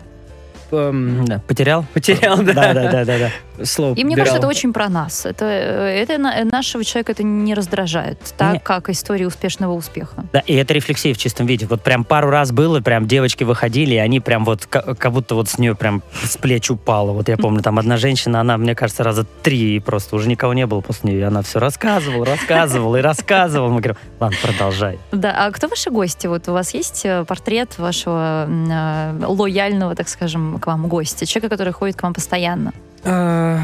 Да, 1.27 1.41
Потерял? 1.47 1.85
потерял, 1.95 2.37
да, 2.39 2.53
Да, 2.53 2.75
да, 2.75 2.91
да, 2.91 3.05
да, 3.05 3.19
да. 3.59 3.65
слово 3.65 3.95
И 3.95 4.05
мне 4.05 4.17
кажется, 4.17 4.39
это 4.39 4.47
очень 4.49 4.73
про 4.73 4.89
нас. 4.89 5.27
Это, 5.27 5.45
э, 5.45 6.03
это 6.03 6.19
на- 6.19 6.45
нашего 6.45 6.85
человека 6.85 7.13
это 7.13 7.23
не 7.23 7.55
раздражает, 7.55 8.19
так 8.37 8.53
Не. 8.55 8.59
как 8.61 8.89
история 8.91 9.27
успешного 9.27 9.73
успеха. 9.75 10.25
Да, 10.33 10.41
и 10.41 10.55
это 10.55 10.75
рефлексия 10.75 11.15
в 11.15 11.19
чистом 11.19 11.47
виде. 11.47 11.67
Вот 11.67 11.83
прям 11.83 12.05
пару 12.05 12.31
раз 12.31 12.53
было, 12.53 12.81
прям 12.81 13.07
девочки 13.07 13.45
выходили, 13.45 13.95
и 13.95 13.99
они 13.99 14.21
прям 14.21 14.45
вот, 14.45 14.67
ка- 14.67 14.95
как 14.95 15.13
будто 15.13 15.35
вот 15.35 15.49
с 15.49 15.59
нее 15.59 15.75
прям 15.75 16.03
с 16.25 16.37
плеч 16.37 16.71
упало. 16.71 17.13
Вот 17.13 17.29
я 17.29 17.37
помню, 17.37 17.63
там 17.63 17.79
одна 17.79 17.97
женщина, 17.97 18.41
она, 18.41 18.57
мне 18.57 18.75
кажется, 18.75 19.03
раза 19.05 19.25
три, 19.43 19.77
и 19.77 19.81
просто 19.81 20.17
уже 20.17 20.29
никого 20.29 20.55
не 20.55 20.67
было 20.67 20.81
после 20.81 21.11
нее, 21.11 21.21
и 21.21 21.23
она 21.23 21.43
все 21.43 21.59
рассказывала, 21.61 22.25
рассказывала 22.27 22.97
и 22.97 23.01
рассказывала. 23.01 23.69
Мы 23.69 23.81
говорим, 23.81 23.97
ладно, 24.21 24.37
продолжай. 24.43 24.99
Да, 25.13 25.33
а 25.47 25.51
кто 25.51 25.69
ваши 25.69 25.91
гости? 25.91 26.27
Вот 26.27 26.49
у 26.49 26.53
вас 26.53 26.75
есть 26.75 27.03
э, 27.05 27.25
портрет 27.25 27.79
вашего 27.79 28.47
э, 28.49 29.25
лояльного, 29.27 29.95
так 29.95 30.09
скажем, 30.09 30.59
к 30.65 30.67
вам 30.67 30.89
гостя, 30.89 31.27
человека, 31.27 31.55
который 31.55 31.73
ходит 31.75 31.97
к 31.97 32.03
вам 32.03 32.15
постоянно? 32.15 32.73
А, 33.05 33.61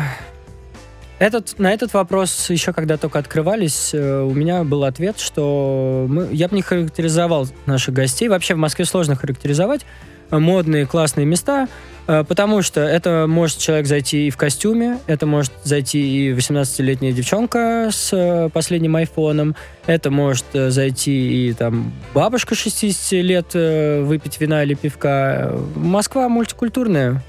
Этот, 1.19 1.59
на 1.59 1.73
этот 1.73 1.95
вопрос 1.95 2.51
еще 2.51 2.73
когда 2.73 2.97
только 2.97 3.19
открывались, 3.19 3.91
э, 3.93 4.23
у 4.23 4.35
меня 4.35 4.65
был 4.65 4.85
ответ, 4.85 5.19
что 5.19 6.07
мы, 6.09 6.29
я 6.33 6.49
бы 6.49 6.57
не 6.57 6.63
характеризовал 6.63 7.49
наших 7.67 7.95
гостей. 7.95 8.29
Вообще 8.29 8.55
в 8.55 8.59
Москве 8.59 8.85
сложно 8.85 9.17
характеризовать 9.17 9.85
модные 10.31 10.87
классные 10.87 11.27
места, 11.27 11.69
э, 12.07 12.25
потому 12.25 12.63
что 12.63 12.81
это 12.81 13.27
может 13.29 13.59
человек 13.59 13.87
зайти 13.87 14.27
и 14.27 14.31
в 14.31 14.37
костюме, 14.37 14.99
это 15.07 15.27
может 15.27 15.53
зайти 15.65 16.01
и 16.01 16.33
18-летняя 16.33 17.13
девчонка 17.13 17.89
с 17.93 18.11
э, 18.13 18.49
последним 18.53 18.97
айфоном, 18.97 19.57
это 19.87 20.11
может 20.11 20.45
э, 20.53 20.71
зайти 20.71 21.49
и 21.49 21.53
там 21.53 21.93
бабушка 22.15 22.55
60 22.55 23.13
лет 23.13 23.55
выпить 23.55 24.41
вина 24.41 24.63
или 24.63 24.75
пивка. 24.75 25.53
Москва 25.75 26.29
мультикультурная. 26.29 27.23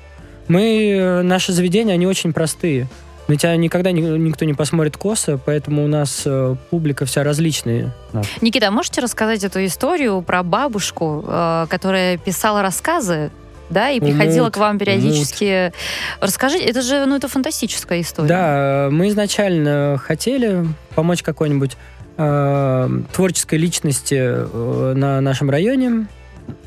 Мы, 0.48 1.22
наши 1.24 1.54
заведения, 1.54 1.94
они 1.94 2.08
очень 2.08 2.34
простые. 2.34 2.88
На 3.32 3.38
тебя 3.38 3.56
никогда 3.56 3.94
ни- 3.94 4.02
никто 4.02 4.44
не 4.44 4.54
посмотрит 4.54 4.98
косо, 4.98 5.38
поэтому 5.38 5.86
у 5.86 5.88
нас 5.88 6.24
э, 6.26 6.56
публика 6.70 7.06
вся 7.06 7.24
различная. 7.24 7.96
Никита, 8.42 8.68
а 8.68 8.72
можете 8.72 9.00
рассказать 9.00 9.46
эту 9.46 9.64
историю 9.64 10.22
про 10.22 10.44
бабушку, 10.44 11.24
э, 11.26 11.68
которая 11.70 12.18
писала 12.18 12.62
рассказы, 12.62 13.32
да, 13.70 13.90
и 13.90 14.02
приходила 14.02 14.42
Умут, 14.42 14.54
к 14.54 14.58
вам 14.58 14.78
периодически. 14.78 15.72
Расскажите, 16.20 16.66
это 16.66 16.82
же, 16.82 17.06
ну, 17.06 17.16
это 17.16 17.30
фантастическая 17.30 18.02
история. 18.02 18.28
Да, 18.28 18.90
мы 18.92 19.08
изначально 19.08 19.98
хотели 20.04 20.68
помочь 20.94 21.24
какой-нибудь 21.24 21.78
э, 22.18 22.90
творческой 23.14 23.60
личности 23.60 24.20
э, 24.20 24.94
на 24.94 25.22
нашем 25.22 25.50
районе, 25.50 26.08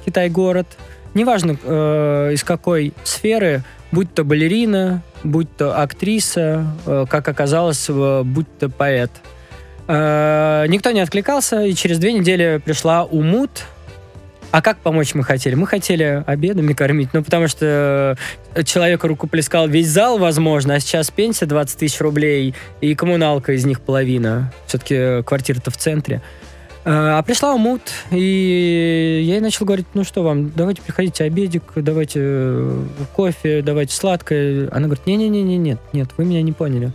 Китай-город. 0.06 0.66
Неважно, 1.12 1.58
э, 1.62 2.30
из 2.32 2.42
какой 2.42 2.94
сферы, 3.04 3.62
будь 3.94 4.12
то 4.12 4.24
балерина, 4.24 5.02
будь 5.22 5.56
то 5.56 5.80
актриса, 5.80 6.66
э, 6.84 7.06
как 7.08 7.28
оказалось, 7.28 7.86
э, 7.88 8.22
будь 8.24 8.46
то 8.58 8.68
поэт. 8.68 9.10
Э, 9.86 10.66
никто 10.68 10.90
не 10.90 11.00
откликался, 11.00 11.62
и 11.62 11.74
через 11.74 11.98
две 11.98 12.12
недели 12.12 12.60
пришла 12.62 13.04
Умут, 13.04 13.64
А 14.50 14.62
как 14.62 14.78
помочь 14.78 15.14
мы 15.14 15.24
хотели? 15.24 15.56
Мы 15.56 15.66
хотели 15.66 16.22
обедами 16.28 16.74
кормить, 16.74 17.08
ну, 17.12 17.24
потому 17.24 17.48
что 17.48 18.16
человека 18.64 19.08
рукоплескал 19.08 19.66
весь 19.66 19.88
зал, 19.88 20.16
возможно, 20.18 20.74
а 20.74 20.80
сейчас 20.80 21.10
пенсия 21.10 21.46
20 21.46 21.76
тысяч 21.76 22.00
рублей, 22.00 22.54
и 22.80 22.94
коммуналка 22.94 23.52
из 23.52 23.64
них 23.64 23.80
половина. 23.80 24.52
Все-таки 24.68 25.24
квартира-то 25.24 25.72
в 25.72 25.76
центре. 25.76 26.22
А 26.86 27.22
пришла 27.22 27.54
Умут, 27.54 27.80
и 28.10 29.22
я 29.24 29.34
ей 29.34 29.40
начал 29.40 29.64
говорить, 29.64 29.86
ну 29.94 30.04
что 30.04 30.22
вам, 30.22 30.50
давайте 30.50 30.82
приходите 30.82 31.24
обедик, 31.24 31.62
давайте 31.76 32.20
э, 32.22 32.84
кофе, 33.14 33.62
давайте 33.62 33.94
сладкое. 33.94 34.68
Она 34.70 34.86
говорит, 34.86 35.06
не-не-не, 35.06 35.56
нет, 35.56 35.78
нет, 35.94 36.10
вы 36.18 36.26
меня 36.26 36.42
не 36.42 36.52
поняли. 36.52 36.92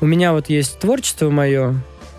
У 0.00 0.06
меня 0.06 0.32
вот 0.32 0.48
есть 0.50 0.78
творчество 0.78 1.30
мое, 1.30 1.74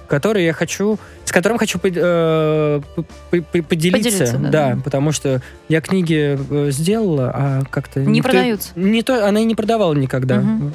которое 0.10 0.44
я 0.44 0.52
хочу, 0.52 1.00
с 1.24 1.32
которым 1.32 1.58
хочу 1.58 1.80
э, 1.82 2.82
поделиться. 3.30 3.62
поделиться 3.70 4.38
да, 4.38 4.50
да, 4.50 4.78
потому 4.84 5.14
что 5.14 5.42
я 5.70 5.80
книги 5.80 6.38
э, 6.38 6.72
сделала, 6.72 7.32
а 7.34 7.62
как-то... 7.70 8.02
Не 8.02 8.20
никто, 8.20 8.30
продаются. 8.30 8.72
Не 8.76 9.04
то, 9.04 9.26
она 9.26 9.40
и 9.40 9.46
не 9.46 9.56
продавала 9.56 9.94
никогда. 9.94 10.40
Угу. 10.40 10.72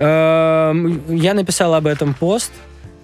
Я 0.00 1.34
написал 1.34 1.74
об 1.74 1.86
этом 1.86 2.14
пост, 2.14 2.50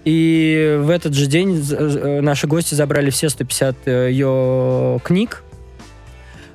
и 0.05 0.79
в 0.81 0.91
этот 0.91 1.15
же 1.15 1.27
день 1.27 1.63
э, 1.71 2.21
наши 2.21 2.47
гости 2.47 2.75
забрали 2.75 3.11
все 3.11 3.29
150 3.29 3.77
э, 3.85 4.09
ее 4.11 5.01
книг. 5.05 5.43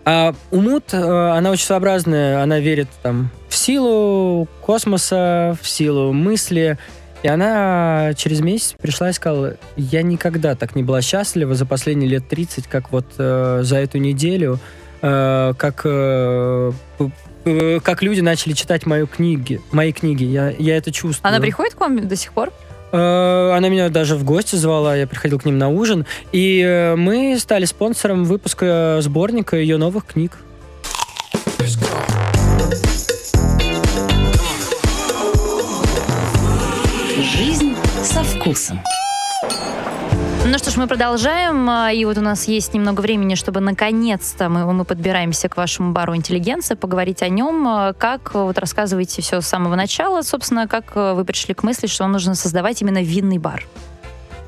А 0.04 0.34
Умут, 0.52 0.94
э, 0.94 0.98
она 0.98 1.52
очень 1.52 1.66
своеобразная, 1.66 2.42
она 2.42 2.60
верит 2.60 2.88
там 3.04 3.30
в 3.50 3.56
силу 3.56 4.48
космоса, 4.62 5.58
в 5.62 5.68
силу 5.68 6.12
мысли. 6.12 6.78
И 7.24 7.28
она 7.28 8.14
через 8.16 8.42
месяц 8.42 8.74
пришла 8.80 9.10
и 9.10 9.14
сказала, 9.14 9.58
я 9.78 10.04
никогда 10.04 10.56
так 10.56 10.76
не 10.76 10.84
была 10.84 11.02
счастлива 11.02 11.56
за 11.56 11.66
последние 11.66 12.10
лет 12.10 12.28
30, 12.28 12.68
как 12.68 12.92
вот 12.92 13.06
э, 13.18 13.62
за 13.64 13.78
эту 13.78 13.98
неделю, 13.98 14.60
э, 15.02 15.54
как, 15.58 15.82
э, 15.86 16.72
как 17.84 18.04
люди 18.04 18.22
начали 18.22 18.54
читать 18.54 18.86
мою 18.86 19.08
книги, 19.08 19.60
мои 19.72 19.92
книги. 19.92 20.24
Я, 20.24 20.50
я 20.52 20.78
это 20.78 20.92
чувствую. 20.92 21.28
Она 21.28 21.40
приходит 21.40 21.74
к 21.74 21.80
вам 21.80 22.08
до 22.08 22.16
сих 22.16 22.32
пор? 22.32 22.52
Э, 22.96 23.52
она 23.56 23.68
меня 23.68 23.90
даже 23.90 24.16
в 24.16 24.24
гости 24.24 24.56
звала, 24.56 24.96
я 24.96 25.06
приходил 25.06 25.40
к 25.40 25.46
ним 25.46 25.58
на 25.58 25.70
ужин. 25.70 26.06
И 26.32 26.62
э, 26.62 26.96
мы 26.96 27.38
стали 27.38 27.66
спонсором 27.66 28.24
выпуска 28.24 29.00
сборника 29.02 29.58
ее 29.58 29.78
новых 29.78 30.06
книг. 30.06 30.38
Жизнь 37.18 37.76
со 38.02 38.24
вкусом. 38.24 38.80
Ну 40.48 40.60
что 40.60 40.70
ж, 40.70 40.78
мы 40.78 40.86
продолжаем. 40.86 41.68
А, 41.68 41.92
и 41.92 42.06
вот 42.06 42.20
у 42.20 42.22
нас 42.22 42.48
есть 42.48 42.76
немного 42.76 43.02
времени, 43.02 43.34
чтобы 43.34 43.62
наконец-то 43.62 44.48
мы, 44.48 44.72
мы 44.72 44.86
подбираемся 44.86 45.50
к 45.50 45.58
вашему 45.58 45.92
бару 45.92 46.16
интеллигенции, 46.16 46.76
поговорить 46.76 47.24
о 47.24 47.30
нем. 47.30 47.68
А, 47.68 47.94
как 47.94 48.36
вот 48.36 48.60
рассказываете 48.60 49.24
все 49.24 49.42
с 49.42 49.48
самого 49.48 49.76
начала, 49.76 50.22
собственно, 50.22 50.68
как 50.68 50.92
а, 50.94 51.16
вы 51.16 51.26
пришли 51.26 51.56
к 51.56 51.64
мысли, 51.64 51.88
что 51.88 52.06
нужно 52.06 52.36
создавать 52.36 52.80
именно 52.84 53.02
винный 53.02 53.40
бар? 53.40 53.66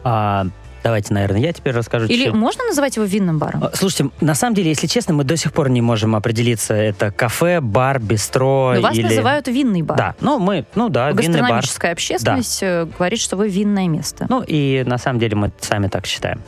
А, 0.03 0.45
Давайте, 0.87 1.13
наверное, 1.13 1.41
я 1.41 1.51
теперь 1.51 1.73
расскажу. 1.73 2.05
Или 2.05 2.15
чуть-чуть. 2.15 2.33
можно 2.33 2.63
называть 2.63 2.95
его 2.95 3.05
винным 3.05 3.39
баром? 3.39 3.65
Слушайте, 3.73 4.09
на 4.21 4.35
самом 4.35 4.55
деле, 4.55 4.69
если 4.69 4.87
честно, 4.87 5.13
мы 5.13 5.25
до 5.25 5.35
сих 5.35 5.51
пор 5.51 5.69
не 5.69 5.81
можем 5.81 6.15
определиться, 6.15 6.73
это 6.73 7.11
кафе, 7.11 7.59
бар, 7.59 7.99
бистро 7.99 8.71
Но 8.75 8.79
вас 8.79 8.95
или... 8.95 9.03
называют 9.03 9.49
винный 9.49 9.81
бар. 9.81 9.97
Да, 9.97 10.15
ну 10.21 10.39
мы, 10.39 10.63
ну 10.75 10.87
да, 10.87 11.09
винный 11.09 11.41
бар. 11.41 11.41
Гастрономическая 11.41 11.91
общественность 11.91 12.61
да. 12.61 12.67
Э, 12.67 12.85
говорит, 12.85 13.19
что 13.19 13.35
вы 13.35 13.49
винное 13.49 13.89
место. 13.89 14.27
Ну 14.29 14.41
и 14.47 14.85
на 14.87 14.97
самом 14.97 15.19
деле 15.19 15.35
мы 15.35 15.51
сами 15.59 15.87
так 15.87 16.05
считаем. 16.05 16.41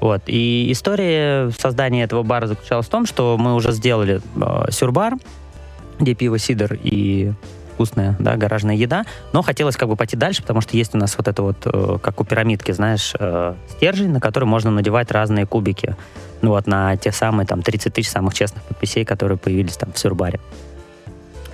Вот. 0.00 0.22
И 0.26 0.72
история 0.72 1.50
создания 1.56 2.02
этого 2.02 2.24
бара 2.24 2.48
заключалась 2.48 2.86
в 2.86 2.90
том, 2.90 3.06
что 3.06 3.36
мы 3.38 3.54
уже 3.54 3.70
сделали 3.70 4.20
э, 4.34 4.72
сюрбар, 4.72 5.14
где 6.00 6.14
пиво, 6.14 6.36
сидр 6.40 6.76
и 6.82 7.32
вкусная, 7.74 8.16
да, 8.18 8.36
гаражная 8.36 8.76
еда, 8.76 9.04
но 9.32 9.42
хотелось 9.42 9.76
как 9.76 9.88
бы 9.88 9.96
пойти 9.96 10.16
дальше, 10.16 10.42
потому 10.42 10.60
что 10.60 10.76
есть 10.76 10.94
у 10.94 10.98
нас 10.98 11.16
вот 11.18 11.28
это 11.28 11.42
вот, 11.42 11.56
э, 11.64 11.98
как 12.00 12.20
у 12.20 12.24
пирамидки, 12.24 12.72
знаешь, 12.72 13.12
э, 13.18 13.54
стержень, 13.76 14.10
на 14.10 14.20
который 14.20 14.44
можно 14.44 14.70
надевать 14.70 15.10
разные 15.10 15.46
кубики, 15.46 15.96
ну 16.40 16.50
вот, 16.50 16.66
на 16.66 16.96
те 16.96 17.12
самые 17.12 17.46
там 17.46 17.62
30 17.62 17.92
тысяч 17.92 18.10
самых 18.10 18.34
честных 18.34 18.62
подписей, 18.64 19.04
которые 19.04 19.38
появились 19.38 19.76
там 19.76 19.92
в 19.92 19.98
Сюрбаре. 19.98 20.40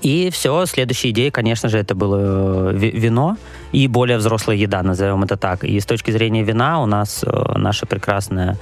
И 0.03 0.31
все, 0.31 0.65
следующая 0.67 1.11
идея, 1.11 1.31
конечно 1.31 1.69
же, 1.69 1.79
это 1.79 1.95
было 1.95 2.71
э, 2.71 2.77
вино 2.77 3.37
и 3.73 3.89
более 3.89 4.19
взрослая 4.19 4.57
еда, 4.57 4.83
назовем 4.83 5.23
это 5.25 5.37
так. 5.37 5.65
И 5.65 5.79
с 5.81 5.87
точки 5.87 6.11
зрения 6.11 6.43
вина 6.43 6.83
у 6.83 6.87
нас 6.87 7.25
наша 7.57 7.87
прекрасная 7.87 8.57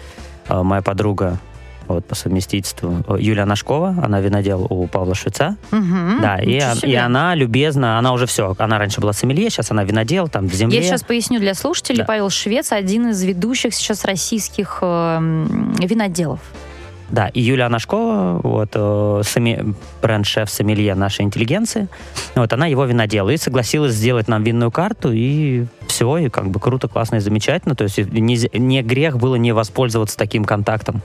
моя 0.49 0.81
подруга 0.81 1.39
вот, 1.89 2.05
по 2.05 2.15
совместительству. 2.15 3.05
Юлия 3.19 3.45
Нашкова, 3.45 3.97
она 4.03 4.21
винодел 4.21 4.67
у 4.69 4.87
Павла 4.87 5.15
Швеца. 5.15 5.57
Угу, 5.73 6.21
да, 6.21 6.39
и, 6.39 6.61
и 6.83 6.95
она 6.95 7.35
любезна, 7.35 7.99
она 7.99 8.13
уже 8.13 8.27
все, 8.27 8.55
она 8.59 8.79
раньше 8.79 9.01
была 9.01 9.13
сомелье, 9.13 9.51
сейчас 9.51 9.71
она 9.71 9.85
винодел, 9.85 10.29
там 10.29 10.49
в 10.49 10.55
земле. 10.55 10.79
Я 10.79 10.83
сейчас 10.83 11.03
поясню 11.03 11.41
для 11.41 11.55
слушателей, 11.55 11.99
да. 11.99 12.05
Павел 12.05 12.31
Швец 12.31 12.73
один 12.73 13.09
из 13.11 13.23
ведущих 13.23 13.75
сейчас 13.75 14.05
российских 14.05 14.79
э, 14.83 15.19
виноделов. 15.81 16.41
Да, 17.11 17.29
и 17.29 17.41
Юлия 17.41 17.65
Анашкова, 17.65 18.41
вот, 18.43 18.69
э, 18.75 19.23
сами, 19.25 19.75
бренд-шеф 20.03 20.51
сомелье 20.51 20.95
нашей 20.95 21.23
интеллигенции, 21.23 21.89
вот, 22.35 22.53
она 22.53 22.67
его 22.67 22.85
винодела 22.85 23.31
и 23.31 23.39
согласилась 23.39 23.95
сделать 23.95 24.29
нам 24.29 24.45
винную 24.45 24.71
карту, 24.71 25.11
и 25.13 25.65
все, 25.87 26.19
и 26.19 26.29
как 26.29 26.51
бы 26.51 26.61
круто, 26.61 26.87
классно 26.87 27.17
и 27.17 27.21
замечательно. 27.21 27.75
То 27.75 27.85
есть 27.85 27.99
не, 27.99 28.59
не 28.59 28.83
грех 28.83 29.17
было 29.19 29.37
не 29.37 29.53
воспользоваться 29.53 30.19
таким 30.19 30.45
контактом 30.45 31.01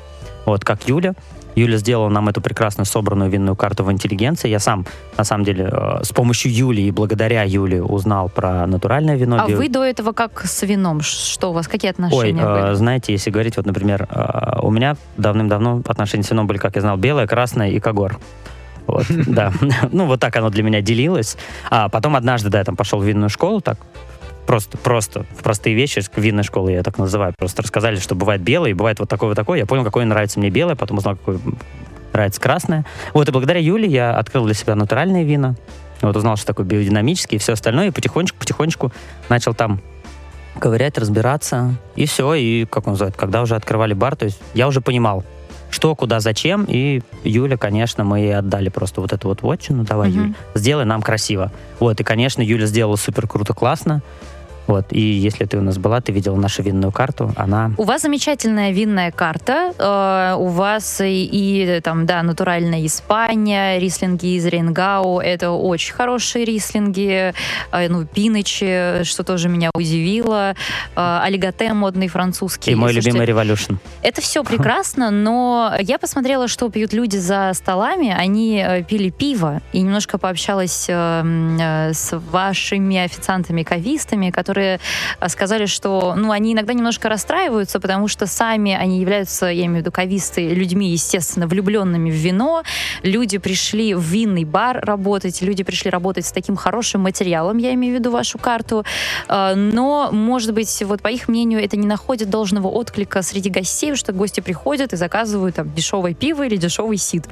вот 0.46 0.64
как 0.64 0.88
Юля. 0.88 1.14
Юля 1.56 1.78
сделала 1.78 2.10
нам 2.10 2.30
эту 2.30 2.41
прекрасно 2.41 2.86
собранную 2.86 3.30
винную 3.30 3.56
карту 3.56 3.84
в 3.84 3.91
интеллигенции. 3.91 4.50
Я 4.50 4.60
сам, 4.60 4.86
на 5.18 5.24
самом 5.24 5.46
деле, 5.46 5.70
э, 5.72 6.04
с 6.04 6.12
помощью 6.12 6.52
Юли 6.54 6.82
и 6.82 6.91
благодаря 6.91 7.44
Юле 7.44 7.84
узнал 7.84 8.30
про 8.30 8.66
натуральное 8.66 9.16
вино. 9.16 9.38
А 9.39 9.48
вы 9.48 9.70
до 9.70 9.84
этого 9.84 10.14
как 10.14 10.46
с 10.46 10.64
вином? 10.64 11.02
Что 11.02 11.52
у 11.52 11.54
вас, 11.54 11.68
какие 11.68 11.91
отношения 11.91 12.46
Ой, 12.46 12.62
были? 12.62 12.74
знаете, 12.74 13.14
если 13.14 13.30
говорить, 13.30 13.58
вот, 13.58 13.66
например, 13.66 14.08
э, 14.10 14.60
у 14.62 14.72
меня 14.72 14.96
давным-давно 15.18 15.82
отношения 15.86 16.24
с 16.24 16.32
вином 16.32 16.48
были, 16.48 16.58
как 16.58 16.76
я 16.76 16.82
знал, 16.82 16.98
белое, 16.98 17.28
красное 17.28 17.70
и 17.70 17.80
когор. 17.80 18.18
Вот, 18.88 19.06
да. 19.10 19.54
Ну, 19.91 20.08
вот 20.08 20.20
так 20.20 20.36
оно 20.36 20.50
для 20.50 20.64
меня 20.64 20.82
делилось. 20.82 21.38
А 21.70 21.89
потом 21.89 22.16
однажды, 22.16 22.50
да, 22.50 22.60
я 22.60 22.64
там 22.64 22.76
пошел 22.76 23.00
в 23.00 23.04
винную 23.04 23.30
школу, 23.30 23.62
так, 23.62 23.78
просто, 24.46 24.78
просто 24.78 25.26
в 25.38 25.44
простые 25.44 25.76
вещи, 25.76 26.02
винной 26.16 26.44
школы 26.44 26.72
я 26.72 26.84
так 26.84 26.98
называю, 26.98 27.34
просто 27.38 27.62
рассказали, 27.62 27.98
что 27.98 28.16
бывает 28.16 28.41
белый, 28.41 28.74
бывает 28.74 29.00
вот 29.00 29.10
такой 29.10 29.30
вот 29.30 29.36
такой. 29.36 29.60
Я 29.60 29.66
понял, 29.66 29.84
какой 29.84 30.06
нравится 30.06 30.39
мне 30.39 30.50
белое, 30.50 30.76
потом 30.76 30.98
узнал, 30.98 31.16
какой 31.16 31.39
нравится 32.14 32.39
красное. 32.39 32.86
Вот, 33.14 33.28
и 33.28 33.32
благодаря 33.32 33.60
Юле 33.60 33.88
я 33.88 34.16
открыл 34.16 34.46
для 34.46 34.54
себя 34.54 34.76
натуральные 34.76 35.24
вина. 35.24 35.56
Вот 36.02 36.16
узнал, 36.16 36.36
что 36.36 36.48
такое 36.48 36.66
биодинамический 36.66 37.38
и 37.38 37.39
все 37.39 37.54
остальное, 37.54 37.88
и 37.88 37.91
потихонечку-потихонечку 37.91 38.91
начал 39.30 39.54
там 39.54 39.82
ковырять, 40.60 40.98
разбираться, 40.98 41.76
и 41.96 42.06
все, 42.06 42.34
и, 42.36 42.66
как 42.66 42.88
он 42.88 42.94
называет, 42.94 43.16
когда 43.16 43.41
уже 43.41 43.56
открывали 43.56 43.94
бар, 43.94 44.16
то 44.16 44.26
есть 44.26 44.39
я 44.54 44.68
уже 44.68 44.82
понимал, 44.82 45.24
что, 45.70 45.96
куда, 45.96 46.20
зачем, 46.20 46.66
и 46.68 47.02
Юля, 47.24 47.58
конечно, 47.58 48.04
мы 48.04 48.20
ей 48.20 48.38
отдали 48.38 48.70
просто 48.70 49.02
вот 49.02 49.12
эту 49.12 49.30
вот 49.30 49.41
вотчину, 49.41 49.84
давай, 49.84 50.10
угу. 50.10 50.20
Юль, 50.20 50.34
сделай 50.54 50.86
нам 50.86 51.02
красиво. 51.02 51.52
Вот, 51.80 52.00
и, 52.00 52.04
конечно, 52.04 52.41
Юля 52.41 52.68
сделала 52.68 52.96
супер 52.96 53.28
круто, 53.28 53.54
классно, 53.54 54.04
вот. 54.68 54.86
И 54.91 55.01
если 55.01 55.45
ты 55.45 55.57
у 55.57 55.61
нас 55.61 55.78
была, 55.78 56.01
ты 56.01 56.11
видела 56.11 56.36
нашу 56.36 56.64
винную 56.64 56.91
карту, 56.91 57.34
она... 57.36 57.72
У 57.78 57.84
вас 57.84 58.03
замечательная 58.03 58.72
винная 58.72 59.11
карта. 59.11 59.74
Э, 59.78 60.36
у 60.38 60.47
вас 60.47 61.01
и, 61.01 61.30
и 61.32 61.82
там, 61.82 62.05
да, 62.05 62.24
натуральная 62.24 62.86
Испания, 62.86 63.80
рислинги 63.80 64.38
из 64.38 64.45
Ренгау. 64.45 65.20
Это 65.20 65.51
очень 65.51 65.93
хорошие 65.93 66.45
рислинги. 66.45 67.34
Э, 67.72 67.89
ну, 67.89 68.05
Пинычи, 68.05 69.03
что 69.03 69.24
тоже 69.24 69.49
меня 69.49 69.70
удивило. 69.74 70.55
Э, 70.95 71.20
Алигате 71.24 71.74
модный 71.74 72.07
французский. 72.07 72.72
И 72.72 72.76
мой 72.76 72.93
любимый 72.93 73.26
Revolution. 73.26 73.78
Это 74.01 74.22
все 74.22 74.43
прекрасно, 74.43 75.11
но 75.11 75.74
я 75.80 75.97
посмотрела, 75.97 76.47
что 76.47 76.70
пьют 76.70 76.93
люди 76.93 77.18
за 77.18 77.51
столами. 77.53 78.09
Они 78.09 78.64
э, 78.66 78.84
пили 78.84 79.09
пиво. 79.09 79.61
И 79.74 79.82
немножко 79.82 80.18
пообщалась 80.18 80.86
э, 80.89 81.24
э, 81.59 81.93
с 81.93 82.18
вашими 82.18 82.97
официантами-кавистами, 82.97 84.30
которые 84.30 84.53
которые 84.54 84.80
э, 85.20 85.30
сказали, 85.30 85.66
что 85.66 86.14
ну, 86.16 86.32
они 86.32 86.54
иногда 86.54 86.74
немножко 86.74 87.10
расстраиваются, 87.10 87.80
потому 87.80 88.08
что 88.08 88.28
сами 88.28 88.74
они 88.74 88.99
являются, 88.99 89.47
я 89.47 89.66
имею 89.66 89.78
в 89.78 89.78
виду 89.80 89.91
кависты, 89.91 90.49
людьми, 90.49 90.91
естественно, 90.91 91.47
влюбленными 91.47 92.12
в 92.12 92.14
вино. 92.14 92.64
Люди 93.01 93.39
пришли 93.39 93.95
в 93.95 94.01
винный 94.01 94.45
бар 94.45 94.80
работать, 94.86 95.41
люди 95.41 95.64
пришли 95.64 95.89
работать 95.89 96.26
с 96.26 96.32
таким 96.32 96.56
хорошим 96.56 97.01
материалом, 97.01 97.58
я 97.58 97.74
имею 97.74 97.95
в 97.95 97.99
виду 97.99 98.12
вашу 98.12 98.38
карту. 98.38 98.86
Э, 99.28 99.56
но, 99.56 100.10
может 100.12 100.54
быть, 100.54 100.84
вот 100.86 101.01
по 101.01 101.08
их 101.08 101.28
мнению, 101.28 101.64
это 101.64 101.76
не 101.76 101.88
находит 101.88 102.30
должного 102.30 102.68
отклика 102.68 103.24
среди 103.24 103.49
гостей, 103.49 103.95
что 103.95 104.14
гости 104.14 104.41
приходят 104.41 104.93
и 104.93 104.95
заказывают 104.95 105.56
там 105.56 105.74
дешевое 105.74 106.14
пиво 106.14 106.45
или 106.45 106.58
дешевый 106.58 106.97
сидр. 106.97 107.30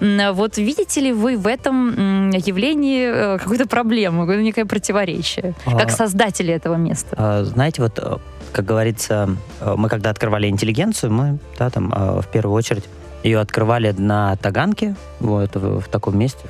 Вот 0.00 0.58
видите 0.58 1.00
ли 1.00 1.12
вы 1.12 1.36
в 1.36 1.46
этом 1.46 2.30
явлении 2.30 3.34
э, 3.34 3.38
какую-то 3.38 3.66
проблему, 3.66 4.20
какое-то 4.20 4.42
некое 4.42 4.64
противоречие, 4.66 5.54
а... 5.66 5.78
как 5.78 5.90
создатель 5.90 6.43
руководители 6.44 6.54
этого 6.54 6.76
места? 6.76 7.16
А, 7.16 7.44
знаете, 7.44 7.82
вот, 7.82 7.98
э, 7.98 8.16
как 8.52 8.64
говорится, 8.64 9.36
э, 9.60 9.74
мы 9.76 9.88
когда 9.88 10.10
открывали 10.10 10.48
интеллигенцию, 10.48 11.12
мы, 11.12 11.38
да, 11.58 11.70
там, 11.70 11.92
э, 11.92 12.20
в 12.20 12.26
первую 12.28 12.54
очередь 12.54 12.84
ее 13.22 13.40
открывали 13.40 13.92
на 13.96 14.36
Таганке, 14.36 14.96
вот, 15.20 15.56
в, 15.56 15.80
в 15.80 15.88
таком 15.88 16.18
месте, 16.18 16.48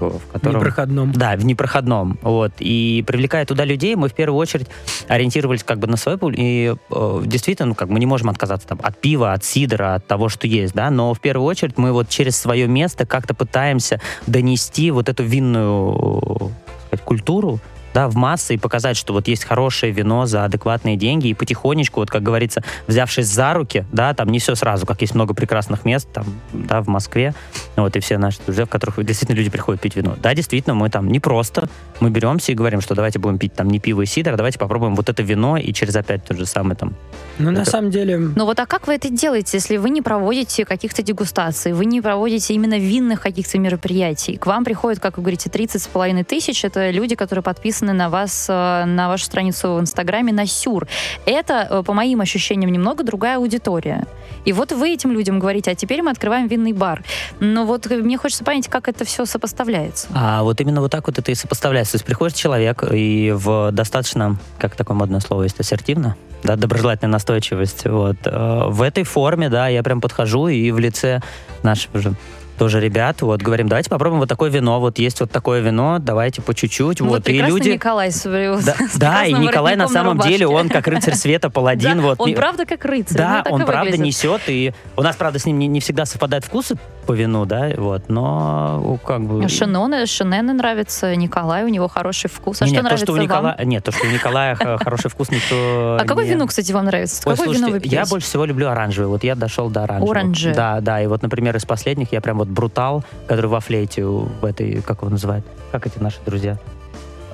в 0.00 0.20
котором... 0.32 0.60
Непроходном. 0.60 1.12
Да, 1.12 1.36
в 1.36 1.44
непроходном. 1.44 2.18
Вот. 2.22 2.52
И 2.58 3.04
привлекая 3.06 3.44
туда 3.44 3.64
людей, 3.64 3.96
мы 3.96 4.08
в 4.08 4.14
первую 4.14 4.38
очередь 4.38 4.66
ориентировались 5.08 5.62
как 5.62 5.78
бы 5.78 5.86
на 5.86 5.96
свою 5.96 6.18
публику. 6.18 6.42
И 6.42 6.74
э, 6.90 7.22
действительно, 7.26 7.70
ну, 7.70 7.74
как 7.74 7.88
мы 7.88 7.98
не 8.00 8.06
можем 8.06 8.30
отказаться 8.30 8.68
там, 8.68 8.80
от 8.82 8.98
пива, 8.98 9.32
от 9.32 9.44
сидра, 9.44 9.94
от 9.94 10.06
того, 10.06 10.28
что 10.28 10.46
есть, 10.46 10.74
да, 10.74 10.90
но 10.90 11.12
в 11.12 11.20
первую 11.20 11.46
очередь 11.46 11.76
мы 11.78 11.92
вот 11.92 12.08
через 12.08 12.36
свое 12.36 12.66
место 12.66 13.06
как-то 13.06 13.34
пытаемся 13.34 14.00
донести 14.26 14.90
вот 14.90 15.08
эту 15.08 15.22
винную 15.22 16.52
сказать, 16.90 17.04
культуру 17.04 17.60
да, 17.94 18.08
в 18.08 18.16
массы 18.16 18.54
и 18.54 18.58
показать, 18.58 18.96
что 18.96 19.12
вот 19.12 19.28
есть 19.28 19.44
хорошее 19.44 19.92
вино 19.92 20.26
за 20.26 20.44
адекватные 20.44 20.96
деньги, 20.96 21.28
и 21.28 21.34
потихонечку, 21.34 22.00
вот 22.00 22.10
как 22.10 22.22
говорится, 22.22 22.62
взявшись 22.86 23.26
за 23.26 23.54
руки, 23.54 23.84
да, 23.92 24.14
там 24.14 24.28
не 24.28 24.38
все 24.38 24.54
сразу, 24.54 24.86
как 24.86 25.00
есть 25.00 25.14
много 25.14 25.34
прекрасных 25.34 25.84
мест, 25.84 26.08
там, 26.12 26.24
да, 26.52 26.82
в 26.82 26.88
Москве, 26.88 27.34
вот, 27.76 27.96
и 27.96 28.00
все 28.00 28.18
наши 28.18 28.38
друзья, 28.44 28.66
в 28.66 28.68
которых 28.68 29.04
действительно 29.04 29.36
люди 29.36 29.50
приходят 29.50 29.80
пить 29.80 29.96
вино. 29.96 30.16
Да, 30.20 30.34
действительно, 30.34 30.74
мы 30.74 30.90
там 30.90 31.08
не 31.08 31.20
просто, 31.20 31.68
мы 32.00 32.10
беремся 32.10 32.52
и 32.52 32.54
говорим, 32.54 32.80
что 32.80 32.94
давайте 32.94 33.18
будем 33.18 33.38
пить 33.38 33.54
там 33.54 33.68
не 33.68 33.78
пиво 33.78 34.02
и 34.02 34.06
сидр, 34.06 34.32
а 34.32 34.36
давайте 34.36 34.58
попробуем 34.58 34.94
вот 34.94 35.08
это 35.08 35.22
вино, 35.22 35.56
и 35.56 35.72
через 35.72 35.96
опять 35.96 36.24
тот 36.24 36.36
же 36.36 36.46
самый 36.46 36.76
там 36.76 36.94
Ну, 37.38 37.50
на 37.50 37.64
самом 37.64 37.90
деле... 37.90 38.18
Ну 38.18 38.44
вот 38.44 38.58
а 38.60 38.66
как 38.66 38.86
вы 38.86 38.94
это 38.94 39.10
делаете, 39.10 39.56
если 39.56 39.76
вы 39.76 39.90
не 39.90 40.02
проводите 40.02 40.64
каких-то 40.64 41.02
дегустаций, 41.02 41.72
вы 41.72 41.86
не 41.86 42.00
проводите 42.00 42.54
именно 42.54 42.78
винных 42.78 43.20
каких-то 43.20 43.58
мероприятий? 43.58 44.36
К 44.36 44.46
вам 44.46 44.64
приходят, 44.64 45.00
как 45.00 45.16
вы 45.16 45.22
говорите, 45.22 45.50
30 45.50 45.82
с 45.82 45.86
половиной 45.86 46.24
тысяч. 46.24 46.64
Это 46.64 46.90
люди, 46.90 47.16
которые 47.16 47.42
подписаны 47.42 47.79
на 47.80 48.08
вас, 48.08 48.46
э, 48.48 48.84
на 48.84 49.08
вашу 49.08 49.24
страницу 49.24 49.74
в 49.74 49.80
Инстаграме, 49.80 50.32
на 50.32 50.46
Сюр. 50.46 50.86
Это, 51.26 51.66
э, 51.70 51.82
по 51.82 51.92
моим 51.92 52.20
ощущениям, 52.20 52.72
немного 52.72 53.04
другая 53.04 53.36
аудитория. 53.36 54.06
И 54.44 54.52
вот 54.52 54.72
вы 54.72 54.90
этим 54.90 55.12
людям 55.12 55.38
говорите, 55.38 55.70
а 55.70 55.74
теперь 55.74 56.02
мы 56.02 56.10
открываем 56.10 56.46
винный 56.46 56.72
бар. 56.72 57.02
Но 57.40 57.64
вот 57.64 57.86
э, 57.90 57.96
мне 57.96 58.16
хочется 58.16 58.44
понять, 58.44 58.68
как 58.68 58.88
это 58.88 59.04
все 59.04 59.24
сопоставляется. 59.24 60.08
А 60.14 60.42
вот 60.42 60.60
именно 60.60 60.80
вот 60.80 60.90
так 60.90 61.06
вот 61.06 61.18
это 61.18 61.30
и 61.30 61.34
сопоставляется. 61.34 61.92
То 61.92 61.96
есть 61.96 62.06
приходит 62.06 62.36
человек 62.36 62.84
и 62.90 63.32
в 63.36 63.70
достаточно, 63.72 64.36
как 64.58 64.76
такое 64.76 64.96
модное 64.96 65.20
слово 65.20 65.44
есть, 65.44 65.60
ассертивно, 65.60 66.16
да, 66.42 66.56
доброжелательная 66.56 67.12
настойчивость. 67.12 67.84
Вот. 67.86 68.16
В 68.24 68.82
этой 68.82 69.04
форме, 69.04 69.48
да, 69.48 69.68
я 69.68 69.82
прям 69.82 70.00
подхожу 70.00 70.48
и 70.48 70.70
в 70.70 70.78
лице 70.78 71.20
нашего 71.62 71.98
же 71.98 72.14
тоже 72.60 72.78
ребят, 72.78 73.22
вот, 73.22 73.40
говорим, 73.40 73.68
давайте 73.70 73.88
попробуем 73.88 74.20
вот 74.20 74.28
такое 74.28 74.50
вино, 74.50 74.80
вот 74.80 74.98
есть 74.98 75.18
вот 75.20 75.30
такое 75.30 75.60
вино, 75.60 75.96
давайте 75.98 76.42
по 76.42 76.54
чуть-чуть, 76.54 77.00
Ну 77.00 77.08
вот, 77.08 77.26
и 77.26 77.40
люди... 77.40 77.70
Николай 77.70 78.12
с, 78.12 78.24
Да, 78.24 78.74
с 78.92 78.98
да, 78.98 79.24
и 79.24 79.32
Николай 79.32 79.76
на 79.76 79.88
самом 79.88 80.12
рубашке. 80.12 80.32
деле, 80.34 80.46
он 80.46 80.68
как 80.68 80.86
рыцарь 80.86 81.14
света, 81.14 81.48
паладин, 81.50 81.96
Да, 81.96 82.02
вот. 82.02 82.20
он 82.20 82.34
правда 82.34 82.66
как 82.66 82.84
рыцарь. 82.84 83.16
Да, 83.16 83.36
ну, 83.38 83.44
так 83.44 83.52
он 83.54 83.64
правда 83.64 83.92
выглядит. 83.92 84.04
несет, 84.04 84.42
и 84.48 84.74
у 84.94 85.00
нас, 85.00 85.16
правда, 85.16 85.38
с 85.38 85.46
ним 85.46 85.58
не, 85.58 85.68
не 85.68 85.80
всегда 85.80 86.04
совпадают 86.04 86.44
вкусы 86.44 86.76
по 87.06 87.14
вину, 87.14 87.46
да, 87.46 87.70
вот, 87.78 88.10
но 88.10 88.78
ну, 88.84 88.98
как 88.98 89.22
бы... 89.22 89.48
Шиноны, 89.48 90.04
Шинены 90.04 90.52
нравится, 90.52 91.16
Николай, 91.16 91.64
у 91.64 91.68
него 91.68 91.88
хороший 91.88 92.28
вкус. 92.28 92.60
А 92.60 92.66
Не, 92.66 92.68
что 92.68 92.74
нет, 92.74 92.82
то, 92.82 92.84
нравится 92.84 93.06
что 93.06 93.12
у 93.12 93.16
вам? 93.16 93.24
Николая, 93.24 93.64
нет, 93.64 93.84
то, 93.84 93.90
что 93.90 94.06
у 94.06 94.10
Николая 94.10 94.54
хороший 94.54 95.08
вкус, 95.08 95.30
никто 95.30 95.96
А 96.00 96.04
какое 96.04 96.26
вино, 96.26 96.46
кстати, 96.46 96.72
вам 96.72 96.84
нравится? 96.84 97.22
Какое 97.22 97.48
вино 97.48 97.68
вы 97.68 97.80
я 97.84 98.04
больше 98.04 98.26
всего 98.26 98.44
люблю 98.44 98.68
оранжевый. 98.68 99.08
Вот 99.08 99.24
я 99.24 99.34
дошел 99.34 99.70
до 99.70 99.84
оранжевого. 99.84 100.12
Оранжи. 100.12 100.52
Да, 100.54 100.80
да. 100.80 101.00
И 101.00 101.06
вот, 101.06 101.22
например, 101.22 101.56
из 101.56 101.64
последних 101.64 102.12
я 102.12 102.20
прям 102.20 102.38
вот 102.38 102.49
брутал, 102.50 103.04
который 103.26 103.46
во 103.46 103.60
флейте 103.60 104.04
в 104.04 104.44
этой, 104.44 104.82
как 104.82 104.98
его 104.98 105.10
называют? 105.10 105.44
Как 105.72 105.86
эти 105.86 105.98
наши 105.98 106.18
друзья? 106.26 106.58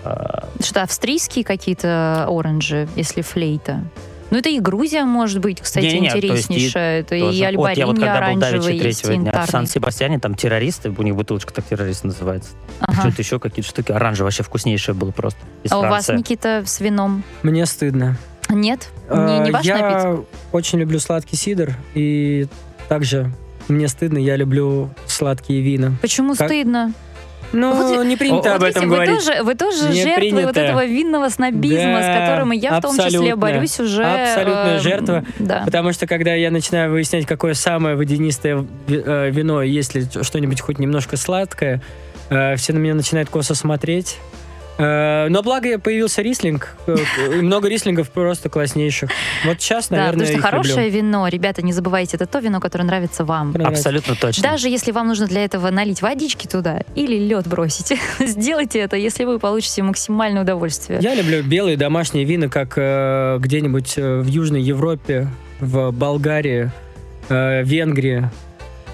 А, 0.04 0.48
Что, 0.60 0.82
австрийские 0.82 1.44
какие-то 1.44 2.26
оранжи, 2.28 2.88
если 2.96 3.22
флейта? 3.22 3.82
Ну, 4.30 4.38
это 4.38 4.48
и 4.48 4.58
Грузия, 4.58 5.04
может 5.04 5.40
быть, 5.40 5.60
кстати, 5.60 5.88
то 5.88 5.92
есть 5.92 6.14
и 6.14 6.18
интереснейшая. 6.18 7.00
это 7.00 7.10
тоже. 7.10 7.52
и 7.52 7.56
Вот 7.56 7.76
я 7.76 7.86
вот 7.86 7.96
Альбарини 7.96 8.00
когда 8.00 8.32
был 8.32 8.40
давеча 8.40 8.70
есть 8.70 9.02
третьего 9.02 9.22
дня 9.22 9.30
в. 9.30 9.50
Сан-Себастьяне, 9.50 10.18
там 10.18 10.34
террористы, 10.34 10.90
у 10.90 11.02
них 11.02 11.14
бутылочка 11.14 11.54
так 11.54 11.64
террорист 11.64 12.02
называется. 12.02 12.50
Ага. 12.80 13.02
Что-то 13.02 13.22
еще, 13.22 13.38
какие-то 13.38 13.68
штуки. 13.68 13.92
Оранжевый 13.92 14.26
вообще 14.26 14.42
вкуснейшее 14.42 14.96
было 14.96 15.12
просто. 15.12 15.38
Из 15.62 15.70
А 15.70 15.78
у 15.78 15.82
вас, 15.82 16.06
Франции. 16.06 16.16
Никита, 16.16 16.64
с 16.66 16.80
вином? 16.80 17.22
Мне 17.42 17.66
стыдно. 17.66 18.16
Нет? 18.48 18.88
Не, 19.08 19.38
не 19.40 19.50
ваш 19.52 19.64
я 19.64 19.78
напиток? 19.78 20.26
очень 20.52 20.80
люблю 20.80 20.98
сладкий 20.98 21.36
сидр, 21.36 21.74
и 21.94 22.48
также 22.88 23.32
мне 23.68 23.88
стыдно, 23.88 24.18
я 24.18 24.36
люблю 24.36 24.90
сладкие 25.06 25.60
вина. 25.60 25.92
Почему 26.02 26.34
Как- 26.34 26.48
стыдно? 26.48 26.92
Ну, 27.52 27.74
Вот 27.74 28.04
не 28.04 28.16
принято 28.16 28.36
Вот 28.36 28.46
об 28.56 28.62
этом 28.64 28.88
вы 28.88 28.96
говорить. 28.96 29.24
тоже, 29.24 29.42
вы 29.44 29.54
тоже 29.54 29.88
Не 29.90 30.02
жертвы 30.02 30.30
вот 30.30 30.38
принято. 30.52 30.60
этого 30.60 30.84
винного 30.84 31.28
снобизма, 31.28 32.02
с 32.02 32.06
Да, 32.06 32.20
которым 32.26 32.52
и 32.52 32.56
я 32.58 32.78
в 32.78 32.82
том 32.82 32.96
числе 32.98 33.36
борюсь 33.36 33.78
уже. 33.78 34.04
Абсолютная 34.04 34.76
э, 34.78 34.80
жертва. 34.80 35.24
Да. 35.38 35.62
Потому 35.64 35.92
что 35.92 36.06
когда 36.08 36.34
я 36.34 36.50
начинаю 36.50 36.90
выяснять, 36.90 37.24
какое 37.24 37.54
самое 37.54 37.94
водянистое 37.94 38.66
э, 38.88 39.30
вино, 39.30 39.62
и 39.62 39.70
есть 39.70 39.94
ли 39.94 40.06
что-нибудь 40.22 40.60
хоть 40.60 40.80
немножко 40.80 41.16
сладкое, 41.16 41.80
э, 42.30 42.56
все 42.56 42.72
на 42.72 42.78
меня 42.78 42.94
начинают 42.94 43.30
косо 43.30 43.54
смотреть. 43.54 44.18
Э, 44.78 45.28
Но 45.28 45.42
благо 45.42 45.78
появился 45.78 46.22
рислинг, 46.22 46.76
э, 46.86 46.96
много 47.40 47.68
рислингов 47.68 48.10
просто 48.10 48.48
класснейших. 48.48 49.10
Вот 49.44 49.60
сейчас, 49.60 49.88
Да, 49.88 49.96
наверное, 49.96 50.26
потому 50.26 50.38
что 50.38 50.48
хорошее 50.48 50.86
люблю. 50.86 51.02
вино, 51.02 51.28
ребята, 51.28 51.62
не 51.62 51.72
забывайте, 51.72 52.16
это 52.16 52.26
то 52.26 52.40
вино, 52.40 52.60
которое 52.60 52.84
нравится 52.84 53.24
вам. 53.24 53.52
Нравится. 53.52 53.88
Абсолютно 53.88 54.14
точно. 54.16 54.42
Даже 54.42 54.68
если 54.68 54.92
вам 54.92 55.08
нужно 55.08 55.26
для 55.26 55.44
этого 55.44 55.70
налить 55.70 56.02
водички 56.02 56.46
туда 56.46 56.80
или 56.94 57.16
лед 57.18 57.46
бросить, 57.46 57.98
сделайте 58.20 58.78
это, 58.80 58.96
если 58.96 59.24
вы 59.24 59.38
получите 59.38 59.82
максимальное 59.82 60.42
удовольствие. 60.42 60.98
Я 61.02 61.14
люблю 61.14 61.42
белые 61.42 61.76
домашние 61.76 62.24
вина, 62.24 62.48
как 62.48 62.74
э, 62.76 63.38
где-нибудь 63.40 63.96
в 63.96 64.26
Южной 64.26 64.60
Европе, 64.62 65.28
в 65.60 65.90
Болгарии, 65.90 66.70
э, 67.30 67.62
Венгрии, 67.64 68.28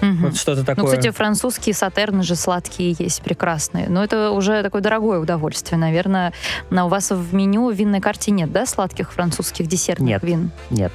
Мгм. 0.03 0.25
вот 0.25 0.35
что-то 0.35 0.63
такое. 0.63 0.83
Ну, 0.83 0.89
кстати, 0.89 1.11
французские 1.11 1.73
сатерны 1.73 2.23
же 2.23 2.35
сладкие 2.35 2.95
есть, 2.97 3.21
прекрасные. 3.21 3.87
Но 3.89 4.03
это 4.03 4.31
уже 4.31 4.61
такое 4.61 4.81
дорогое 4.81 5.19
удовольствие. 5.19 5.79
Наверное, 5.79 6.33
на 6.69 6.85
у 6.85 6.89
вас 6.89 7.11
в 7.11 7.33
меню 7.33 7.69
в 7.69 7.73
винной 7.73 8.01
карте 8.01 8.31
нет, 8.31 8.51
да, 8.51 8.65
сладких 8.65 9.13
французских 9.13 9.67
десертных 9.67 10.09
Нет. 10.09 10.23
вин? 10.23 10.51
Нет. 10.69 10.91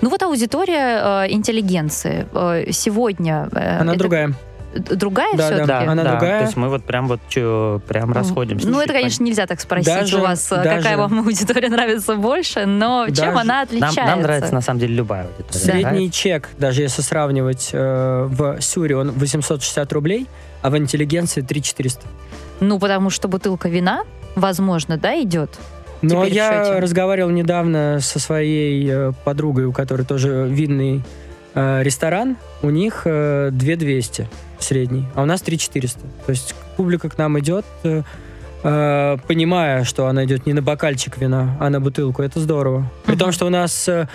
Ну 0.00 0.10
вот 0.10 0.22
аудитория 0.22 1.24
э, 1.26 1.32
интеллигенции 1.32 2.26
э, 2.32 2.70
сегодня... 2.72 3.48
э, 3.52 3.80
Она 3.80 3.92
это 3.92 3.98
другая. 3.98 4.34
Другая 4.78 5.32
Да, 5.36 5.46
все-таки? 5.46 5.66
да. 5.68 5.80
Она 5.92 6.02
другая. 6.04 6.38
То 6.40 6.44
есть 6.44 6.56
мы 6.56 6.68
вот 6.68 6.84
прям 6.84 7.08
вот 7.08 7.20
чё, 7.28 7.80
прям 7.86 8.12
расходимся. 8.12 8.68
Ну, 8.68 8.80
это, 8.80 8.92
конечно, 8.92 9.22
нельзя 9.24 9.46
так 9.46 9.60
спросить 9.60 9.86
Даже- 9.92 10.18
у 10.18 10.20
вас, 10.20 10.50
э, 10.52 10.62
даже- 10.62 10.76
какая 10.82 10.96
вам 10.96 11.18
аудитория 11.26 11.68
нравится 11.68 12.14
больше, 12.16 12.66
но 12.66 13.06
чем 13.06 13.14
Даже- 13.14 13.30
она 13.30 13.44
Нам, 13.44 13.62
отличается? 13.64 14.02
нам 14.04 14.22
нравится 14.22 14.54
на 14.54 14.60
самом 14.60 14.80
деле 14.80 14.94
любая 14.94 15.26
аудитория. 15.26 15.58
Средний 15.64 16.10
чек, 16.10 16.48
даже 16.58 16.82
если 16.82 17.02
сравнивать 17.02 17.70
э, 17.72 18.26
в 18.28 18.60
Сюре, 18.60 18.96
он 18.96 19.10
860 19.12 19.92
рублей, 19.92 20.26
а 20.62 20.70
в 20.70 20.76
интеллигенции 20.78 21.40
3400. 21.42 22.02
Ну, 22.60 22.78
потому 22.78 23.10
что 23.10 23.28
бутылка 23.28 23.68
вина, 23.68 24.02
возможно, 24.34 24.96
да, 24.96 25.20
идет. 25.20 25.50
Но 26.02 26.20
Теперь 26.24 26.32
в 26.32 26.34
я 26.36 26.80
разговаривал 26.80 27.30
недавно 27.30 27.98
со 28.00 28.18
своей 28.18 28.86
э, 28.90 29.12
подругой, 29.24 29.64
у 29.64 29.72
которой 29.72 30.02
тоже 30.04 30.46
винный 30.48 31.02
э, 31.54 31.82
ресторан. 31.82 32.36
У 32.62 32.68
них 32.70 33.02
э, 33.06 33.48
2200 33.50 34.28
средний, 34.62 35.06
а 35.14 35.22
у 35.22 35.26
нас 35.26 35.40
3400. 35.42 36.00
То 36.26 36.30
есть 36.30 36.54
публика 36.76 37.08
к 37.08 37.18
нам 37.18 37.38
идет, 37.38 37.64
э, 37.84 38.02
э, 38.62 39.16
понимая, 39.26 39.84
что 39.84 40.06
она 40.06 40.24
идет 40.24 40.46
не 40.46 40.52
на 40.52 40.62
бокальчик 40.62 41.18
вина, 41.18 41.56
а 41.60 41.70
на 41.70 41.80
бутылку. 41.80 42.22
Это 42.22 42.40
здорово. 42.40 42.90
При 43.04 43.16
том, 43.16 43.32
что 43.32 43.46
у 43.46 43.50
нас 43.50 43.88
э, 43.88 44.06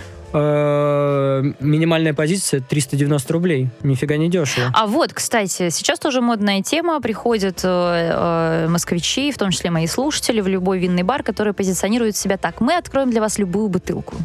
минимальная 1.59 2.13
позиция 2.13 2.61
390 2.61 3.33
рублей. 3.33 3.69
Нифига 3.83 4.17
не 4.17 4.29
дешево. 4.29 4.71
А 4.73 4.87
вот, 4.87 5.13
кстати, 5.13 5.69
сейчас 5.69 5.99
тоже 5.99 6.21
модная 6.21 6.61
тема. 6.61 7.01
Приходят 7.01 7.61
э, 7.63 8.67
москвичи, 8.67 9.31
в 9.31 9.37
том 9.37 9.51
числе 9.51 9.71
мои 9.71 9.87
слушатели, 9.87 10.41
в 10.41 10.47
любой 10.47 10.79
винный 10.79 11.03
бар, 11.03 11.23
который 11.23 11.53
позиционирует 11.53 12.15
себя 12.15 12.37
так. 12.37 12.61
Мы 12.61 12.75
откроем 12.75 13.11
для 13.11 13.21
вас 13.21 13.37
любую 13.39 13.67
бутылку. 13.69 14.15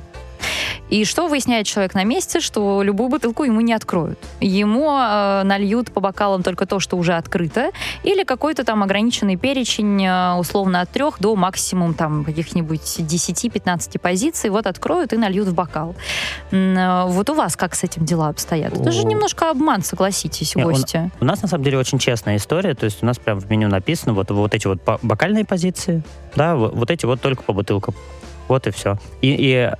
И 0.88 1.04
что 1.04 1.26
выясняет 1.26 1.66
человек 1.66 1.94
на 1.94 2.04
месте, 2.04 2.40
что 2.40 2.82
любую 2.82 3.08
бутылку 3.08 3.44
ему 3.44 3.60
не 3.60 3.72
откроют. 3.72 4.18
Ему 4.40 4.96
э, 4.96 5.42
нальют 5.44 5.92
по 5.92 6.00
бокалам 6.00 6.42
только 6.42 6.66
то, 6.66 6.78
что 6.80 6.96
уже 6.96 7.14
открыто, 7.14 7.70
или 8.04 8.22
какой-то 8.24 8.64
там 8.64 8.82
ограниченный 8.82 9.36
перечень, 9.36 10.04
э, 10.04 10.34
условно 10.34 10.80
от 10.80 10.90
трех 10.90 11.18
до 11.20 11.34
максимум 11.34 11.94
там 11.94 12.24
каких-нибудь 12.24 12.80
10-15 12.80 13.98
позиций, 13.98 14.50
вот 14.50 14.66
откроют 14.66 15.12
и 15.12 15.16
нальют 15.16 15.48
в 15.48 15.54
бокал. 15.54 15.94
Э, 16.52 17.04
Вот 17.06 17.30
у 17.30 17.34
вас 17.34 17.56
как 17.56 17.74
с 17.74 17.82
этим 17.84 18.04
дела 18.04 18.28
обстоят? 18.28 18.72
Это 18.78 18.92
же 18.92 19.04
немножко 19.04 19.50
обман, 19.50 19.82
согласитесь, 19.82 20.54
гости. 20.54 21.10
У 21.20 21.24
нас 21.24 21.42
на 21.42 21.48
самом 21.48 21.64
деле 21.64 21.78
очень 21.78 21.98
честная 21.98 22.36
история, 22.36 22.74
то 22.74 22.84
есть 22.84 23.02
у 23.02 23.06
нас 23.06 23.18
прям 23.18 23.40
в 23.40 23.50
меню 23.50 23.68
написано 23.68 24.12
вот, 24.12 24.30
вот 24.30 24.54
эти 24.54 24.66
вот 24.66 24.80
бокальные 25.02 25.44
позиции, 25.44 26.02
да, 26.34 26.54
вот, 26.54 26.74
вот 26.74 26.90
эти 26.90 27.06
вот 27.06 27.20
только 27.20 27.42
по 27.42 27.52
бутылкам. 27.52 27.94
Вот 28.48 28.66
и 28.66 28.70
все. 28.70 28.96
И, 29.22 29.34
и 29.36 29.72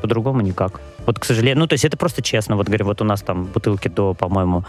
по-другому 0.00 0.40
никак. 0.40 0.80
Вот, 1.06 1.18
к 1.18 1.24
сожалению, 1.24 1.58
ну, 1.58 1.66
то 1.66 1.74
есть 1.74 1.84
это 1.84 1.96
просто 1.96 2.22
честно. 2.22 2.56
Вот, 2.56 2.66
говорю, 2.66 2.86
вот 2.86 3.00
у 3.00 3.04
нас 3.04 3.22
там 3.22 3.44
бутылки 3.44 3.88
до, 3.88 4.14
по-моему, 4.14 4.64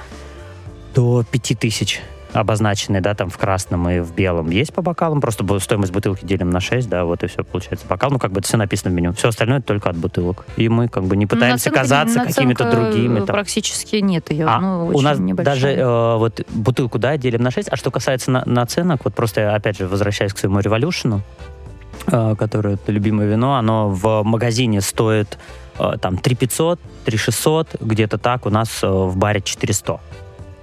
до 0.94 1.24
5000 1.32 2.02
обозначенные, 2.34 3.02
да, 3.02 3.14
там 3.14 3.30
в 3.30 3.38
красном 3.38 3.90
и 3.90 4.00
в 4.00 4.14
белом, 4.14 4.50
есть 4.50 4.74
по 4.74 4.82
бокалам, 4.82 5.22
просто 5.22 5.60
стоимость 5.60 5.92
бутылки 5.92 6.26
делим 6.26 6.50
на 6.50 6.60
6, 6.60 6.90
да, 6.90 7.04
вот 7.04 7.24
и 7.24 7.28
все 7.28 7.44
получается. 7.44 7.86
Бокал, 7.88 8.10
ну, 8.12 8.20
как 8.20 8.32
бы 8.32 8.40
это 8.40 8.48
все 8.48 8.58
написано 8.58 8.92
в 8.92 8.94
меню. 8.94 9.14
Все 9.14 9.30
остальное 9.30 9.58
это 9.60 9.68
только 9.68 9.90
от 9.90 9.98
бутылок. 9.98 10.46
И 10.58 10.70
мы 10.70 10.88
как 10.88 11.04
бы 11.04 11.18
не 11.18 11.26
пытаемся 11.26 11.70
Наценка- 11.70 11.80
казаться 11.80 12.20
какими-то 12.22 12.72
другими. 12.72 13.18
там. 13.18 13.28
Практически 13.28 13.98
нет 13.98 14.32
ее. 14.32 14.46
А, 14.48 14.60
ну, 14.60 14.88
у 14.88 15.02
нас 15.02 15.20
небольшая. 15.20 15.56
даже 15.56 15.68
э, 15.70 16.16
вот 16.18 16.46
бутылку, 16.50 17.00
да, 17.00 17.18
делим 17.18 17.42
на 17.42 17.52
6. 17.52 17.68
А 17.70 17.76
что 17.76 17.92
касается 17.92 18.32
на- 18.32 18.44
наценок, 18.46 19.02
вот 19.04 19.14
просто, 19.14 19.54
опять 19.54 19.78
же, 19.78 19.88
возвращаясь 19.88 20.34
к 20.34 20.38
своему 20.38 20.60
революшену, 20.60 21.18
э, 21.18 21.61
которое 22.06 22.76
это 22.76 22.92
любимое 22.92 23.28
вино, 23.28 23.56
оно 23.56 23.90
в 23.90 24.24
магазине 24.24 24.82
стоит 24.82 25.38
э, 25.78 25.94
там 26.02 26.18
3500, 26.18 26.80
3600, 27.06 27.82
где-то 27.82 28.18
так, 28.18 28.46
у 28.46 28.50
нас 28.50 28.84
э, 28.84 28.88
в 28.88 29.16
баре 29.18 29.42
400. 29.42 30.00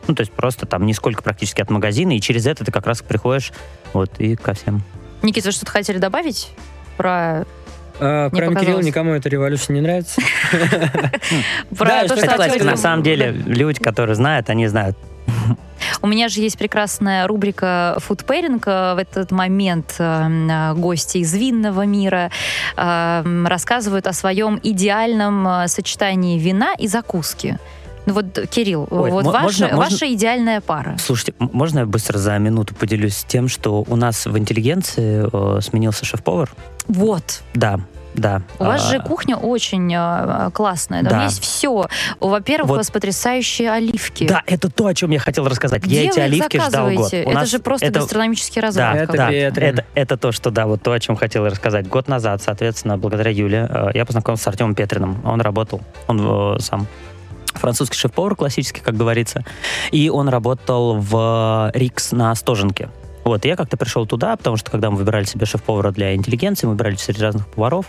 Ну, 0.08 0.14
то 0.14 0.22
есть 0.22 0.32
просто 0.32 0.66
там 0.66 0.86
нисколько 0.86 1.22
практически 1.22 1.60
от 1.60 1.70
магазина, 1.70 2.16
и 2.16 2.20
через 2.20 2.46
это 2.46 2.64
ты 2.64 2.72
как 2.72 2.86
раз 2.86 3.02
приходишь 3.02 3.52
вот 3.92 4.10
и 4.18 4.36
ко 4.36 4.54
всем. 4.54 4.82
Никита, 5.22 5.48
вы 5.48 5.52
что-то 5.52 5.70
хотели 5.70 5.98
добавить 5.98 6.50
про, 6.96 7.44
А, 8.00 8.30
кроме. 8.30 8.56
Кирилла 8.56 8.80
никому 8.80 9.12
эта 9.12 9.28
революция 9.28 9.74
не 9.74 9.80
нравится. 9.80 10.20
про 11.76 12.06
то, 12.06 12.16
что 12.16 12.64
На 12.64 12.76
самом 12.76 13.02
деле, 13.02 13.32
люди, 13.32 13.80
которые 13.80 14.14
знают, 14.14 14.48
они 14.50 14.66
знают. 14.66 14.96
У 16.02 16.06
меня 16.06 16.28
же 16.28 16.40
есть 16.40 16.58
прекрасная 16.58 17.26
рубрика 17.26 17.96
«Food 18.08 18.24
Pairing». 18.26 18.62
Э, 18.66 18.94
В 18.94 18.98
этот 18.98 19.30
момент 19.30 19.94
э, 19.98 20.02
м, 20.04 20.80
гости 20.80 21.18
из 21.18 21.34
винного 21.34 21.84
мира 21.86 22.30
э, 22.76 23.44
рассказывают 23.46 24.06
о 24.06 24.12
своем 24.12 24.58
идеальном 24.62 25.46
э, 25.48 25.68
сочетании 25.68 26.38
вина 26.38 26.74
и 26.78 26.88
закуски. 26.88 27.58
Ну 28.06 28.14
вот, 28.14 28.38
Кирилл, 28.50 28.88
Ой, 28.90 29.10
вот 29.10 29.24
мо- 29.24 29.32
ваша, 29.32 29.42
можно- 29.44 29.66
можно- 29.68 29.78
ваша 29.90 30.12
идеальная 30.14 30.60
пара. 30.62 30.96
Слушайте, 30.98 31.34
можно 31.38 31.80
я 31.80 31.86
быстро 31.86 32.16
за 32.18 32.38
минуту 32.38 32.74
поделюсь 32.74 33.24
тем, 33.28 33.48
что 33.48 33.84
у 33.86 33.96
нас 33.96 34.24
в 34.24 34.38
интеллигенции 34.38 35.28
э, 35.30 35.60
сменился 35.60 36.06
шеф-повар? 36.06 36.48
Вот. 36.86 37.42
Да, 37.52 37.80
да. 38.18 38.42
У 38.58 38.64
вас 38.64 38.84
А, 38.86 38.92
же 38.92 39.00
кухня 39.00 39.36
очень 39.36 39.92
э, 39.94 40.50
классная. 40.52 41.02
Там 41.02 41.10
Да. 41.18 41.24
есть 41.24 41.42
все. 41.42 41.86
Во-первых, 42.20 42.68
Вот. 42.68 42.74
у 42.74 42.78
вас 42.78 42.90
потрясающие 42.90 43.70
оливки. 43.70 44.26
Да, 44.28 44.42
это 44.46 44.70
то, 44.70 44.86
о 44.86 44.94
чем 44.94 45.10
я 45.10 45.18
хотел 45.18 45.46
рассказать. 45.48 45.82
Где 45.82 46.04
я 46.04 46.10
эти 46.10 46.20
оливки 46.20 46.58
ждал 46.60 46.90
год. 46.90 47.12
У 47.12 47.16
Это 47.16 47.30
нас 47.30 47.48
же 47.50 47.58
просто 47.58 47.86
это- 47.86 48.00
гастрономический 48.00 48.60
Да, 48.60 48.66
разврат. 48.66 48.96
Это 48.96 49.06
какой-то. 49.12 49.60
да, 49.60 49.66
это, 49.66 49.84
это 49.94 50.16
то, 50.16 50.32
что, 50.32 50.50
да, 50.50 50.66
вот 50.66 50.82
то, 50.82 50.92
о 50.92 51.00
чем 51.00 51.16
хотел 51.16 51.46
рассказать. 51.46 51.88
Год 51.88 52.08
назад, 52.08 52.42
соответственно, 52.42 52.98
благодаря 52.98 53.30
Юле, 53.30 53.66
э, 53.68 53.90
я 53.94 54.04
познакомился 54.04 54.44
с 54.44 54.48
Артемом 54.48 54.74
Петриным. 54.74 55.20
Он 55.24 55.40
работал, 55.40 55.80
он 56.06 56.56
э, 56.56 56.60
сам 56.60 56.86
французский 57.54 57.96
шеф-повар 57.96 58.36
классический, 58.36 58.80
как 58.80 58.96
говорится, 58.96 59.44
и 59.90 60.10
он 60.10 60.28
работал 60.28 60.96
в 60.98 61.70
Рикс 61.74 62.12
на 62.12 62.34
Стоженке. 62.34 62.88
Вот, 63.24 63.44
я 63.44 63.56
как-то 63.56 63.76
пришел 63.76 64.06
туда, 64.06 64.36
потому 64.36 64.56
что 64.56 64.70
когда 64.70 64.90
мы 64.90 64.96
выбирали 64.96 65.24
себе 65.24 65.46
шеф-повара 65.46 65.90
для 65.90 66.14
интеллигенции, 66.14 66.66
мы 66.66 66.72
выбирали 66.72 66.96
среди 66.96 67.22
разных 67.22 67.46
поваров, 67.48 67.86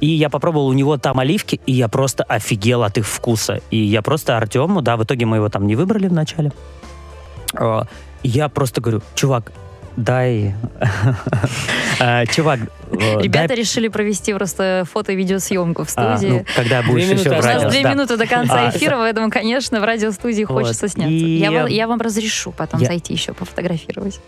и 0.00 0.06
я 0.06 0.30
попробовал 0.30 0.68
у 0.68 0.72
него 0.72 0.96
там 0.96 1.18
оливки, 1.18 1.60
и 1.66 1.72
я 1.72 1.88
просто 1.88 2.24
офигел 2.24 2.82
от 2.82 2.96
их 2.96 3.06
вкуса. 3.06 3.60
И 3.70 3.76
я 3.76 4.00
просто 4.00 4.36
Артему, 4.36 4.80
да, 4.80 4.96
в 4.96 5.04
итоге 5.04 5.26
мы 5.26 5.36
его 5.36 5.48
там 5.48 5.66
не 5.66 5.76
выбрали 5.76 6.08
вначале. 6.08 6.52
А, 7.54 7.86
Я 8.22 8.48
просто 8.48 8.80
говорю, 8.80 9.02
чувак, 9.14 9.52
дай... 10.00 10.54
А, 12.00 12.24
Чувак, 12.26 12.60
э, 12.92 13.20
Ребята 13.22 13.48
дай- 13.48 13.56
решили 13.58 13.88
провести 13.88 14.32
просто 14.32 14.84
фото- 14.90 15.12
и 15.12 15.16
видеосъемку 15.16 15.84
в 15.84 15.92
А, 15.96 16.16
студии. 16.16 16.30
ну, 16.32 16.44
когда 16.56 16.82
будешь 16.82 17.04
минуты 17.06 17.28
еще 17.28 17.40
в 17.40 17.44
У 17.44 17.46
нас 17.46 17.72
две 17.72 17.82
да. 17.82 17.90
минуты 17.92 18.16
до 18.16 18.26
конца 18.26 18.68
А, 18.68 18.70
эфира, 18.70 18.96
поэтому, 18.96 19.30
конечно, 19.30 19.80
в 19.80 19.84
радиостудии 19.84 20.44
Вот. 20.44 20.62
хочется 20.62 20.88
сняться. 20.88 21.12
И- 21.12 21.38
Я, 21.38 21.50
вам, 21.50 21.66
я 21.66 21.86
вам 21.86 22.00
разрешу 22.00 22.52
потом 22.52 22.80
Я- 22.80 22.86
зайти 22.86 23.12
еще 23.12 23.34
пофотографировать. 23.34 24.20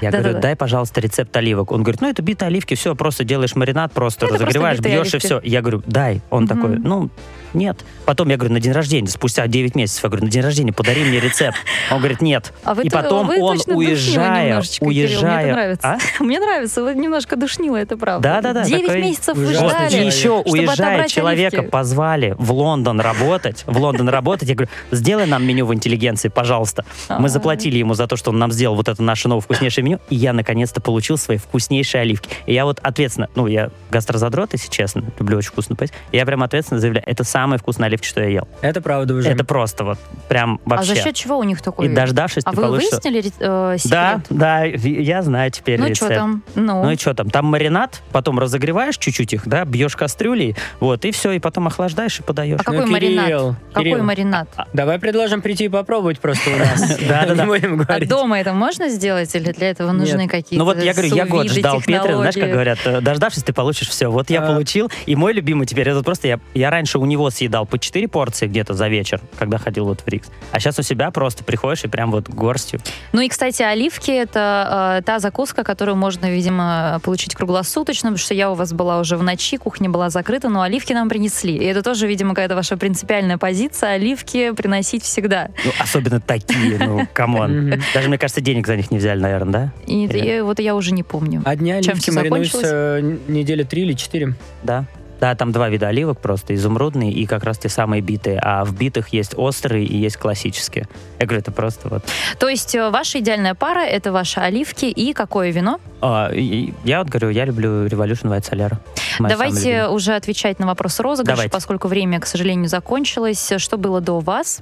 Я 0.00 0.10
говорю, 0.12 0.38
дай, 0.38 0.54
пожалуйста, 0.54 1.00
рецепт 1.00 1.36
оливок. 1.36 1.72
Он 1.72 1.82
говорит, 1.82 2.00
ну, 2.00 2.08
это 2.08 2.22
битые 2.22 2.46
оливки, 2.46 2.74
все, 2.74 2.94
просто 2.94 3.24
делаешь 3.24 3.56
маринад, 3.56 3.92
просто 3.92 4.26
Это 4.26 4.34
разогреваешь, 4.34 4.78
бьешь 4.78 5.14
и 5.14 5.18
все. 5.18 5.40
Я 5.42 5.60
говорю, 5.62 5.82
дай. 5.86 6.20
Он 6.30 6.46
такой, 6.46 6.78
ну, 6.78 7.10
нет. 7.56 7.78
Потом 8.04 8.28
я 8.28 8.36
говорю, 8.36 8.54
на 8.54 8.60
день 8.60 8.72
рождения, 8.72 9.08
спустя 9.08 9.46
9 9.46 9.74
месяцев, 9.74 10.04
я 10.04 10.10
говорю, 10.10 10.26
на 10.26 10.30
день 10.30 10.42
рождения 10.42 10.72
подари 10.72 11.04
мне 11.04 11.18
рецепт. 11.20 11.56
Он 11.90 11.98
говорит, 11.98 12.20
нет. 12.22 12.52
А 12.64 12.74
вы 12.74 12.84
и 12.84 12.88
то- 12.88 12.96
потом 12.96 13.26
вы 13.26 13.40
он, 13.40 13.58
уезжая, 13.66 14.48
немножечко, 14.48 14.84
Кирилл, 14.84 14.90
мне 14.90 15.00
уезжая... 15.02 15.52
нравится. 15.52 15.88
А? 15.88 15.98
Мне 16.22 16.40
нравится, 16.40 16.82
вы 16.82 16.94
немножко 16.94 17.36
душнило, 17.36 17.76
это 17.76 17.96
правда. 17.96 18.28
Да-да-да, 18.40 18.64
Девять 18.64 18.86
такой 18.86 19.02
месяцев 19.02 19.36
вы 19.36 19.44
ужасный 19.48 19.62
Вот, 19.62 19.72
ждали, 19.88 20.02
и 20.02 20.06
еще 20.06 20.30
уезжая, 20.44 21.08
человека 21.08 21.58
оливки. 21.58 21.70
позвали 21.70 22.34
в 22.38 22.52
Лондон 22.52 23.00
работать, 23.00 23.64
в 23.66 23.78
Лондон 23.78 24.08
работать. 24.08 24.48
Я 24.48 24.54
говорю, 24.54 24.70
сделай 24.90 25.26
нам 25.26 25.44
меню 25.44 25.66
в 25.66 25.74
интеллигенции, 25.74 26.28
пожалуйста. 26.28 26.84
Мы 27.08 27.24
Ай. 27.24 27.28
заплатили 27.28 27.78
ему 27.78 27.94
за 27.94 28.06
то, 28.06 28.16
что 28.16 28.30
он 28.30 28.38
нам 28.38 28.52
сделал 28.52 28.74
вот 28.76 28.88
это 28.88 29.02
наше 29.02 29.28
новое 29.28 29.40
вкуснейшее 29.42 29.84
меню, 29.84 30.00
и 30.10 30.16
я 30.16 30.32
наконец-то 30.32 30.80
получил 30.80 31.16
свои 31.16 31.36
вкуснейшие 31.36 32.02
оливки. 32.02 32.28
И 32.46 32.54
я 32.54 32.64
вот 32.64 32.78
ответственно, 32.82 33.28
ну, 33.34 33.46
я 33.46 33.70
гастрозадрот, 33.90 34.52
если 34.52 34.70
честно, 34.70 35.04
люблю 35.18 35.38
очень 35.38 35.50
вкусно 35.50 35.76
поесть, 35.76 35.94
я 36.12 36.26
прям 36.26 36.42
ответственно 36.42 36.80
заявляю, 36.80 37.04
это 37.06 37.24
самые 37.46 37.60
вкусные 37.60 37.86
оливки, 37.86 38.04
что 38.06 38.20
я 38.20 38.26
ел. 38.28 38.48
Это 38.60 38.80
правда 38.80 39.14
уже. 39.14 39.28
Это 39.28 39.44
просто 39.44 39.84
вот 39.84 39.98
прям 40.28 40.60
А 40.66 40.70
вообще. 40.70 40.94
за 40.96 41.00
счет 41.02 41.14
чего 41.14 41.38
у 41.38 41.44
них 41.44 41.62
такой? 41.62 41.86
И 41.86 41.88
дождавшись, 41.88 42.42
А 42.44 42.50
ты 42.50 42.56
вы 42.56 42.62
получишь... 42.64 42.90
выяснили 42.90 43.20
э, 43.38 43.76
секрет? 43.78 43.90
Да, 43.90 44.20
да, 44.30 44.64
я 44.64 45.22
знаю 45.22 45.52
теперь 45.52 45.78
Ну 45.78 45.86
рецепт. 45.86 46.10
что 46.10 46.14
там? 46.20 46.42
Ну, 46.56 46.82
Ну 46.82 46.90
и 46.90 46.96
что 46.96 47.14
там? 47.14 47.30
Там 47.30 47.44
маринад, 47.46 48.02
потом 48.10 48.40
разогреваешь 48.40 48.96
чуть-чуть 48.98 49.32
их, 49.32 49.46
да, 49.46 49.64
бьешь 49.64 49.94
кастрюлей, 49.94 50.56
вот, 50.80 51.04
и 51.04 51.12
все, 51.12 51.30
и 51.32 51.38
потом 51.38 51.68
охлаждаешь 51.68 52.18
и 52.18 52.22
подаешь. 52.24 52.58
а 52.60 52.64
какой 52.64 52.84
Ну, 52.84 52.90
маринад? 52.90 53.26
Кирилл, 53.26 53.56
Какой 53.72 53.84
Кирилл, 53.90 54.02
маринад? 54.02 54.48
Давай 54.72 54.98
предложим 54.98 55.40
прийти 55.40 55.66
и 55.66 55.68
попробовать 55.68 56.18
просто 56.18 56.50
у 56.50 56.56
нас. 56.58 56.98
Да-да-да. 57.08 57.44
Не 57.44 57.46
будем 57.46 57.84
А 57.86 58.00
дома 58.04 58.40
это 58.40 58.52
можно 58.52 58.88
сделать 58.88 59.32
или 59.36 59.52
для 59.52 59.70
этого 59.70 59.92
нужны 59.92 60.26
какие-то 60.26 60.64
Ну 60.64 60.64
вот 60.64 60.82
я 60.82 60.92
говорю, 60.94 61.14
я 61.14 61.26
год 61.26 61.48
ждал 61.48 61.78
Петрина, 61.80 62.16
знаешь, 62.16 62.34
как 62.34 62.50
говорят, 62.50 62.78
дождавшись, 63.02 63.44
ты 63.44 63.52
получишь 63.52 63.88
все. 63.88 64.08
Вот 64.10 64.30
я 64.30 64.42
А. 64.42 64.46
получил, 64.52 64.90
и 65.06 65.14
мой 65.14 65.32
любимый 65.32 65.66
теперь, 65.66 65.88
это 65.88 66.02
просто 66.02 66.26
я, 66.28 66.40
я 66.54 66.70
раньше 66.70 66.98
у 66.98 67.04
него 67.04 67.25
съедал 67.30 67.66
по 67.66 67.78
4 67.78 68.08
порции 68.08 68.46
где-то 68.46 68.74
за 68.74 68.88
вечер, 68.88 69.20
когда 69.38 69.58
ходил 69.58 69.86
вот 69.86 70.00
в 70.00 70.08
Рикс. 70.08 70.28
А 70.52 70.60
сейчас 70.60 70.78
у 70.78 70.82
себя 70.82 71.10
просто 71.10 71.44
приходишь 71.44 71.84
и 71.84 71.88
прям 71.88 72.10
вот 72.10 72.28
горстью. 72.28 72.80
Ну 73.12 73.20
и, 73.20 73.28
кстати, 73.28 73.62
оливки 73.62 74.10
это 74.10 74.98
э, 74.98 75.02
та 75.02 75.18
закуска, 75.18 75.64
которую 75.64 75.96
можно, 75.96 76.30
видимо, 76.30 77.00
получить 77.02 77.34
круглосуточно, 77.34 78.08
потому 78.10 78.18
что 78.18 78.34
я 78.34 78.50
у 78.50 78.54
вас 78.54 78.72
была 78.72 78.98
уже 78.98 79.16
в 79.16 79.22
ночи, 79.22 79.56
кухня 79.56 79.88
была 79.90 80.10
закрыта, 80.10 80.48
но 80.48 80.62
оливки 80.62 80.92
нам 80.92 81.08
принесли. 81.08 81.56
И 81.56 81.64
это 81.64 81.82
тоже, 81.82 82.06
видимо, 82.06 82.30
какая-то 82.30 82.54
ваша 82.54 82.76
принципиальная 82.76 83.38
позиция, 83.38 83.94
оливки 83.94 84.52
приносить 84.52 85.02
всегда. 85.02 85.50
Ну, 85.64 85.72
особенно 85.78 86.20
такие, 86.20 86.78
ну, 86.78 87.06
come 87.12 87.47
on. 87.47 87.74
Даже, 87.94 88.08
мне 88.08 88.18
кажется, 88.18 88.40
денег 88.40 88.66
за 88.66 88.76
них 88.76 88.90
не 88.90 88.98
взяли, 88.98 89.20
наверное, 89.20 89.52
да? 89.52 89.72
И 89.86 90.06
и 90.06 90.40
вот 90.40 90.58
я 90.60 90.74
уже 90.74 90.92
не 90.92 91.02
помню. 91.02 91.42
Одни 91.44 91.70
Чем 91.82 91.92
оливки 91.92 92.10
маринуются 92.10 93.00
недели 93.28 93.62
три 93.62 93.82
или 93.82 93.92
четыре. 93.92 94.34
Да. 94.62 94.86
Да, 95.20 95.34
там 95.34 95.50
два 95.52 95.68
вида 95.68 95.88
оливок 95.88 96.20
просто, 96.20 96.54
изумрудные 96.54 97.10
и 97.10 97.24
как 97.26 97.42
раз 97.44 97.58
те 97.58 97.68
самые 97.68 98.02
битые. 98.02 98.38
А 98.42 98.64
в 98.64 98.76
битых 98.76 99.08
есть 99.08 99.34
острые 99.36 99.84
и 99.86 99.96
есть 99.96 100.16
классические. 100.18 100.86
Я 101.18 101.26
говорю, 101.26 101.40
это 101.40 101.52
просто 101.52 101.88
вот... 101.88 102.04
То 102.38 102.48
есть 102.48 102.74
э, 102.74 102.90
ваша 102.90 103.20
идеальная 103.20 103.54
пара 103.54 103.80
это 103.80 104.12
ваши 104.12 104.40
оливки 104.40 104.84
и 104.86 105.12
какое 105.14 105.50
вино? 105.52 105.80
А, 106.02 106.30
и- 106.32 106.74
я 106.84 106.98
вот 106.98 107.08
говорю, 107.08 107.30
я 107.30 107.44
люблю 107.46 107.86
Revolution 107.86 108.24
White 108.24 108.50
Solera. 108.50 108.76
Давайте 109.18 109.86
уже 109.86 110.14
отвечать 110.14 110.58
на 110.58 110.66
вопрос 110.66 111.00
розыгрыша, 111.00 111.34
Давайте. 111.36 111.50
поскольку 111.52 111.88
время, 111.88 112.20
к 112.20 112.26
сожалению, 112.26 112.68
закончилось. 112.68 113.52
Что 113.56 113.78
было 113.78 114.02
до 114.02 114.20
вас 114.20 114.60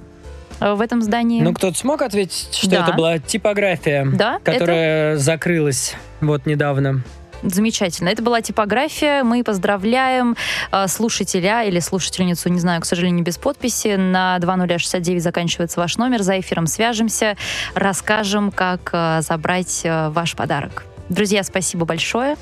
э, 0.60 0.72
в 0.74 0.80
этом 0.80 1.02
здании? 1.02 1.42
Ну, 1.42 1.52
кто-то 1.52 1.76
смог 1.76 2.02
ответить, 2.02 2.48
что 2.54 2.70
Да. 2.70 2.84
это 2.84 2.92
была 2.92 3.18
типография, 3.18 4.06
да, 4.12 4.36
это 4.36 4.52
которая 4.52 5.16
закрылась 5.16 5.96
вот 6.20 6.46
недавно. 6.46 7.02
Замечательно. 7.42 8.08
Это 8.08 8.22
была 8.22 8.40
типография. 8.40 9.22
Мы 9.22 9.44
поздравляем 9.44 10.36
э, 10.72 10.88
слушателя 10.88 11.64
или 11.64 11.78
слушательницу, 11.80 12.48
не 12.48 12.60
знаю, 12.60 12.80
к 12.80 12.84
сожалению, 12.86 13.24
без 13.24 13.36
подписи. 13.38 13.96
На 13.96 14.38
2069 14.38 15.22
заканчивается 15.22 15.80
ваш 15.80 15.96
номер. 15.96 16.22
За 16.22 16.38
эфиром 16.38 16.66
свяжемся, 16.66 17.36
расскажем, 17.74 18.50
как 18.50 18.90
э, 18.92 19.20
забрать 19.22 19.82
э, 19.84 20.08
ваш 20.10 20.34
подарок. 20.34 20.84
Друзья, 21.08 21.42
спасибо 21.42 21.84
большое. 21.84 22.36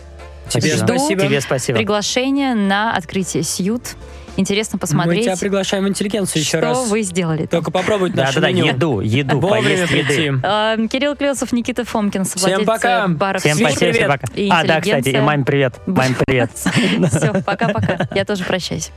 Тебе 0.49 0.77
Жду. 0.77 0.99
спасибо. 0.99 1.23
Тебе 1.23 1.41
спасибо. 1.41 1.79
Приглашение 1.79 2.55
на 2.55 2.95
открытие 2.95 3.43
Сьют. 3.43 3.97
Интересно 4.37 4.77
Мы 4.77 4.81
посмотреть, 4.81 5.25
тебя 5.25 5.37
приглашаем 5.37 5.85
в 5.85 5.89
интеллигенцию 5.89 6.41
еще 6.41 6.59
что 6.59 6.61
раз. 6.61 6.89
вы 6.89 7.03
сделали. 7.03 7.45
Только 7.47 7.71
попробовать 7.71 8.15
наше 8.15 8.37
Да-да-да, 8.41 8.53
меню. 8.53 8.65
еду, 8.67 9.01
еду, 9.01 9.39
Вовремя 9.39 9.63
поесть 9.87 9.93
еды. 9.93 10.05
прийти. 10.05 10.33
Э, 10.43 10.89
Кирилл 10.91 11.17
Клесов, 11.17 11.53
Никита 11.53 11.85
Фомкин, 11.85 12.25
Всем 12.25 12.41
владельцы 12.41 12.65
пока. 12.67 13.09
бара 13.09 13.39
Всем 13.39 13.57
«Сьют». 13.59 13.71
спасибо, 13.71 13.93
всем 13.93 14.09
пока. 14.09 14.27
И 14.35 14.49
А, 14.49 14.65
да, 14.65 14.81
кстати, 14.81 14.87
и 14.87 14.91
интеллигенция. 15.01 15.23
маме 15.23 15.45
привет. 15.45 15.75
Маме 15.87 16.15
привет. 16.27 16.51
Все, 16.55 17.43
пока-пока. 17.45 18.09
Я 18.15 18.25
тоже 18.25 18.45
прощаюсь. 18.45 18.91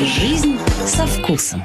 Жизнь 0.00 0.58
со 0.86 1.06
вкусом. 1.06 1.62